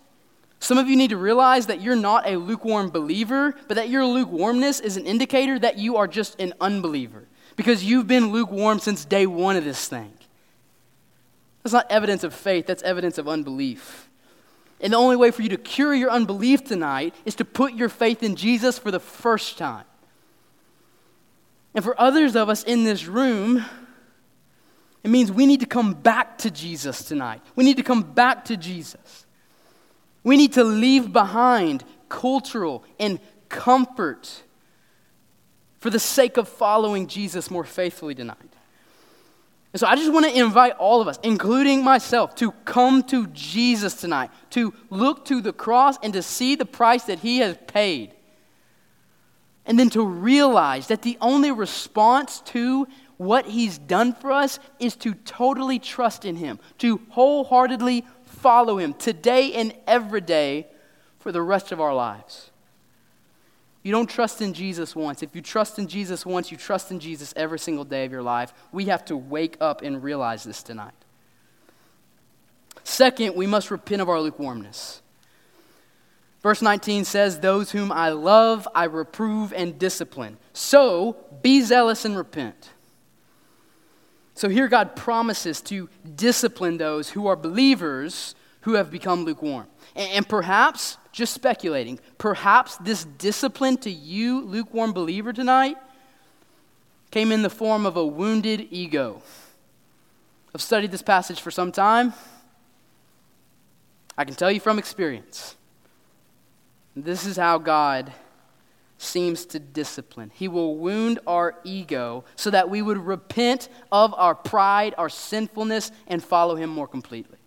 some 0.60 0.78
of 0.78 0.88
you 0.88 0.96
need 0.96 1.12
to 1.12 1.18
realize 1.18 1.68
that 1.68 1.82
you're 1.82 1.96
not 1.96 2.28
a 2.28 2.38
lukewarm 2.38 2.90
believer, 2.90 3.56
but 3.68 3.76
that 3.76 3.90
your 3.90 4.06
lukewarmness 4.06 4.80
is 4.80 4.98
an 4.98 5.06
indicator 5.06 5.60
that 5.60 5.78
you 5.78 5.98
are 5.98 6.08
just 6.08 6.40
an 6.40 6.54
unbeliever. 6.60 7.28
Because 7.56 7.84
you've 7.84 8.08
been 8.08 8.32
lukewarm 8.32 8.80
since 8.80 9.06
day 9.06 9.28
one 9.28 9.56
of 9.56 9.64
this 9.64 9.88
thing. 9.88 10.12
That's 11.62 11.74
not 11.74 11.86
evidence 11.92 12.24
of 12.24 12.34
faith, 12.34 12.66
that's 12.66 12.84
evidence 12.84 13.18
of 13.18 13.28
unbelief. 13.28 14.10
And 14.82 14.94
the 14.94 14.98
only 14.98 15.16
way 15.16 15.32
for 15.32 15.44
you 15.44 15.50
to 15.50 15.58
cure 15.58 15.94
your 15.94 16.10
unbelief 16.10 16.64
tonight 16.64 17.14
is 17.24 17.36
to 17.36 17.46
put 17.46 17.74
your 17.74 17.88
faith 17.88 18.24
in 18.24 18.36
Jesus 18.36 18.80
for 18.80 18.90
the 18.90 19.00
first 19.00 19.58
time. 19.58 19.86
And 21.76 21.84
for 21.84 22.00
others 22.00 22.36
of 22.36 22.50
us 22.50 22.64
in 22.64 22.84
this 22.84 23.06
room, 23.06 23.66
it 25.04 25.10
means 25.10 25.32
we 25.32 25.46
need 25.46 25.60
to 25.60 25.66
come 25.66 25.94
back 25.94 26.38
to 26.40 26.52
Jesus 26.52 27.04
tonight. 27.04 27.42
We 27.56 27.64
need 27.64 27.78
to 27.78 27.84
come 27.84 28.04
back 28.04 28.46
to 28.46 28.58
Jesus. 28.58 29.26
We 30.24 30.38
need 30.38 30.54
to 30.54 30.64
leave 30.64 31.12
behind 31.12 31.84
cultural 32.10 32.84
and 33.00 33.20
comfort 33.50 34.44
for 35.80 35.90
the 35.90 36.00
sake 36.00 36.38
of 36.38 36.48
following 36.48 37.08
Jesus 37.08 37.52
more 37.52 37.66
faithfully 37.66 38.16
tonight. 38.16 38.38
And 39.74 39.80
so 39.80 39.88
I 39.88 39.96
just 39.96 40.14
want 40.14 40.26
to 40.26 40.40
invite 40.40 40.74
all 40.74 41.02
of 41.02 41.08
us, 41.08 41.20
including 41.24 41.84
myself, 41.84 42.36
to 42.36 42.52
come 42.64 43.04
to 43.04 43.28
Jesus 43.28 43.96
tonight, 43.96 44.30
to 44.52 44.74
look 44.92 45.26
to 45.26 45.42
the 45.42 45.52
cross 45.52 45.98
and 46.04 46.14
to 46.14 46.22
see 46.22 46.56
the 46.56 46.66
price 46.66 47.04
that 47.06 47.20
he 47.20 47.40
has 47.40 47.58
paid. 47.68 48.14
And 49.66 49.80
then 49.80 49.90
to 49.92 50.06
realize 50.06 50.88
that 50.88 51.02
the 51.02 51.18
only 51.22 51.52
response 51.52 52.42
to 52.48 52.88
what 53.18 53.46
he's 53.46 53.78
done 53.78 54.14
for 54.14 54.32
us 54.32 54.60
is 54.80 54.96
to 54.98 55.14
totally 55.14 55.80
trust 55.80 56.26
in 56.26 56.36
him, 56.36 56.60
to 56.80 57.00
wholeheartedly 57.10 58.06
follow 58.26 58.78
him 58.78 58.94
today 58.94 59.54
and 59.54 59.74
every 59.88 60.22
day 60.22 60.68
for 61.20 61.32
the 61.32 61.42
rest 61.42 61.72
of 61.72 61.80
our 61.80 61.94
lives. 61.94 62.52
You 63.84 63.92
don't 63.92 64.10
trust 64.10 64.42
in 64.42 64.54
Jesus 64.54 64.96
once. 64.96 65.22
If 65.22 65.36
you 65.36 65.42
trust 65.42 65.78
in 65.78 65.88
Jesus 65.88 66.26
once, 66.26 66.52
you 66.52 66.58
trust 66.58 66.90
in 66.92 67.00
Jesus 67.00 67.34
every 67.36 67.60
single 67.60 67.84
day 67.84 68.06
of 68.06 68.12
your 68.12 68.22
life. 68.22 68.54
We 68.72 68.86
have 68.86 69.06
to 69.06 69.18
wake 69.18 69.58
up 69.62 69.82
and 69.82 70.02
realize 70.02 70.44
this 70.44 70.64
tonight. 70.64 70.94
Second, 72.84 73.36
we 73.36 73.46
must 73.46 73.72
repent 73.72 74.02
of 74.02 74.10
our 74.10 74.20
lukewarmness. 74.20 75.03
Verse 76.44 76.62
19 76.62 77.06
says, 77.06 77.40
Those 77.40 77.72
whom 77.72 77.92
I 77.92 78.10
love, 78.10 78.68
I 78.76 78.84
reprove 78.84 79.54
and 79.54 79.80
discipline. 79.80 80.38
So 80.52 81.16
be 81.42 81.62
zealous 81.62 82.04
and 82.06 82.18
repent. 82.18 82.72
So 84.36 84.50
here 84.50 84.68
God 84.68 84.96
promises 84.96 85.62
to 85.62 85.90
discipline 86.16 86.78
those 86.78 87.10
who 87.10 87.28
are 87.28 87.36
believers 87.36 88.36
who 88.62 88.74
have 88.74 88.92
become 88.92 89.24
lukewarm. 89.26 89.68
And, 89.96 90.28
perhaps, 90.28 90.98
just 91.12 91.34
speculating, 91.34 92.00
perhaps 92.18 92.78
this 92.78 93.06
discipline 93.06 93.78
to 93.78 93.92
you, 93.92 94.42
lukewarm 94.42 94.92
believer, 94.92 95.32
tonight 95.34 95.78
came 97.12 97.32
in 97.32 97.44
the 97.44 97.50
form 97.50 97.86
of 97.86 97.96
a 97.96 98.06
wounded 98.06 98.68
ego. 98.72 99.22
I've 100.56 100.62
studied 100.62 100.92
this 100.92 101.04
passage 101.04 101.40
for 101.40 101.52
some 101.52 101.72
time. 101.72 102.14
I 104.18 104.26
can 104.26 104.34
tell 104.34 104.52
you 104.52 104.60
from 104.60 104.80
experience. 104.80 105.56
This 106.96 107.26
is 107.26 107.38
how 107.38 107.58
God 107.58 108.14
seems 108.98 109.46
to 109.48 109.60
discipline. 109.60 110.32
He 110.34 110.48
will 110.48 110.78
wound 110.78 111.20
our 111.28 111.56
ego 111.64 112.24
so 112.36 112.50
that 112.52 112.70
we 112.70 112.82
would 112.82 112.98
repent 112.98 113.70
of 113.92 114.14
our 114.14 114.36
pride, 114.36 114.94
our 114.98 115.10
sinfulness, 115.10 115.92
and 116.08 116.24
follow 116.24 116.56
Him 116.56 116.70
more 116.70 116.88
completely. 116.88 117.38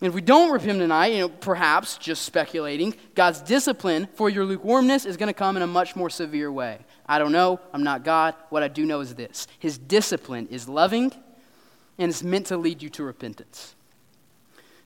And 0.00 0.08
if 0.08 0.14
we 0.14 0.20
don't 0.20 0.50
repent 0.50 0.80
tonight, 0.80 1.12
you 1.12 1.20
know, 1.20 1.28
perhaps, 1.28 1.96
just 1.96 2.22
speculating, 2.22 2.94
God's 3.14 3.40
discipline 3.40 4.08
for 4.14 4.28
your 4.28 4.44
lukewarmness 4.44 5.04
is 5.04 5.16
going 5.16 5.28
to 5.28 5.32
come 5.32 5.56
in 5.56 5.62
a 5.62 5.66
much 5.66 5.94
more 5.94 6.10
severe 6.10 6.50
way. 6.50 6.80
I 7.06 7.20
don't 7.20 7.30
know. 7.30 7.60
I'm 7.72 7.84
not 7.84 8.02
God. 8.02 8.34
What 8.50 8.64
I 8.64 8.68
do 8.68 8.84
know 8.84 9.00
is 9.00 9.14
this 9.14 9.46
His 9.60 9.78
discipline 9.78 10.48
is 10.50 10.68
loving 10.68 11.12
and 11.98 12.10
it's 12.10 12.24
meant 12.24 12.46
to 12.46 12.56
lead 12.56 12.82
you 12.82 12.88
to 12.90 13.04
repentance. 13.04 13.76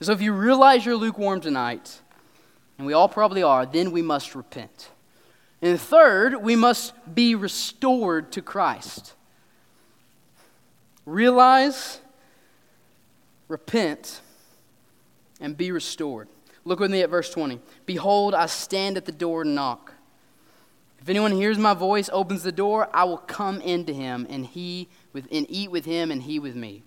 So 0.02 0.12
if 0.12 0.20
you 0.20 0.34
realize 0.34 0.84
you're 0.84 0.96
lukewarm 0.96 1.40
tonight, 1.40 2.02
and 2.78 2.86
we 2.86 2.92
all 2.92 3.08
probably 3.08 3.42
are, 3.42 3.64
then 3.66 3.90
we 3.90 4.02
must 4.02 4.34
repent. 4.34 4.90
And 5.62 5.80
third, 5.80 6.36
we 6.42 6.56
must 6.56 6.92
be 7.14 7.34
restored 7.34 8.32
to 8.32 8.42
Christ. 8.42 9.14
Realize, 11.06 12.00
repent, 13.48 14.20
and 15.40 15.56
be 15.56 15.70
restored. 15.70 16.28
Look 16.64 16.80
with 16.80 16.90
me 16.90 17.00
at 17.02 17.10
verse 17.10 17.30
20. 17.30 17.60
Behold, 17.86 18.34
I 18.34 18.46
stand 18.46 18.96
at 18.96 19.04
the 19.04 19.12
door 19.12 19.42
and 19.42 19.54
knock. 19.54 19.94
If 21.00 21.08
anyone 21.08 21.32
hears 21.32 21.56
my 21.56 21.74
voice, 21.74 22.10
opens 22.12 22.42
the 22.42 22.50
door, 22.50 22.88
I 22.92 23.04
will 23.04 23.18
come 23.18 23.60
into 23.60 23.92
him 23.92 24.26
and 24.28 24.44
he 24.44 24.88
with, 25.12 25.28
and 25.30 25.46
eat 25.48 25.70
with 25.70 25.84
him 25.84 26.10
and 26.10 26.22
he 26.22 26.40
with 26.40 26.56
me. 26.56 26.82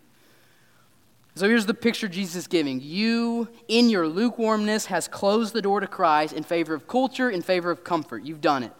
So 1.40 1.48
here's 1.48 1.66
the 1.66 1.74
picture 1.74 2.10
Jesus 2.10 2.36
is 2.36 2.48
giving. 2.48 2.82
You, 2.84 3.48
in 3.70 3.90
your 3.90 4.10
lukewarmness, 4.10 4.88
has 4.88 5.08
closed 5.08 5.54
the 5.54 5.62
door 5.62 5.80
to 5.80 5.88
Christ 5.88 6.34
in 6.34 6.44
favor 6.44 6.74
of 6.74 6.86
culture, 6.86 7.30
in 7.30 7.42
favor 7.42 7.72
of 7.72 7.86
comfort. 7.86 8.24
You've 8.26 8.42
done 8.42 8.64
it. 8.64 8.74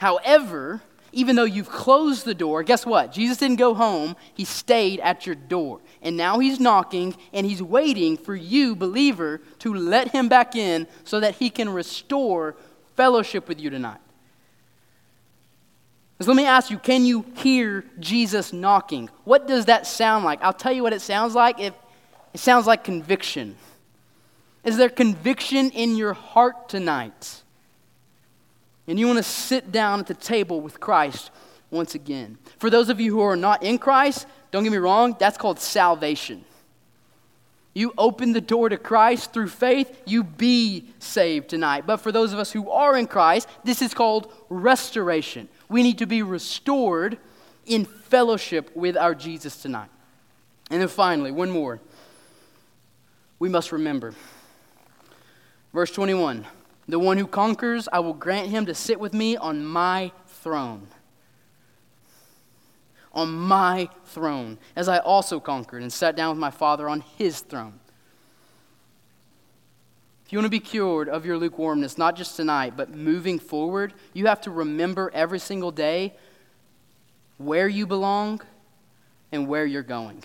However, 0.00 0.82
even 1.12 1.36
though 1.36 1.44
you've 1.44 1.68
closed 1.68 2.24
the 2.24 2.34
door, 2.34 2.64
guess 2.64 2.84
what? 2.84 3.12
Jesus 3.12 3.38
didn't 3.38 3.60
go 3.60 3.72
home, 3.72 4.16
he 4.34 4.44
stayed 4.44 4.98
at 4.98 5.26
your 5.26 5.36
door. 5.36 5.80
And 6.02 6.16
now 6.16 6.40
he's 6.40 6.58
knocking 6.58 7.14
and 7.32 7.46
he's 7.46 7.62
waiting 7.62 8.16
for 8.16 8.34
you, 8.34 8.74
believer, 8.74 9.40
to 9.60 9.72
let 9.72 10.10
him 10.10 10.28
back 10.28 10.56
in 10.56 10.88
so 11.04 11.20
that 11.20 11.36
he 11.36 11.50
can 11.50 11.68
restore 11.68 12.56
fellowship 12.96 13.46
with 13.46 13.60
you 13.60 13.70
tonight. 13.70 14.00
So 16.20 16.28
let 16.28 16.36
me 16.36 16.46
ask 16.46 16.70
you 16.70 16.78
can 16.78 17.04
you 17.04 17.26
hear 17.36 17.84
Jesus 18.00 18.52
knocking? 18.52 19.10
What 19.24 19.46
does 19.46 19.66
that 19.66 19.86
sound 19.86 20.24
like? 20.24 20.42
I'll 20.42 20.52
tell 20.52 20.72
you 20.72 20.82
what 20.82 20.92
it 20.92 21.02
sounds 21.02 21.34
like. 21.34 21.60
It, 21.60 21.74
it 22.32 22.40
sounds 22.40 22.66
like 22.66 22.84
conviction. 22.84 23.56
Is 24.64 24.76
there 24.76 24.88
conviction 24.88 25.70
in 25.70 25.96
your 25.96 26.14
heart 26.14 26.68
tonight? 26.68 27.42
And 28.88 28.98
you 28.98 29.06
want 29.06 29.18
to 29.18 29.22
sit 29.22 29.72
down 29.72 30.00
at 30.00 30.06
the 30.06 30.14
table 30.14 30.60
with 30.60 30.80
Christ 30.80 31.30
once 31.70 31.94
again. 31.94 32.38
For 32.58 32.70
those 32.70 32.88
of 32.88 33.00
you 33.00 33.12
who 33.12 33.20
are 33.20 33.36
not 33.36 33.62
in 33.62 33.78
Christ, 33.78 34.26
don't 34.50 34.62
get 34.62 34.72
me 34.72 34.78
wrong, 34.78 35.16
that's 35.18 35.36
called 35.36 35.60
salvation. 35.60 36.44
You 37.76 37.92
open 37.98 38.32
the 38.32 38.40
door 38.40 38.70
to 38.70 38.78
Christ 38.78 39.34
through 39.34 39.48
faith, 39.48 40.00
you 40.06 40.24
be 40.24 40.86
saved 40.98 41.50
tonight. 41.50 41.86
But 41.86 41.98
for 41.98 42.10
those 42.10 42.32
of 42.32 42.38
us 42.38 42.50
who 42.50 42.70
are 42.70 42.96
in 42.96 43.06
Christ, 43.06 43.46
this 43.64 43.82
is 43.82 43.92
called 43.92 44.32
restoration. 44.48 45.46
We 45.68 45.82
need 45.82 45.98
to 45.98 46.06
be 46.06 46.22
restored 46.22 47.18
in 47.66 47.84
fellowship 47.84 48.74
with 48.74 48.96
our 48.96 49.14
Jesus 49.14 49.60
tonight. 49.60 49.90
And 50.70 50.80
then 50.80 50.88
finally, 50.88 51.30
one 51.30 51.50
more. 51.50 51.78
We 53.38 53.50
must 53.50 53.72
remember. 53.72 54.14
Verse 55.74 55.90
21 55.90 56.46
The 56.88 56.98
one 56.98 57.18
who 57.18 57.26
conquers, 57.26 57.90
I 57.92 58.00
will 58.00 58.14
grant 58.14 58.48
him 58.48 58.64
to 58.64 58.74
sit 58.74 58.98
with 58.98 59.12
me 59.12 59.36
on 59.36 59.66
my 59.66 60.12
throne. 60.28 60.86
On 63.16 63.32
my 63.32 63.88
throne, 64.04 64.58
as 64.76 64.88
I 64.88 64.98
also 64.98 65.40
conquered 65.40 65.82
and 65.82 65.92
sat 65.92 66.14
down 66.14 66.30
with 66.30 66.38
my 66.38 66.50
Father 66.50 66.88
on 66.88 67.00
his 67.00 67.40
throne. 67.40 67.80
If 70.26 70.32
you 70.32 70.38
want 70.38 70.46
to 70.46 70.50
be 70.50 70.60
cured 70.60 71.08
of 71.08 71.24
your 71.24 71.38
lukewarmness, 71.38 71.96
not 71.96 72.14
just 72.14 72.36
tonight, 72.36 72.74
but 72.76 72.90
moving 72.94 73.38
forward, 73.38 73.94
you 74.12 74.26
have 74.26 74.40
to 74.42 74.50
remember 74.50 75.10
every 75.14 75.38
single 75.38 75.70
day 75.70 76.14
where 77.38 77.68
you 77.68 77.86
belong 77.86 78.40
and 79.32 79.48
where 79.48 79.66
you're 79.66 79.82
going. 79.82 80.22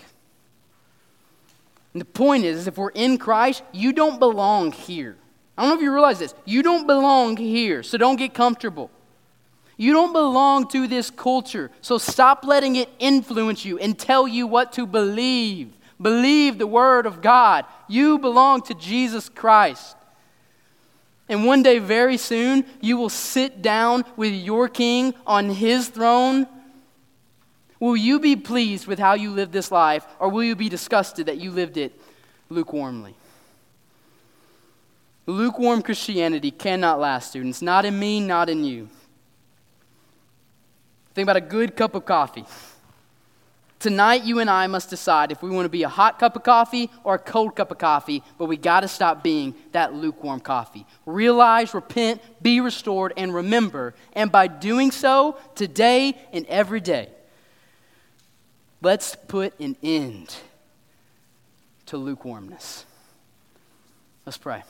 And 1.94 2.00
the 2.00 2.06
point 2.06 2.44
is, 2.44 2.58
is 2.58 2.66
if 2.66 2.76
we're 2.76 2.90
in 2.90 3.18
Christ, 3.18 3.62
you 3.72 3.92
don't 3.92 4.18
belong 4.18 4.72
here. 4.72 5.16
I 5.56 5.62
don't 5.62 5.70
know 5.70 5.76
if 5.76 5.82
you 5.82 5.92
realize 5.92 6.18
this. 6.18 6.34
You 6.44 6.62
don't 6.62 6.86
belong 6.86 7.36
here, 7.36 7.82
so 7.82 7.98
don't 7.98 8.16
get 8.16 8.34
comfortable. 8.34 8.90
You 9.82 9.92
don't 9.92 10.12
belong 10.12 10.68
to 10.68 10.86
this 10.86 11.10
culture, 11.10 11.68
so 11.80 11.98
stop 11.98 12.44
letting 12.44 12.76
it 12.76 12.88
influence 13.00 13.64
you 13.64 13.80
and 13.80 13.98
tell 13.98 14.28
you 14.28 14.46
what 14.46 14.74
to 14.74 14.86
believe. 14.86 15.72
Believe 16.00 16.56
the 16.56 16.68
Word 16.68 17.04
of 17.04 17.20
God. 17.20 17.64
You 17.88 18.20
belong 18.20 18.62
to 18.66 18.74
Jesus 18.74 19.28
Christ. 19.28 19.96
And 21.28 21.44
one 21.44 21.64
day, 21.64 21.80
very 21.80 22.16
soon, 22.16 22.64
you 22.80 22.96
will 22.96 23.08
sit 23.08 23.60
down 23.60 24.04
with 24.14 24.32
your 24.32 24.68
King 24.68 25.14
on 25.26 25.50
His 25.50 25.88
throne. 25.88 26.46
Will 27.80 27.96
you 27.96 28.20
be 28.20 28.36
pleased 28.36 28.86
with 28.86 29.00
how 29.00 29.14
you 29.14 29.32
live 29.32 29.50
this 29.50 29.72
life, 29.72 30.06
or 30.20 30.28
will 30.28 30.44
you 30.44 30.54
be 30.54 30.68
disgusted 30.68 31.26
that 31.26 31.38
you 31.38 31.50
lived 31.50 31.76
it 31.76 32.00
lukewarmly? 32.50 33.14
Lukewarm 35.26 35.82
Christianity 35.82 36.52
cannot 36.52 37.00
last, 37.00 37.30
students. 37.30 37.60
Not 37.60 37.84
in 37.84 37.98
me, 37.98 38.20
not 38.20 38.48
in 38.48 38.64
you. 38.64 38.88
Think 41.14 41.26
about 41.26 41.36
a 41.36 41.42
good 41.42 41.76
cup 41.76 41.94
of 41.94 42.04
coffee. 42.04 42.44
Tonight, 43.82 44.22
you 44.22 44.38
and 44.38 44.48
I 44.48 44.68
must 44.68 44.90
decide 44.90 45.32
if 45.32 45.42
we 45.42 45.50
want 45.50 45.64
to 45.64 45.68
be 45.68 45.82
a 45.82 45.88
hot 45.88 46.20
cup 46.20 46.36
of 46.36 46.44
coffee 46.44 46.88
or 47.02 47.16
a 47.16 47.18
cold 47.18 47.56
cup 47.56 47.72
of 47.72 47.78
coffee, 47.78 48.22
but 48.38 48.44
we 48.44 48.56
got 48.56 48.80
to 48.80 48.88
stop 48.88 49.24
being 49.24 49.56
that 49.72 49.92
lukewarm 49.92 50.38
coffee. 50.38 50.86
Realize, 51.04 51.74
repent, 51.74 52.22
be 52.40 52.60
restored, 52.60 53.12
and 53.16 53.34
remember. 53.34 53.94
And 54.12 54.30
by 54.30 54.46
doing 54.46 54.92
so, 54.92 55.36
today 55.56 56.16
and 56.32 56.46
every 56.46 56.80
day, 56.80 57.08
let's 58.80 59.16
put 59.16 59.58
an 59.58 59.76
end 59.82 60.32
to 61.86 61.96
lukewarmness. 61.96 62.84
Let's 64.24 64.38
pray. 64.38 64.62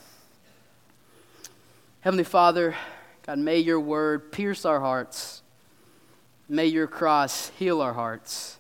Heavenly 2.01 2.25
Father, 2.25 2.75
God, 3.27 3.39
may 3.39 3.59
your 3.59 3.79
word 3.79 4.33
pierce 4.33 4.65
our 4.65 4.81
hearts. 4.81 5.42
May 6.53 6.67
your 6.67 6.87
cross 6.87 7.51
heal 7.59 7.81
our 7.81 7.95
hearts 7.95 8.59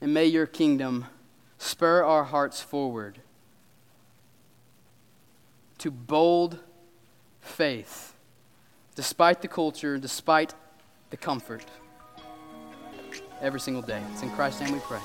and 0.00 0.14
may 0.14 0.26
your 0.26 0.46
kingdom 0.46 1.06
spur 1.58 2.04
our 2.04 2.22
hearts 2.22 2.60
forward 2.60 3.18
to 5.78 5.90
bold 5.90 6.60
faith, 7.40 8.14
despite 8.94 9.42
the 9.42 9.48
culture, 9.48 9.98
despite 9.98 10.54
the 11.10 11.16
comfort, 11.16 11.64
every 13.40 13.58
single 13.58 13.82
day. 13.82 14.00
It's 14.12 14.22
in 14.22 14.30
Christ's 14.30 14.60
name 14.60 14.74
we 14.74 14.78
pray. 14.78 15.00